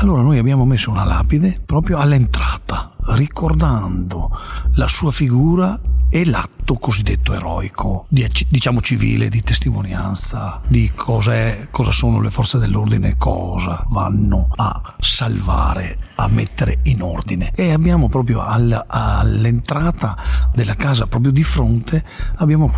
Allora 0.00 0.22
noi 0.22 0.38
abbiamo 0.38 0.64
messo 0.64 0.92
una 0.92 1.02
lapide 1.02 1.60
proprio 1.66 1.98
all'entrata, 1.98 2.92
ricordando 3.14 4.30
la 4.74 4.86
sua 4.86 5.10
figura 5.10 5.76
e 6.10 6.24
l'atto 6.24 6.74
cosiddetto 6.74 7.34
eroico, 7.34 8.06
diciamo 8.08 8.80
civile, 8.80 9.28
di 9.28 9.42
testimonianza 9.42 10.60
di 10.68 10.92
cosa, 10.94 11.68
cosa 11.70 11.90
sono 11.90 12.20
le 12.20 12.30
forze 12.30 12.58
dell'ordine, 12.58 13.16
cosa 13.16 13.84
vanno 13.90 14.48
a 14.56 14.94
salvare, 14.98 15.98
a 16.16 16.28
mettere 16.28 16.80
in 16.84 17.02
ordine. 17.02 17.52
E 17.54 17.72
abbiamo 17.72 18.08
proprio 18.08 18.42
all, 18.42 18.84
all'entrata 18.86 20.16
della 20.54 20.74
casa, 20.74 21.06
proprio 21.06 21.32
di 21.32 21.42
fronte, 21.42 22.04
abbiamo 22.36 22.72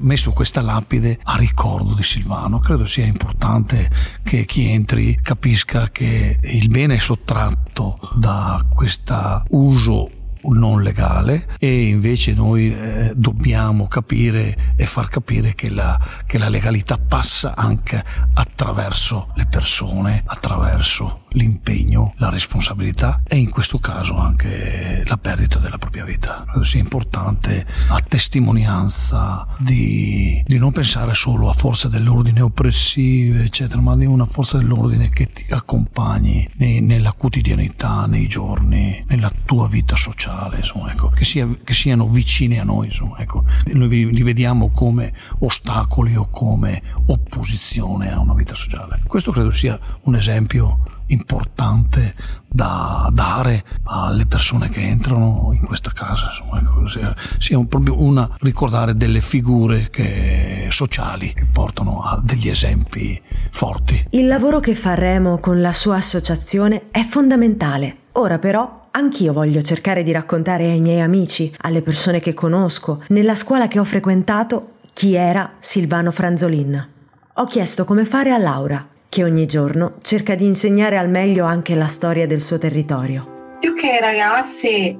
messo 0.00 0.32
questa 0.32 0.60
lapide 0.60 1.18
a 1.24 1.36
ricordo 1.36 1.94
di 1.94 2.02
Silvano. 2.02 2.58
Credo 2.58 2.86
sia 2.86 3.04
importante 3.04 3.90
che 4.22 4.44
chi 4.44 4.70
entri 4.70 5.18
capisca 5.20 5.88
che 5.90 6.38
il 6.40 6.68
bene 6.68 7.00
sottratto 7.00 7.98
da 8.14 8.64
questo 8.68 9.44
uso 9.50 10.18
non 10.42 10.82
legale 10.82 11.46
e 11.58 11.88
invece 11.88 12.32
noi 12.32 12.74
eh, 12.74 13.12
dobbiamo 13.14 13.86
capire 13.88 14.74
e 14.76 14.86
far 14.86 15.08
capire 15.08 15.54
che 15.54 15.70
la, 15.70 15.98
che 16.26 16.38
la 16.38 16.48
legalità 16.48 16.98
passa 16.98 17.54
anche 17.56 18.02
attraverso 18.34 19.30
le 19.34 19.46
persone, 19.46 20.22
attraverso 20.24 21.19
l'impegno, 21.32 22.14
la 22.16 22.30
responsabilità 22.30 23.22
e 23.26 23.36
in 23.36 23.50
questo 23.50 23.78
caso 23.78 24.16
anche 24.16 25.04
la 25.06 25.16
perdita 25.16 25.58
della 25.58 25.78
propria 25.78 26.04
vita. 26.04 26.44
Credo 26.46 26.64
sia 26.64 26.80
importante 26.80 27.66
a 27.88 28.00
testimonianza 28.00 29.46
di, 29.58 30.42
di 30.46 30.58
non 30.58 30.72
pensare 30.72 31.14
solo 31.14 31.48
a 31.48 31.52
forze 31.52 31.88
dell'ordine 31.88 32.40
oppressive, 32.40 33.44
eccetera, 33.44 33.80
ma 33.80 33.96
di 33.96 34.06
una 34.06 34.26
forza 34.26 34.58
dell'ordine 34.58 35.10
che 35.10 35.26
ti 35.32 35.46
accompagni 35.50 36.48
nei, 36.56 36.80
nella 36.80 37.12
quotidianità, 37.12 38.06
nei 38.06 38.26
giorni, 38.26 39.04
nella 39.08 39.32
tua 39.44 39.68
vita 39.68 39.96
sociale, 39.96 40.58
insomma, 40.58 40.92
ecco, 40.92 41.08
che, 41.08 41.24
sia, 41.24 41.48
che, 41.62 41.74
siano 41.74 42.08
vicini 42.08 42.58
a 42.58 42.64
noi. 42.64 42.86
Insomma, 42.86 43.18
ecco. 43.18 43.44
Noi 43.72 43.88
li 43.88 44.22
vediamo 44.22 44.70
come 44.70 45.12
ostacoli 45.40 46.16
o 46.16 46.28
come 46.30 46.82
opposizione 47.06 48.12
a 48.12 48.20
una 48.20 48.34
vita 48.34 48.54
sociale. 48.54 49.02
Questo 49.06 49.32
credo 49.32 49.50
sia 49.50 49.78
un 50.02 50.16
esempio 50.16 50.99
importante 51.12 52.14
da 52.48 53.08
dare 53.12 53.64
alle 53.84 54.26
persone 54.26 54.68
che 54.68 54.80
entrano 54.80 55.50
in 55.52 55.64
questa 55.64 55.92
casa, 55.92 56.26
insomma, 56.30 56.60
ecco, 56.60 56.86
sia, 56.88 57.14
sia 57.38 57.62
proprio 57.64 58.02
una 58.02 58.28
ricordare 58.40 58.96
delle 58.96 59.20
figure 59.20 59.88
che, 59.90 60.66
sociali 60.70 61.32
che 61.32 61.46
portano 61.46 62.02
a 62.02 62.20
degli 62.22 62.48
esempi 62.48 63.20
forti. 63.50 64.06
Il 64.10 64.26
lavoro 64.26 64.60
che 64.60 64.74
fa 64.74 64.94
Remo 64.94 65.38
con 65.38 65.60
la 65.60 65.72
sua 65.72 65.96
associazione 65.96 66.88
è 66.90 67.04
fondamentale. 67.04 67.96
Ora 68.12 68.38
però 68.38 68.88
anch'io 68.90 69.32
voglio 69.32 69.62
cercare 69.62 70.02
di 70.02 70.10
raccontare 70.10 70.68
ai 70.68 70.80
miei 70.80 71.00
amici, 71.00 71.54
alle 71.58 71.82
persone 71.82 72.18
che 72.20 72.34
conosco, 72.34 73.02
nella 73.08 73.36
scuola 73.36 73.68
che 73.68 73.78
ho 73.78 73.84
frequentato, 73.84 74.72
chi 74.92 75.14
era 75.14 75.52
Silvano 75.60 76.10
Franzolin. 76.10 76.88
Ho 77.34 77.44
chiesto 77.44 77.84
come 77.84 78.04
fare 78.04 78.32
a 78.32 78.38
Laura, 78.38 78.86
che 79.10 79.24
ogni 79.24 79.44
giorno 79.44 79.94
cerca 80.02 80.36
di 80.36 80.46
insegnare 80.46 80.96
al 80.96 81.10
meglio 81.10 81.44
anche 81.44 81.74
la 81.74 81.88
storia 81.88 82.28
del 82.28 82.40
suo 82.40 82.58
territorio. 82.58 83.56
Più 83.58 83.74
che 83.74 83.90
ai 83.90 84.00
ragazzi, 84.00 84.98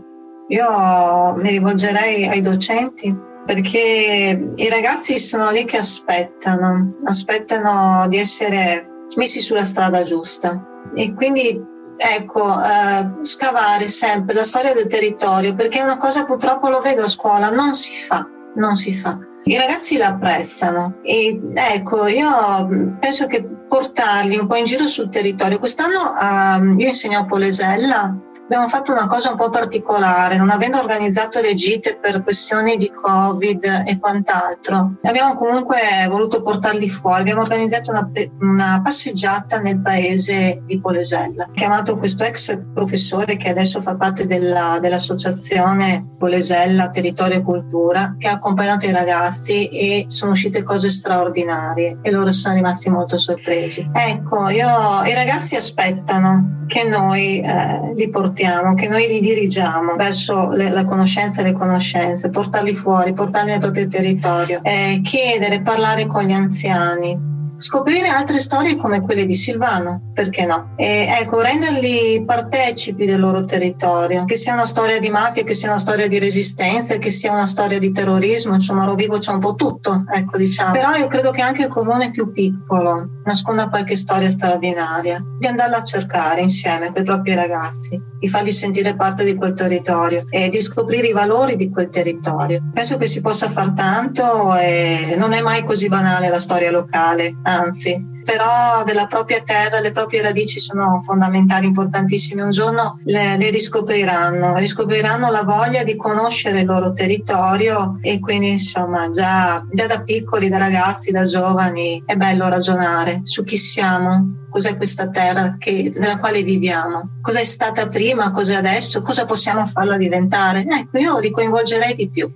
io 0.49 1.35
mi 1.37 1.49
rivolgerei 1.49 2.27
ai 2.27 2.41
docenti 2.41 3.17
perché 3.47 4.53
i 4.55 4.69
ragazzi 4.69 5.17
sono 5.17 5.51
lì 5.51 5.65
che 5.65 5.79
aspettano, 5.79 6.97
aspettano 7.05 8.07
di 8.09 8.19
essere 8.19 9.07
messi 9.17 9.41
sulla 9.41 9.65
strada 9.65 10.03
giusta 10.03 10.61
e 10.95 11.15
quindi 11.15 11.59
ecco, 11.97 12.53
eh, 12.63 13.25
scavare 13.25 13.87
sempre 13.89 14.35
la 14.35 14.45
storia 14.45 14.75
del 14.75 14.89
territorio 14.89 15.55
perché 15.55 15.79
è 15.79 15.85
una 15.85 15.97
cosa 15.97 16.25
purtroppo 16.25 16.69
lo 16.69 16.81
vedo 16.81 17.03
a 17.03 17.09
scuola, 17.09 17.51
non 17.51 17.77
si 17.77 17.93
fa, 17.93 18.27
non 18.57 18.75
si 18.75 18.93
fa. 18.93 19.19
I 19.45 19.57
ragazzi 19.57 19.97
la 19.97 20.09
apprezzano 20.09 20.99
e 21.03 21.41
ecco, 21.55 22.07
io 22.09 22.97
penso 22.99 23.27
che 23.27 23.60
portarli 23.71 24.37
un 24.37 24.49
po' 24.49 24.57
in 24.57 24.65
giro 24.65 24.89
sul 24.89 25.09
territorio. 25.09 25.61
Quest'anno 25.61 26.01
um, 26.21 26.81
io 26.81 26.89
insegno 26.89 27.21
a 27.21 27.25
Polesella 27.25 28.13
abbiamo 28.51 28.69
fatto 28.69 28.91
una 28.91 29.07
cosa 29.07 29.31
un 29.31 29.37
po' 29.37 29.49
particolare, 29.49 30.37
non 30.37 30.51
avendo 30.51 30.81
organizzato 30.81 31.41
le 31.41 31.55
gite 31.55 31.97
per 32.03 32.25
questioni 32.25 32.77
di 32.77 32.91
Covid 32.91 33.85
e 33.87 33.97
quant'altro, 34.01 34.97
abbiamo 35.03 35.35
comunque 35.35 35.79
voluto 36.09 36.43
portarli 36.43 36.91
fuori, 36.91 37.21
abbiamo 37.21 37.43
organizzato 37.43 37.93
una, 37.93 38.11
una 38.41 38.81
passeggiata 38.83 39.61
nel 39.61 39.81
paese 39.81 40.63
di 40.67 40.81
Polesella, 40.81 41.49
chiamato 41.55 41.97
questo 41.97 42.25
ex 42.25 42.61
professore 42.75 43.37
che 43.37 43.51
adesso 43.51 43.81
fa 43.83 43.95
parte 43.95 44.27
della, 44.27 44.79
dell'associazione 44.81 46.05
Polesella 46.19 46.91
Territorio 46.91 47.39
e 47.39 47.43
Cultura, 47.43 48.17
che 48.19 48.27
ha 48.27 48.33
accompagnato 48.33 48.85
i 48.85 48.91
ragazzi 48.91 49.69
e 49.69 50.07
sono 50.09 50.33
uscite 50.33 50.65
cose 50.65 50.89
straordinarie 50.89 52.01
e 52.03 52.11
loro 52.11 52.33
sono 52.33 52.55
rimasti 52.55 52.91
molto 52.91 53.17
sorpresi. 53.17 53.89
Ecco, 53.93 54.49
io, 54.49 54.67
i 55.07 55.15
ragazzi 55.15 55.55
aspettano 55.55 56.59
che 56.67 56.85
noi 56.85 57.41
eh, 57.41 57.93
li 57.95 58.09
portiamo 58.11 58.40
portiamo, 58.41 58.75
che 58.75 58.89
noi 58.89 59.07
li 59.07 59.21
dirigiamo 59.21 59.97
verso 59.97 60.49
le, 60.49 60.71
la 60.71 60.85
conoscenza 60.85 61.43
e 61.43 61.45
le 61.45 61.53
conoscenze, 61.53 62.31
portarli 62.31 62.75
fuori, 62.75 63.13
portarli 63.13 63.51
nel 63.51 63.61
proprio 63.61 63.87
territorio, 63.87 64.61
eh, 64.63 65.01
chiedere, 65.05 65.61
parlare 65.61 66.07
con 66.07 66.25
gli 66.25 66.33
anziani, 66.33 67.29
scoprire 67.61 68.09
altre 68.09 68.39
storie 68.39 68.77
come 68.77 69.03
quelle 69.03 69.27
di 69.27 69.35
Silvano, 69.35 70.11
perché 70.15 70.47
no? 70.47 70.73
E 70.77 71.07
ecco, 71.21 71.41
renderli 71.41 72.25
partecipi 72.25 73.05
del 73.05 73.21
loro 73.21 73.45
territorio, 73.45 74.25
che 74.25 74.37
sia 74.37 74.55
una 74.55 74.67
storia 74.67 74.99
di 74.99 75.11
mafia, 75.11 75.45
che 75.45 75.55
sia 75.55 75.71
una 75.71 75.79
storia 75.79 76.09
di 76.09 76.19
resistenza, 76.19 76.97
che 76.97 77.11
sia 77.11 77.33
una 77.33 77.47
storia 77.47 77.79
di 77.79 77.93
terrorismo, 77.93 78.55
insomma, 78.55 78.83
a 78.83 78.87
Rovigo 78.87 79.19
c'è 79.19 79.33
un 79.33 79.41
po' 79.41 79.55
tutto, 79.55 80.03
ecco, 80.11 80.39
diciamo. 80.39 80.73
Però 80.73 80.95
io 80.95 81.07
credo 81.07 81.31
che 81.31 81.43
anche 81.43 81.63
il 81.63 81.69
comune 81.69 82.11
più 82.11 82.33
piccolo 82.33 83.21
nasconda 83.25 83.69
qualche 83.69 83.97
storia 83.97 84.31
straordinaria, 84.31 85.21
di 85.39 85.47
andarla 85.47 85.79
a 85.79 85.85
cercare 85.85 86.41
insieme 86.41 86.93
con 86.93 87.03
i 87.03 87.05
propri 87.05 87.35
ragazzi, 87.35 88.01
di 88.19 88.29
farli 88.29 88.53
sentire 88.53 88.97
parte 88.97 89.25
di 89.25 89.35
quel 89.35 89.55
territorio 89.55 90.23
e 90.31 90.49
di 90.49 90.61
scoprire 90.61 91.09
i 91.09 91.13
valori 91.13 91.57
di 91.57 91.71
quel 91.71 91.91
territorio. 91.91 92.61
Penso 92.73 92.97
che 92.97 93.07
si 93.07 93.21
possa 93.21 93.49
far 93.49 93.73
tanto 93.73 94.55
e 94.57 95.15
non 95.19 95.33
è 95.33 95.41
mai 95.41 95.63
così 95.65 95.89
banale 95.89 96.29
la 96.29 96.41
storia 96.41 96.71
locale 96.71 97.37
anzi, 97.51 98.09
però 98.25 98.85
della 98.85 99.07
propria 99.07 99.43
terra, 99.43 99.81
le 99.81 99.93
proprie 99.93 100.23
radici 100.23 100.59
sono 100.59 101.01
fondamentali, 101.05 101.67
importantissime. 101.67 102.43
Un 102.43 102.51
giorno 102.51 102.97
le, 103.05 103.37
le 103.37 103.51
riscopriranno, 103.51 104.57
riscopriranno 104.57 105.31
la 105.31 105.43
voglia 105.43 105.83
di 105.83 105.97
conoscere 105.97 106.61
il 106.61 106.67
loro 106.67 106.93
territorio 106.93 107.99
e 108.01 108.21
quindi 108.21 108.51
insomma 108.51 109.09
già, 109.09 109.65
già 109.73 109.87
da 109.87 110.03
piccoli, 110.03 110.49
da 110.49 110.59
ragazzi, 110.59 111.11
da 111.11 111.25
giovani 111.25 112.03
è 112.07 112.15
bello 112.17 112.49
ragionare 112.49 113.23
su 113.25 113.43
chi 113.43 113.57
siamo, 113.57 114.47
cos'è 114.51 114.77
questa 114.77 115.09
terra 115.09 115.57
che, 115.59 115.93
nella 115.97 116.19
quale 116.19 116.43
viviamo, 116.43 117.19
cos'è 117.21 117.45
stata 117.45 117.89
prima, 117.89 118.31
cos'è 118.31 118.55
adesso, 118.55 119.03
cosa 119.03 119.25
possiamo 119.25 119.67
farla 119.67 119.97
diventare. 119.97 120.65
Ecco, 120.69 120.99
io 120.99 121.19
li 121.19 121.31
coinvolgerei 121.31 121.95
di 121.95 122.09
più. 122.09 122.31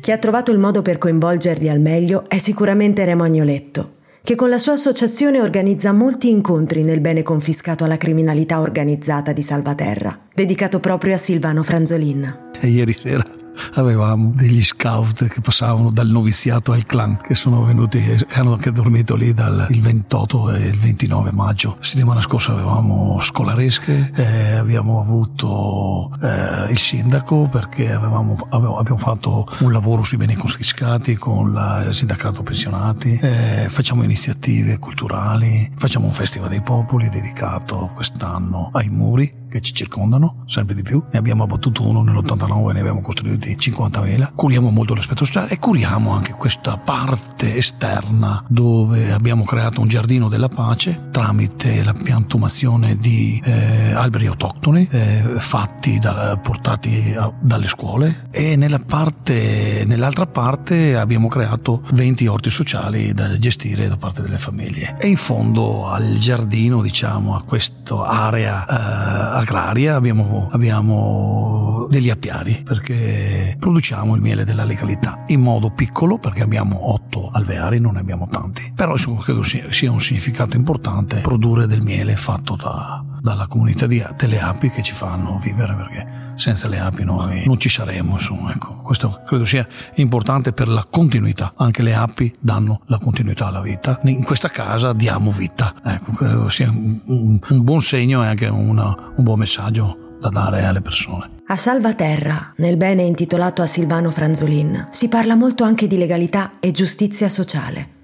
Chi 0.00 0.10
ha 0.10 0.18
trovato 0.18 0.50
il 0.50 0.58
modo 0.58 0.82
per 0.82 0.98
coinvolgerli 0.98 1.68
al 1.68 1.78
meglio 1.78 2.28
è 2.28 2.38
sicuramente 2.38 3.04
Remo 3.04 3.22
Agnoletto 3.22 4.00
che 4.22 4.34
con 4.36 4.48
la 4.48 4.58
sua 4.58 4.74
associazione 4.74 5.40
organizza 5.40 5.92
molti 5.92 6.30
incontri 6.30 6.84
nel 6.84 7.00
bene 7.00 7.22
confiscato 7.22 7.84
alla 7.84 7.96
criminalità 7.96 8.60
organizzata 8.60 9.32
di 9.32 9.42
Salvaterra, 9.42 10.18
dedicato 10.32 10.80
proprio 10.80 11.14
a 11.14 11.18
Silvano 11.18 11.62
Franzolin. 11.62 12.50
E 12.60 12.68
ieri 12.68 12.94
sera 12.94 13.40
avevamo 13.74 14.32
degli 14.34 14.62
scout 14.62 15.26
che 15.28 15.40
passavano 15.40 15.90
dal 15.90 16.08
noviziato 16.08 16.72
al 16.72 16.86
clan 16.86 17.20
che 17.20 17.34
sono 17.34 17.64
venuti 17.64 17.98
e 17.98 18.18
hanno 18.34 18.54
anche 18.54 18.70
dormito 18.70 19.14
lì 19.14 19.32
dal 19.32 19.66
il 19.70 19.80
28 19.80 20.54
e 20.54 20.68
il 20.68 20.78
29 20.78 21.32
maggio. 21.32 21.76
La 21.78 21.84
settimana 21.84 22.20
scorsa 22.20 22.52
avevamo 22.52 23.18
scolaresche 23.20 24.12
eh, 24.14 24.52
abbiamo 24.52 25.00
avuto 25.00 26.10
eh, 26.22 26.70
il 26.70 26.78
sindaco 26.78 27.48
perché 27.50 27.92
avevamo, 27.92 28.36
avevamo, 28.50 28.78
abbiamo 28.78 28.98
fatto 28.98 29.46
un 29.60 29.72
lavoro 29.72 30.02
sui 30.02 30.16
beni 30.16 30.34
confiscati 30.34 31.16
con 31.16 31.52
la, 31.52 31.84
il 31.88 31.94
sindacato 31.94 32.42
pensionati 32.42 33.18
eh, 33.20 33.66
facciamo 33.68 34.02
iniziative 34.02 34.78
culturali 34.78 35.70
facciamo 35.76 36.06
un 36.06 36.12
festival 36.12 36.48
dei 36.48 36.62
popoli 36.62 37.08
dedicato 37.08 37.90
quest'anno 37.94 38.70
ai 38.72 38.88
muri 38.88 39.41
che 39.52 39.60
ci 39.60 39.74
circondano, 39.74 40.44
sempre 40.46 40.74
di 40.74 40.82
più. 40.82 41.02
Ne 41.12 41.18
abbiamo 41.18 41.44
abbattuto 41.44 41.86
uno 41.86 42.02
nell'89 42.02 42.70
e 42.70 42.72
ne 42.72 42.80
abbiamo 42.80 43.02
costruiti 43.02 43.54
50.000. 43.54 44.32
Curiamo 44.34 44.70
molto 44.70 44.94
l'aspetto 44.94 45.26
sociale 45.26 45.50
e 45.50 45.58
curiamo 45.58 46.10
anche 46.10 46.32
questa 46.32 46.78
parte 46.78 47.54
esterna 47.56 48.42
dove 48.48 49.12
abbiamo 49.12 49.44
creato 49.44 49.82
un 49.82 49.88
giardino 49.88 50.28
della 50.28 50.48
pace 50.48 51.08
tramite 51.10 51.84
la 51.84 51.92
piantumazione 51.92 52.96
di 52.96 53.40
eh, 53.44 53.92
alberi 53.92 54.26
autoctoni 54.26 54.88
eh, 54.90 55.34
fatti 55.36 55.98
da, 55.98 56.38
portati 56.42 57.14
a, 57.16 57.30
dalle 57.38 57.68
scuole 57.68 58.28
e 58.30 58.56
nella 58.56 58.78
parte, 58.78 59.84
nell'altra 59.86 60.26
parte 60.26 60.96
abbiamo 60.96 61.28
creato 61.28 61.82
20 61.92 62.26
orti 62.26 62.48
sociali 62.48 63.12
da 63.12 63.38
gestire 63.38 63.88
da 63.88 63.96
parte 63.98 64.22
delle 64.22 64.38
famiglie. 64.38 64.96
E 64.98 65.08
in 65.08 65.16
fondo 65.16 65.88
al 65.88 66.14
giardino, 66.18 66.80
diciamo, 66.80 67.36
a 67.36 67.42
questa 67.42 67.80
area 68.04 68.64
eh, 68.64 69.38
agraria 69.42 69.94
abbiamo, 69.94 70.48
abbiamo 70.50 71.86
degli 71.90 72.10
appiari 72.10 72.62
perché 72.64 73.56
produciamo 73.58 74.14
il 74.14 74.20
miele 74.20 74.44
della 74.44 74.64
legalità 74.64 75.24
in 75.28 75.40
modo 75.40 75.70
piccolo 75.70 76.18
perché 76.18 76.42
abbiamo 76.42 76.92
otto 76.92 77.30
alveari, 77.32 77.78
non 77.78 77.94
ne 77.94 78.00
abbiamo 78.00 78.26
tanti, 78.26 78.72
però 78.74 78.92
insomma, 78.92 79.20
credo 79.20 79.42
sia 79.42 79.90
un 79.90 80.00
significato 80.00 80.56
importante 80.56 81.20
produrre 81.20 81.66
del 81.66 81.82
miele 81.82 82.16
fatto 82.16 82.56
da, 82.56 83.04
dalla 83.22 83.46
comunità 83.46 83.86
di, 83.86 84.04
delle 84.16 84.40
api 84.40 84.68
che 84.68 84.82
ci 84.82 84.92
fanno 84.92 85.38
vivere 85.38 85.74
perché 85.74 86.20
senza 86.34 86.66
le 86.66 86.80
api 86.80 87.04
noi 87.04 87.44
non 87.46 87.56
ci 87.58 87.68
saremmo. 87.68 88.14
Insomma, 88.14 88.52
ecco, 88.52 88.78
questo 88.78 89.22
credo 89.24 89.44
sia 89.44 89.66
importante 89.94 90.52
per 90.52 90.66
la 90.66 90.84
continuità. 90.90 91.52
Anche 91.56 91.82
le 91.82 91.94
api 91.94 92.34
danno 92.40 92.80
la 92.86 92.98
continuità 92.98 93.46
alla 93.46 93.60
vita. 93.60 94.00
In 94.04 94.24
questa 94.24 94.48
casa 94.48 94.92
diamo 94.92 95.30
vita. 95.30 95.72
Ecco, 95.84 96.12
credo 96.12 96.48
sia 96.48 96.68
un, 96.68 97.00
un, 97.06 97.38
un 97.48 97.62
buon 97.62 97.80
segno 97.80 98.24
e 98.24 98.26
anche 98.26 98.46
una, 98.46 99.12
un 99.14 99.22
buon 99.22 99.38
messaggio 99.38 100.16
da 100.20 100.28
dare 100.28 100.64
alle 100.64 100.80
persone. 100.80 101.42
A 101.46 101.56
Salvaterra, 101.56 102.54
nel 102.56 102.76
bene 102.76 103.02
intitolato 103.02 103.62
a 103.62 103.66
Silvano 103.66 104.10
Franzolin, 104.10 104.88
si 104.90 105.08
parla 105.08 105.36
molto 105.36 105.62
anche 105.62 105.86
di 105.86 105.96
legalità 105.96 106.54
e 106.58 106.72
giustizia 106.72 107.28
sociale. 107.28 108.00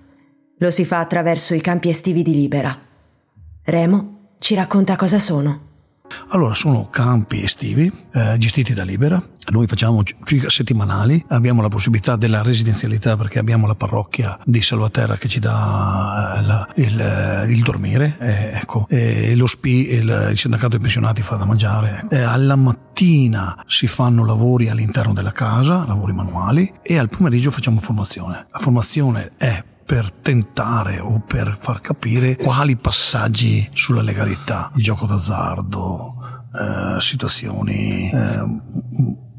Lo 0.58 0.70
si 0.70 0.84
fa 0.84 1.00
attraverso 1.00 1.54
i 1.54 1.60
campi 1.60 1.88
estivi 1.88 2.22
di 2.22 2.34
Libera. 2.34 2.76
Remo 3.64 4.17
Ci 4.38 4.54
racconta 4.54 4.96
cosa 4.96 5.18
sono? 5.18 5.66
Allora, 6.28 6.54
sono 6.54 6.88
campi 6.90 7.42
estivi 7.42 7.90
eh, 8.12 8.36
gestiti 8.38 8.72
da 8.72 8.84
Libera. 8.84 9.22
Noi 9.50 9.66
facciamo 9.66 10.02
circa 10.24 10.48
settimanali, 10.48 11.22
abbiamo 11.28 11.62
la 11.62 11.68
possibilità 11.68 12.16
della 12.16 12.42
residenzialità 12.42 13.16
perché 13.16 13.38
abbiamo 13.38 13.66
la 13.66 13.74
parrocchia 13.74 14.38
di 14.44 14.62
Salvaterra 14.62 15.16
che 15.16 15.28
ci 15.28 15.38
dà 15.38 16.36
eh, 16.38 16.42
la, 16.42 16.68
il, 16.76 17.00
eh, 17.00 17.50
il, 17.50 17.62
dormire, 17.62 18.16
eh, 18.20 18.58
ecco, 18.58 18.86
e 18.88 19.34
lo 19.36 19.46
SPI, 19.46 19.92
il, 19.92 20.28
il, 20.30 20.38
sindacato 20.38 20.68
dei 20.68 20.80
pensionati 20.80 21.22
fa 21.22 21.36
da 21.36 21.44
mangiare. 21.44 22.06
Ecco. 22.10 22.28
alla 22.28 22.56
mattina 22.56 23.64
si 23.66 23.86
fanno 23.86 24.24
lavori 24.24 24.68
all'interno 24.68 25.12
della 25.12 25.32
casa, 25.32 25.84
lavori 25.86 26.12
manuali, 26.12 26.72
e 26.82 26.98
al 26.98 27.08
pomeriggio 27.08 27.50
facciamo 27.50 27.80
formazione. 27.80 28.46
La 28.50 28.58
formazione 28.58 29.32
è 29.36 29.62
per 29.88 30.12
tentare 30.12 31.00
o 31.00 31.22
per 31.26 31.56
far 31.58 31.80
capire 31.80 32.36
quali 32.36 32.76
passaggi 32.76 33.66
sulla 33.72 34.02
legalità, 34.02 34.70
il 34.74 34.82
gioco 34.82 35.06
d'azzardo, 35.06 36.14
eh, 36.52 37.00
situazioni 37.00 38.10
eh, 38.10 38.60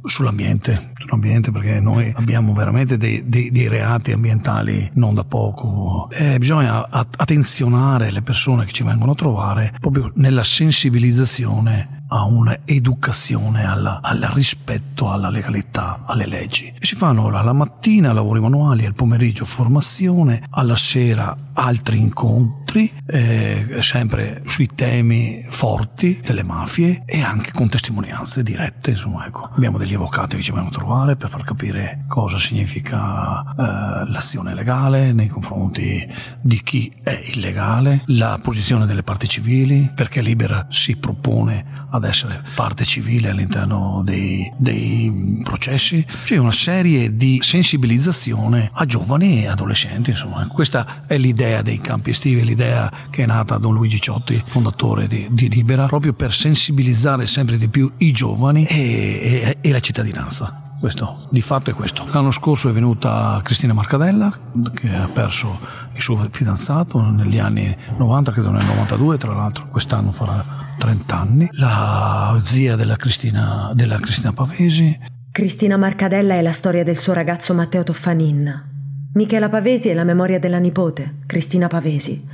sull'ambiente, 0.03 0.93
sull'ambiente 0.97 1.51
perché 1.51 1.79
noi 1.79 2.11
abbiamo 2.15 2.53
veramente 2.53 2.97
dei, 2.97 3.29
dei, 3.29 3.51
dei 3.51 3.67
reati 3.67 4.11
ambientali 4.11 4.89
non 4.95 5.13
da 5.13 5.23
poco. 5.23 6.09
E 6.09 6.39
bisogna 6.39 6.89
attenzionare 6.89 8.09
le 8.09 8.23
persone 8.23 8.65
che 8.65 8.71
ci 8.71 8.81
vengono 8.81 9.11
a 9.11 9.15
trovare 9.15 9.75
proprio 9.79 10.11
nella 10.15 10.43
sensibilizzazione 10.43 11.98
a 12.09 12.25
un'educazione 12.25 13.65
alla, 13.65 13.99
al 14.01 14.19
rispetto 14.33 15.11
alla 15.11 15.29
legalità, 15.29 16.01
alle 16.05 16.25
leggi. 16.25 16.73
E 16.77 16.85
si 16.85 16.95
fanno 16.95 17.23
ora 17.23 17.41
la 17.41 17.53
mattina 17.53 18.13
lavori 18.13 18.39
manuali, 18.39 18.85
al 18.85 18.93
pomeriggio 18.93 19.45
formazione, 19.45 20.43
alla 20.49 20.75
sera 20.75 21.35
altri 21.53 21.99
incontri, 21.99 22.91
eh, 23.05 23.79
sempre 23.81 24.41
sui 24.45 24.67
temi 24.73 25.45
forti 25.49 26.21
delle 26.23 26.43
mafie 26.43 27.03
e 27.05 27.21
anche 27.21 27.51
con 27.51 27.69
testimonianze 27.69 28.43
dirette. 28.43 28.91
Insomma, 28.91 29.25
ecco. 29.27 29.49
Abbiamo 29.53 29.77
degli 29.77 29.93
avvocati 29.93 30.37
che 30.37 30.41
ci 30.41 30.51
vengono 30.51 30.73
a 30.73 30.77
trovare 30.77 31.15
per 31.17 31.29
far 31.29 31.43
capire 31.43 32.05
cosa 32.07 32.39
significa 32.39 33.41
eh, 33.41 34.09
l'azione 34.09 34.53
legale 34.53 35.11
nei 35.11 35.27
confronti 35.27 36.07
di 36.41 36.61
chi 36.63 36.91
è 37.03 37.21
illegale, 37.33 38.03
la 38.07 38.39
posizione 38.41 38.85
delle 38.85 39.03
parti 39.03 39.27
civili, 39.27 39.91
perché 39.93 40.21
Libera 40.21 40.67
si 40.69 40.95
propone 40.95 41.87
ad 41.99 42.05
essere 42.05 42.43
parte 42.55 42.85
civile 42.85 43.29
all'interno 43.29 44.01
dei, 44.03 44.51
dei 44.57 45.41
processi. 45.43 46.05
C'è 46.23 46.37
una 46.37 46.51
serie 46.51 47.15
di 47.15 47.39
sensibilizzazione 47.43 48.69
a 48.73 48.85
giovani 48.85 49.43
e 49.43 49.47
adolescenti, 49.47 50.11
insomma. 50.11 50.47
Questa 50.47 51.03
è 51.05 51.17
l'idea 51.17 51.61
dei 51.61 51.79
campi 51.79 52.09
estivi, 52.09 52.43
l'idea 52.43 52.91
che 53.09 53.23
è 53.23 53.25
nata 53.25 53.53
da 53.53 53.57
Don 53.59 53.73
Luigi 53.73 53.99
Ciotti, 53.99 54.41
fondatore 54.45 55.07
di, 55.07 55.27
di 55.31 55.49
Libera, 55.49 55.85
proprio 55.87 56.13
per 56.13 56.33
sensibilizzare 56.33 57.27
sempre 57.27 57.57
di 57.57 57.69
più 57.69 57.91
i 57.97 58.11
giovani 58.11 58.65
e, 58.65 58.77
e, 58.79 59.57
e 59.61 59.71
la 59.71 59.79
cittadinanza. 59.79 60.68
Questo, 60.79 61.27
di 61.29 61.41
fatto 61.41 61.69
è 61.69 61.73
questo. 61.73 62.07
L'anno 62.11 62.31
scorso 62.31 62.69
è 62.69 62.71
venuta 62.71 63.41
Cristina 63.43 63.73
Marcadella, 63.73 64.31
che 64.73 64.89
ha 64.95 65.09
perso 65.11 65.59
il 65.93 66.01
suo 66.01 66.15
fidanzato 66.31 67.01
negli 67.09 67.37
anni 67.37 67.75
90, 67.97 68.31
credo 68.31 68.51
nel 68.51 68.65
92, 68.65 69.17
tra 69.17 69.33
l'altro 69.33 69.67
quest'anno 69.67 70.13
farà 70.13 70.41
30 70.77 71.19
anni, 71.19 71.49
la 71.53 72.39
zia 72.41 72.77
della 72.77 72.95
Cristina, 72.95 73.73
della 73.73 73.99
Cristina 73.99 74.31
Pavesi. 74.31 74.97
Cristina 75.31 75.75
Marcadella 75.75 76.35
è 76.35 76.41
la 76.41 76.53
storia 76.53 76.85
del 76.85 76.97
suo 76.97 77.11
ragazzo 77.11 77.53
Matteo 77.53 77.83
Toffanin. 77.83 78.67
Michela 79.15 79.49
Pavesi 79.49 79.89
è 79.89 79.93
la 79.93 80.05
memoria 80.05 80.39
della 80.39 80.59
nipote, 80.59 81.17
Cristina 81.25 81.67
Pavesi. 81.67 82.25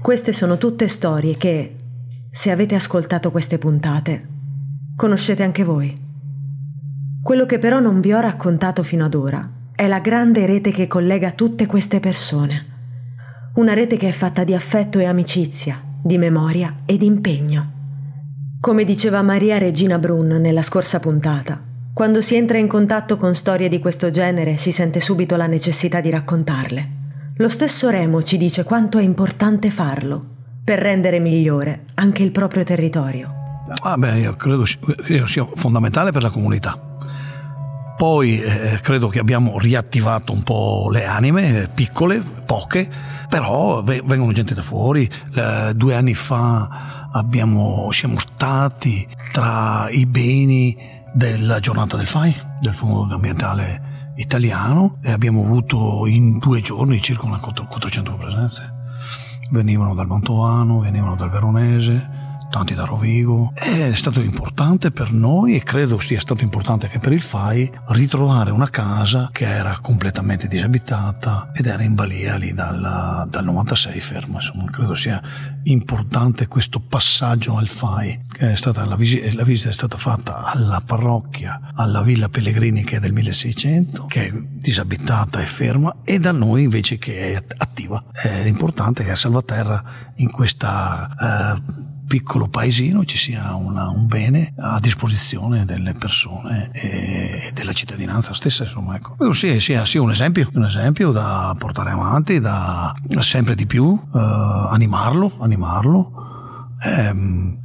Queste 0.00 0.32
sono 0.32 0.56
tutte 0.56 0.86
storie 0.86 1.36
che, 1.36 1.76
se 2.30 2.52
avete 2.52 2.76
ascoltato 2.76 3.32
queste 3.32 3.58
puntate, 3.58 4.28
conoscete 4.94 5.42
anche 5.42 5.64
voi. 5.64 6.08
Quello 7.30 7.46
che 7.46 7.60
però 7.60 7.78
non 7.78 8.00
vi 8.00 8.12
ho 8.12 8.18
raccontato 8.18 8.82
fino 8.82 9.04
ad 9.04 9.14
ora 9.14 9.48
è 9.76 9.86
la 9.86 10.00
grande 10.00 10.46
rete 10.46 10.72
che 10.72 10.88
collega 10.88 11.30
tutte 11.30 11.66
queste 11.66 12.00
persone. 12.00 12.66
Una 13.54 13.72
rete 13.72 13.96
che 13.96 14.08
è 14.08 14.10
fatta 14.10 14.42
di 14.42 14.52
affetto 14.52 14.98
e 14.98 15.04
amicizia, 15.04 15.80
di 16.02 16.18
memoria 16.18 16.78
e 16.84 16.98
di 16.98 17.06
impegno. 17.06 17.70
Come 18.60 18.82
diceva 18.82 19.22
Maria 19.22 19.58
Regina 19.58 20.00
Brun 20.00 20.26
nella 20.26 20.62
scorsa 20.62 20.98
puntata, 20.98 21.60
quando 21.94 22.20
si 22.20 22.34
entra 22.34 22.58
in 22.58 22.66
contatto 22.66 23.16
con 23.16 23.36
storie 23.36 23.68
di 23.68 23.78
questo 23.78 24.10
genere 24.10 24.56
si 24.56 24.72
sente 24.72 24.98
subito 24.98 25.36
la 25.36 25.46
necessità 25.46 26.00
di 26.00 26.10
raccontarle. 26.10 26.88
Lo 27.36 27.48
stesso 27.48 27.90
Remo 27.90 28.24
ci 28.24 28.38
dice 28.38 28.64
quanto 28.64 28.98
è 28.98 29.02
importante 29.02 29.70
farlo 29.70 30.20
per 30.64 30.80
rendere 30.80 31.20
migliore 31.20 31.84
anche 31.94 32.24
il 32.24 32.32
proprio 32.32 32.64
territorio. 32.64 33.32
Ah 33.82 33.96
beh, 33.96 34.18
io 34.18 34.34
credo 34.34 34.64
sia 34.64 35.48
fondamentale 35.54 36.10
per 36.10 36.22
la 36.22 36.30
comunità. 36.30 36.88
Poi 38.00 38.40
eh, 38.40 38.80
credo 38.80 39.08
che 39.08 39.18
abbiamo 39.18 39.58
riattivato 39.58 40.32
un 40.32 40.42
po' 40.42 40.88
le 40.90 41.04
anime, 41.04 41.68
piccole, 41.74 42.20
poche, 42.46 42.90
però 43.28 43.82
vengono 43.82 44.32
gente 44.32 44.54
da 44.54 44.62
fuori. 44.62 45.06
Eh, 45.34 45.74
due 45.74 45.94
anni 45.94 46.14
fa 46.14 47.10
abbiamo, 47.12 47.90
siamo 47.92 48.18
stati 48.18 49.06
tra 49.32 49.90
i 49.90 50.06
beni 50.06 50.74
della 51.12 51.60
giornata 51.60 51.98
del 51.98 52.06
FAI, 52.06 52.34
del 52.62 52.74
Fondo 52.74 53.14
Ambientale 53.14 54.12
Italiano, 54.16 54.96
e 55.02 55.10
abbiamo 55.12 55.44
avuto 55.44 56.06
in 56.06 56.38
due 56.38 56.62
giorni 56.62 57.02
circa 57.02 57.26
una 57.26 57.38
400 57.38 58.16
presenze. 58.16 58.72
Venivano 59.50 59.94
dal 59.94 60.06
Mantovano, 60.06 60.78
venivano 60.78 61.16
dal 61.16 61.28
Veronese, 61.28 62.19
tanti 62.50 62.74
da 62.74 62.84
Rovigo. 62.84 63.52
È 63.54 63.92
stato 63.94 64.20
importante 64.20 64.90
per 64.90 65.12
noi 65.12 65.54
e 65.54 65.62
credo 65.62 65.98
sia 66.00 66.20
stato 66.20 66.42
importante 66.42 66.86
anche 66.86 66.98
per 66.98 67.12
il 67.12 67.22
FAI 67.22 67.70
ritrovare 67.88 68.50
una 68.50 68.68
casa 68.68 69.30
che 69.32 69.46
era 69.46 69.78
completamente 69.80 70.48
disabitata 70.48 71.48
ed 71.54 71.66
era 71.66 71.82
in 71.82 71.94
balia 71.94 72.36
lì 72.36 72.52
dal, 72.52 73.28
dal 73.30 73.44
96 73.44 74.00
ferma. 74.00 74.36
Insomma, 74.36 74.70
credo 74.70 74.94
sia 74.94 75.22
importante 75.64 76.48
questo 76.48 76.80
passaggio 76.80 77.56
al 77.56 77.68
FAI. 77.68 78.24
La, 78.40 78.96
visita, 78.96 79.34
la 79.34 79.44
visita 79.44 79.70
è 79.70 79.72
stata 79.72 79.96
fatta 79.96 80.42
alla 80.44 80.82
parrocchia, 80.84 81.70
alla 81.74 82.02
Villa 82.02 82.28
Pellegrini 82.28 82.82
che 82.82 82.96
è 82.96 83.00
del 83.00 83.12
1600, 83.12 84.06
che 84.06 84.26
è 84.26 84.32
disabitata 84.32 85.40
e 85.40 85.46
ferma, 85.46 85.98
e 86.04 86.18
da 86.18 86.32
noi 86.32 86.64
invece 86.64 86.98
che 86.98 87.32
è 87.32 87.44
attiva. 87.58 88.02
È 88.12 88.28
importante 88.46 89.04
che 89.04 89.12
a 89.12 89.16
Salvaterra 89.16 89.82
in 90.16 90.30
questa 90.30 91.54
eh, 91.56 91.88
piccolo 92.10 92.48
paesino 92.48 93.04
ci 93.04 93.16
sia 93.16 93.54
una, 93.54 93.88
un 93.88 94.08
bene 94.08 94.52
a 94.56 94.80
disposizione 94.80 95.64
delle 95.64 95.92
persone 95.92 96.68
e, 96.72 97.52
della 97.54 97.72
cittadinanza 97.72 98.34
stessa. 98.34 98.64
Insomma, 98.64 98.96
ecco. 98.96 99.14
Sì, 99.32 99.60
sia, 99.60 99.84
sia 99.84 100.02
un, 100.02 100.10
esempio, 100.10 100.50
un 100.54 100.64
esempio 100.64 101.12
da 101.12 101.54
portare 101.56 101.90
avanti, 101.90 102.40
da 102.40 102.92
sempre 103.20 103.54
di 103.54 103.64
più 103.64 103.84
uh, 103.84 104.18
animarlo, 104.18 105.36
animarlo. 105.38 106.18
È, 106.76 107.12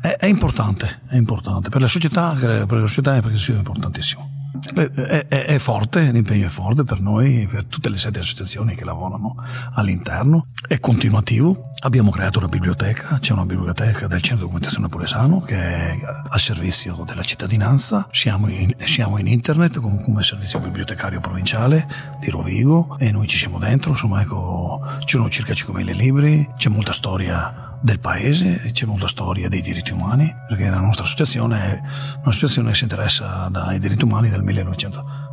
è, 0.01 0.15
è, 0.17 0.25
importante, 0.27 1.01
è 1.07 1.15
importante 1.15 1.69
per 1.69 1.81
la 1.81 1.87
società, 1.87 2.35
per 2.35 2.71
la 2.71 2.85
società 2.85 3.15
è 3.15 3.23
importantissimo. 3.25 4.29
È, 4.73 5.25
è, 5.27 5.45
è, 5.45 5.57
forte, 5.57 6.11
l'impegno 6.11 6.47
è 6.47 6.49
forte 6.49 6.83
per 6.83 6.99
noi, 6.99 7.47
per 7.49 7.65
tutte 7.65 7.89
le 7.89 7.97
sette 7.97 8.19
associazioni 8.19 8.75
che 8.75 8.85
lavorano 8.85 9.35
all'interno, 9.73 10.47
è 10.67 10.79
continuativo. 10.79 11.71
Abbiamo 11.83 12.09
creato 12.09 12.39
una 12.39 12.47
biblioteca, 12.47 13.19
c'è 13.19 13.33
una 13.33 13.45
biblioteca 13.45 14.07
del 14.07 14.21
Centro 14.21 14.45
Documentazione 14.45 14.87
Polesano 14.87 15.41
che 15.41 15.55
è 15.55 15.99
al 16.29 16.39
servizio 16.39 17.03
della 17.05 17.23
cittadinanza, 17.23 18.07
siamo 18.11 18.47
in, 18.47 18.73
siamo 18.79 19.17
in 19.17 19.27
internet 19.27 19.79
come, 19.79 20.01
come, 20.01 20.23
servizio 20.23 20.59
bibliotecario 20.59 21.19
provinciale 21.19 21.87
di 22.19 22.29
Rovigo 22.29 22.97
e 22.97 23.11
noi 23.11 23.27
ci 23.27 23.37
siamo 23.37 23.59
dentro, 23.59 23.91
insomma 23.91 24.21
ecco, 24.21 24.81
ci 25.05 25.17
sono 25.17 25.29
circa 25.29 25.53
5.000 25.53 25.95
libri, 25.95 26.49
c'è 26.57 26.69
molta 26.69 26.93
storia 26.93 27.64
del 27.81 27.99
paese, 27.99 28.71
c'è 28.71 28.85
molta 28.85 29.07
storia 29.07 29.47
dei 29.49 29.61
diritti 29.61 29.91
umani, 29.91 30.33
perché 30.47 30.69
la 30.69 30.79
nostra 30.79 31.05
associazione 31.05 31.59
è 31.59 31.81
un'associazione 32.23 32.69
che 32.69 32.75
si 32.75 32.83
interessa 32.83 33.47
dai 33.49 33.79
diritti 33.79 34.03
umani 34.03 34.29
dal 34.29 34.43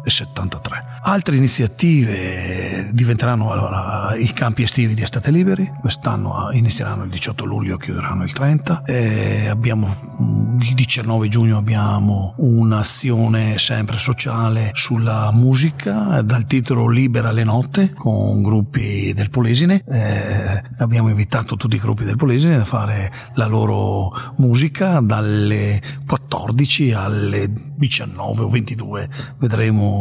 1973. 0.04 1.00
Altre 1.02 1.36
iniziative 1.36 2.90
diventeranno 2.92 3.50
allora, 3.52 4.14
i 4.16 4.32
campi 4.32 4.62
estivi 4.62 4.94
di 4.94 5.02
Estate 5.02 5.30
Liberi, 5.30 5.70
quest'anno 5.80 6.50
inizieranno 6.52 7.04
il 7.04 7.10
18 7.10 7.44
luglio, 7.44 7.76
chiuderanno 7.76 8.24
il 8.24 8.32
30, 8.32 8.82
e 8.82 9.48
abbiamo, 9.48 10.58
il 10.60 10.74
19 10.74 11.28
giugno 11.28 11.58
abbiamo 11.58 12.34
un'azione 12.38 13.58
sempre 13.58 13.98
sociale 13.98 14.70
sulla 14.74 15.30
musica 15.32 16.22
dal 16.22 16.46
titolo 16.46 16.88
Libera 16.88 17.30
le 17.30 17.44
notte 17.44 17.92
con 17.94 18.42
gruppi 18.42 19.12
del 19.14 19.30
Polesine, 19.30 19.82
eh, 19.88 20.62
abbiamo 20.78 21.08
invitato 21.08 21.56
tutti 21.56 21.76
i 21.76 21.80
gruppi 21.80 22.04
del 22.04 22.16
Polesine 22.16 22.56
a 22.56 22.64
fare 22.64 23.12
la 23.34 23.46
loro 23.46 24.12
musica 24.36 25.00
dalle 25.00 25.80
14 26.06 26.92
alle 26.92 27.52
19 27.76 28.42
o 28.42 28.48
22, 28.48 29.08
vedremo 29.38 29.91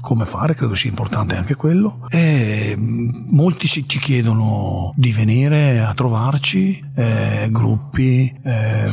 come 0.00 0.24
fare, 0.24 0.54
credo 0.54 0.74
sia 0.74 0.90
importante 0.90 1.36
anche 1.36 1.54
quello. 1.54 2.06
E 2.08 2.74
molti 2.78 3.66
ci 3.66 3.84
chiedono 3.84 4.92
di 4.96 5.12
venire 5.12 5.80
a 5.80 5.92
trovarci, 5.94 6.82
eh, 6.94 7.48
gruppi, 7.50 8.32
eh, 8.44 8.90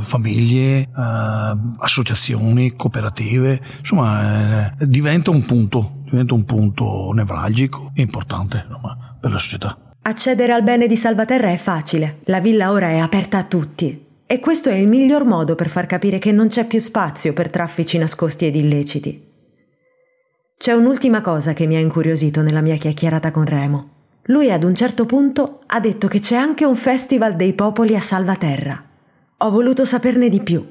famiglie, 0.00 0.80
eh, 0.80 0.88
associazioni, 1.78 2.76
cooperative, 2.76 3.60
insomma 3.78 4.68
eh, 4.78 4.86
diventa 4.86 5.30
un 5.30 5.44
punto, 5.44 6.02
diventa 6.04 6.34
un 6.34 6.44
punto 6.44 7.10
nevralgico 7.12 7.90
e 7.94 8.02
importante 8.02 8.64
insomma, 8.66 9.16
per 9.20 9.32
la 9.32 9.38
società. 9.38 9.76
Accedere 10.02 10.52
al 10.52 10.62
bene 10.62 10.86
di 10.86 10.96
Salvaterra 10.96 11.50
è 11.50 11.56
facile, 11.56 12.20
la 12.24 12.40
villa 12.40 12.72
ora 12.72 12.88
è 12.88 12.98
aperta 12.98 13.38
a 13.38 13.44
tutti. 13.44 14.08
E 14.26 14.38
questo 14.38 14.70
è 14.70 14.74
il 14.74 14.86
miglior 14.86 15.24
modo 15.24 15.56
per 15.56 15.68
far 15.68 15.86
capire 15.86 16.20
che 16.20 16.30
non 16.30 16.46
c'è 16.46 16.64
più 16.64 16.78
spazio 16.78 17.32
per 17.32 17.50
traffici 17.50 17.98
nascosti 17.98 18.46
ed 18.46 18.54
illeciti. 18.54 19.29
C'è 20.60 20.74
un'ultima 20.74 21.22
cosa 21.22 21.54
che 21.54 21.66
mi 21.66 21.74
ha 21.76 21.80
incuriosito 21.80 22.42
nella 22.42 22.60
mia 22.60 22.76
chiacchierata 22.76 23.30
con 23.30 23.46
Remo. 23.46 23.88
Lui 24.24 24.52
ad 24.52 24.62
un 24.62 24.74
certo 24.74 25.06
punto 25.06 25.60
ha 25.66 25.80
detto 25.80 26.06
che 26.06 26.18
c'è 26.18 26.36
anche 26.36 26.66
un 26.66 26.76
festival 26.76 27.34
dei 27.34 27.54
popoli 27.54 27.96
a 27.96 28.00
Salvaterra. 28.02 28.84
Ho 29.38 29.50
voluto 29.50 29.86
saperne 29.86 30.28
di 30.28 30.42
più. 30.42 30.62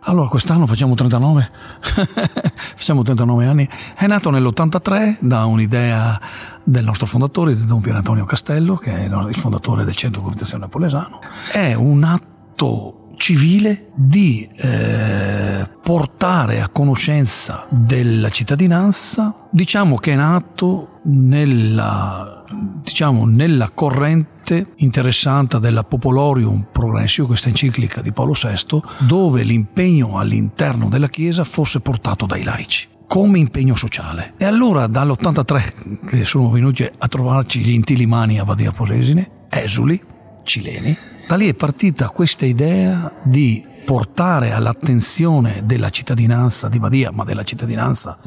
Allora, 0.00 0.28
quest'anno 0.28 0.66
facciamo 0.66 0.94
39, 0.94 1.50
facciamo 2.76 3.02
39 3.02 3.46
anni. 3.46 3.66
È 3.96 4.06
nato 4.06 4.28
nell'83 4.28 5.16
da 5.20 5.46
un'idea 5.46 6.20
del 6.62 6.84
nostro 6.84 7.06
fondatore, 7.06 7.54
di 7.54 7.64
Don 7.64 7.80
Pier 7.80 7.96
Antonio 7.96 8.26
Castello, 8.26 8.76
che 8.76 8.92
è 8.92 9.04
il 9.04 9.36
fondatore 9.36 9.84
del 9.86 9.96
Centro 9.96 10.20
di 10.20 10.26
Comunicazione 10.26 10.64
Napolesano. 10.64 11.20
È 11.50 11.72
un 11.72 12.04
atto 12.04 12.97
civile 13.18 13.90
di 13.94 14.48
eh, 14.56 15.68
portare 15.82 16.62
a 16.62 16.68
conoscenza 16.68 17.66
della 17.68 18.30
cittadinanza, 18.30 19.48
diciamo 19.50 19.96
che 19.96 20.12
è 20.12 20.16
nato 20.16 21.00
nella, 21.04 22.44
diciamo, 22.82 23.26
nella 23.26 23.70
corrente 23.74 24.72
interessante 24.76 25.58
della 25.58 25.84
Popolorium 25.84 26.68
Progressio, 26.72 27.26
questa 27.26 27.48
enciclica 27.48 28.00
di 28.00 28.12
Paolo 28.12 28.32
VI, 28.32 28.80
dove 28.98 29.42
l'impegno 29.42 30.18
all'interno 30.18 30.88
della 30.88 31.08
Chiesa 31.08 31.44
fosse 31.44 31.80
portato 31.80 32.24
dai 32.24 32.44
laici 32.44 32.88
come 33.06 33.38
impegno 33.38 33.74
sociale. 33.74 34.34
E 34.36 34.44
allora 34.44 34.86
dall'83 34.86 36.06
che 36.06 36.24
sono 36.26 36.50
venuti 36.50 36.84
a 36.84 37.08
trovarci 37.08 37.60
gli 37.60 37.70
intilimani 37.70 38.38
a 38.38 38.44
Badia 38.44 38.70
Polesine, 38.70 39.46
esuli, 39.48 40.00
cileni, 40.44 40.96
da 41.28 41.36
lì 41.36 41.46
è 41.46 41.52
partita 41.52 42.08
questa 42.08 42.46
idea 42.46 43.20
di 43.22 43.62
portare 43.84 44.52
all'attenzione 44.52 45.60
della 45.66 45.90
cittadinanza 45.90 46.70
di 46.70 46.78
Badia, 46.78 47.10
ma 47.12 47.24
della 47.24 47.42
cittadinanza 47.42 48.18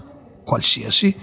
qualsiasi, 0.45 1.15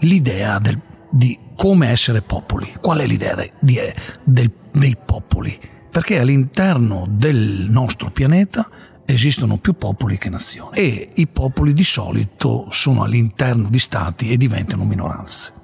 l'idea 0.00 0.58
del, 0.58 0.78
di 1.10 1.38
come 1.56 1.88
essere 1.88 2.20
popoli. 2.20 2.70
Qual 2.78 2.98
è 2.98 3.06
l'idea 3.06 3.34
de, 3.34 3.52
di, 3.60 3.78
del, 4.24 4.52
dei 4.72 4.94
popoli? 5.02 5.58
Perché 5.90 6.20
all'interno 6.20 7.06
del 7.08 7.64
nostro 7.70 8.10
pianeta 8.10 8.68
esistono 9.06 9.56
più 9.56 9.72
popoli 9.72 10.18
che 10.18 10.28
nazioni 10.28 10.76
e 10.76 11.12
i 11.14 11.26
popoli 11.28 11.72
di 11.72 11.84
solito 11.84 12.66
sono 12.68 13.04
all'interno 13.04 13.70
di 13.70 13.78
stati 13.78 14.30
e 14.30 14.36
diventano 14.36 14.84
minoranze. 14.84 15.54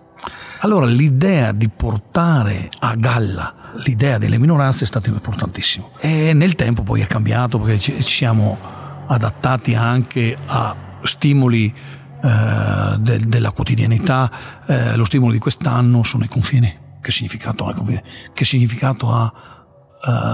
Allora 0.61 0.87
l'idea 0.87 1.53
di 1.53 1.69
portare 1.69 2.71
a 2.79 2.95
galla 2.95 3.58
l'idea 3.85 4.19
delle 4.19 4.39
minoranze 4.39 4.85
è 4.85 4.87
stato 4.87 5.09
importantissimo 5.09 5.91
e 5.99 6.33
nel 6.33 6.55
tempo 6.55 6.83
poi 6.83 7.01
è 7.01 7.07
cambiato 7.07 7.59
perché 7.59 7.79
ci, 7.79 8.03
siamo 8.03 8.59
adattati 9.07 9.75
anche 9.75 10.37
a 10.47 10.75
stimoli 11.03 11.75
eh, 12.23 12.97
de, 12.99 13.21
della 13.27 13.53
quotidianità, 13.53 14.31
eh, 14.66 14.97
lo 14.97 15.05
stimolo 15.05 15.33
di 15.33 15.39
quest'anno 15.39 16.03
sono 16.03 16.25
i 16.25 16.29
confini. 16.29 16.87
Che 17.01 17.12
significato 17.12 17.66
ha, 17.66 17.75
che 18.35 18.45
significato 18.45 19.11
ha 19.11 19.33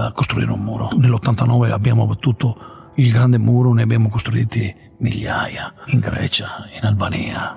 uh, 0.09 0.11
costruire 0.13 0.51
un 0.51 0.61
muro? 0.61 0.89
Nell'89 0.93 1.71
abbiamo 1.71 2.03
abbattuto 2.03 2.91
il 2.95 3.11
grande 3.11 3.37
muro, 3.37 3.71
ne 3.71 3.83
abbiamo 3.83 4.09
costruiti 4.09 4.73
migliaia 4.97 5.73
in 5.87 5.99
Grecia, 5.99 6.67
in 6.75 6.85
Albania, 6.85 7.55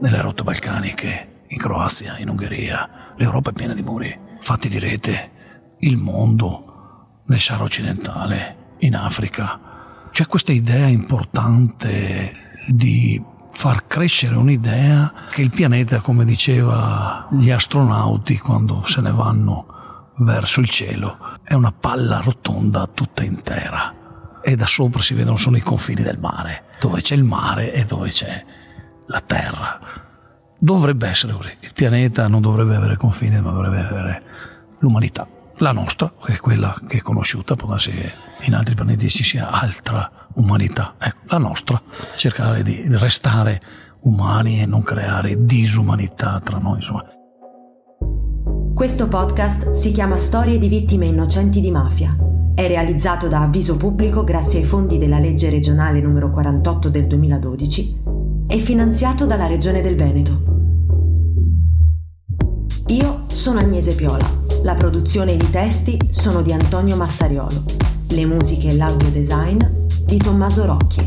nelle 0.00 0.20
rotte 0.20 0.44
balcaniche, 0.44 1.42
in 1.48 1.58
Croazia, 1.58 2.18
in 2.18 2.28
Ungheria. 2.28 3.12
L'Europa 3.16 3.50
è 3.50 3.52
piena 3.54 3.74
di 3.74 3.82
muri 3.82 4.23
fatti 4.44 4.68
di 4.68 4.78
rete, 4.78 5.30
il 5.78 5.96
mondo, 5.96 7.22
nel 7.28 7.40
Sahara 7.40 7.64
occidentale, 7.64 8.74
in 8.80 8.94
Africa. 8.94 9.58
C'è 10.10 10.26
questa 10.26 10.52
idea 10.52 10.86
importante 10.86 12.60
di 12.68 13.24
far 13.50 13.86
crescere 13.86 14.36
un'idea 14.36 15.14
che 15.30 15.40
il 15.40 15.48
pianeta, 15.48 16.00
come 16.00 16.26
diceva 16.26 17.26
gli 17.30 17.50
astronauti 17.50 18.36
quando 18.36 18.84
se 18.84 19.00
ne 19.00 19.12
vanno 19.12 20.12
verso 20.18 20.60
il 20.60 20.68
cielo, 20.68 21.16
è 21.42 21.54
una 21.54 21.72
palla 21.72 22.20
rotonda 22.20 22.86
tutta 22.86 23.24
intera 23.24 24.40
e 24.42 24.56
da 24.56 24.66
sopra 24.66 25.00
si 25.00 25.14
vedono 25.14 25.38
solo 25.38 25.56
i 25.56 25.62
confini 25.62 26.02
del 26.02 26.18
mare, 26.18 26.64
dove 26.78 27.00
c'è 27.00 27.14
il 27.14 27.24
mare 27.24 27.72
e 27.72 27.86
dove 27.86 28.10
c'è 28.10 28.44
la 29.06 29.20
terra. 29.20 29.80
Dovrebbe 30.58 31.08
essere 31.08 31.32
così. 31.32 31.50
Il 31.60 31.72
pianeta 31.72 32.28
non 32.28 32.42
dovrebbe 32.42 32.76
avere 32.76 32.96
confini, 32.98 33.40
ma 33.40 33.50
dovrebbe 33.50 33.80
avere 33.80 34.22
l'umanità. 34.84 35.26
La 35.58 35.72
nostra, 35.72 36.12
che 36.24 36.34
è 36.34 36.36
quella 36.36 36.76
che 36.86 36.98
è 36.98 37.00
conosciuta, 37.00 37.56
può 37.56 37.68
darsi 37.68 37.90
che 37.90 38.12
in 38.42 38.54
altri 38.54 38.74
pianeti 38.74 39.08
ci 39.08 39.24
sia 39.24 39.50
altra 39.50 40.28
umanità. 40.34 40.94
Ecco, 40.98 41.20
la 41.26 41.38
nostra, 41.38 41.80
cercare 42.16 42.62
di 42.62 42.84
restare 42.88 43.60
umani 44.00 44.60
e 44.60 44.66
non 44.66 44.82
creare 44.82 45.44
disumanità 45.44 46.40
tra 46.40 46.58
noi. 46.58 46.76
Insomma. 46.76 47.04
Questo 48.74 49.08
podcast 49.08 49.70
si 49.70 49.92
chiama 49.92 50.16
Storie 50.16 50.58
di 50.58 50.68
vittime 50.68 51.06
innocenti 51.06 51.60
di 51.60 51.70
mafia. 51.70 52.16
È 52.54 52.66
realizzato 52.66 53.28
da 53.28 53.42
Avviso 53.42 53.76
Pubblico 53.76 54.22
grazie 54.24 54.60
ai 54.60 54.64
fondi 54.64 54.98
della 54.98 55.18
legge 55.18 55.50
regionale 55.50 56.00
numero 56.00 56.30
48 56.30 56.88
del 56.88 57.06
2012 57.06 58.02
e 58.48 58.58
finanziato 58.58 59.26
dalla 59.26 59.46
Regione 59.46 59.80
del 59.80 59.96
Veneto. 59.96 60.52
Io 62.88 63.24
sono 63.28 63.60
Agnese 63.60 63.94
Piola. 63.94 64.53
La 64.64 64.74
produzione 64.74 65.32
e 65.32 65.34
i 65.34 65.50
testi 65.50 65.98
sono 66.08 66.40
di 66.40 66.50
Antonio 66.50 66.96
Massariolo. 66.96 67.64
Le 68.08 68.24
musiche 68.24 68.68
e 68.68 68.76
l'audio 68.76 69.10
design 69.10 69.58
di 70.06 70.16
Tommaso 70.16 70.64
Rocchi. 70.64 71.06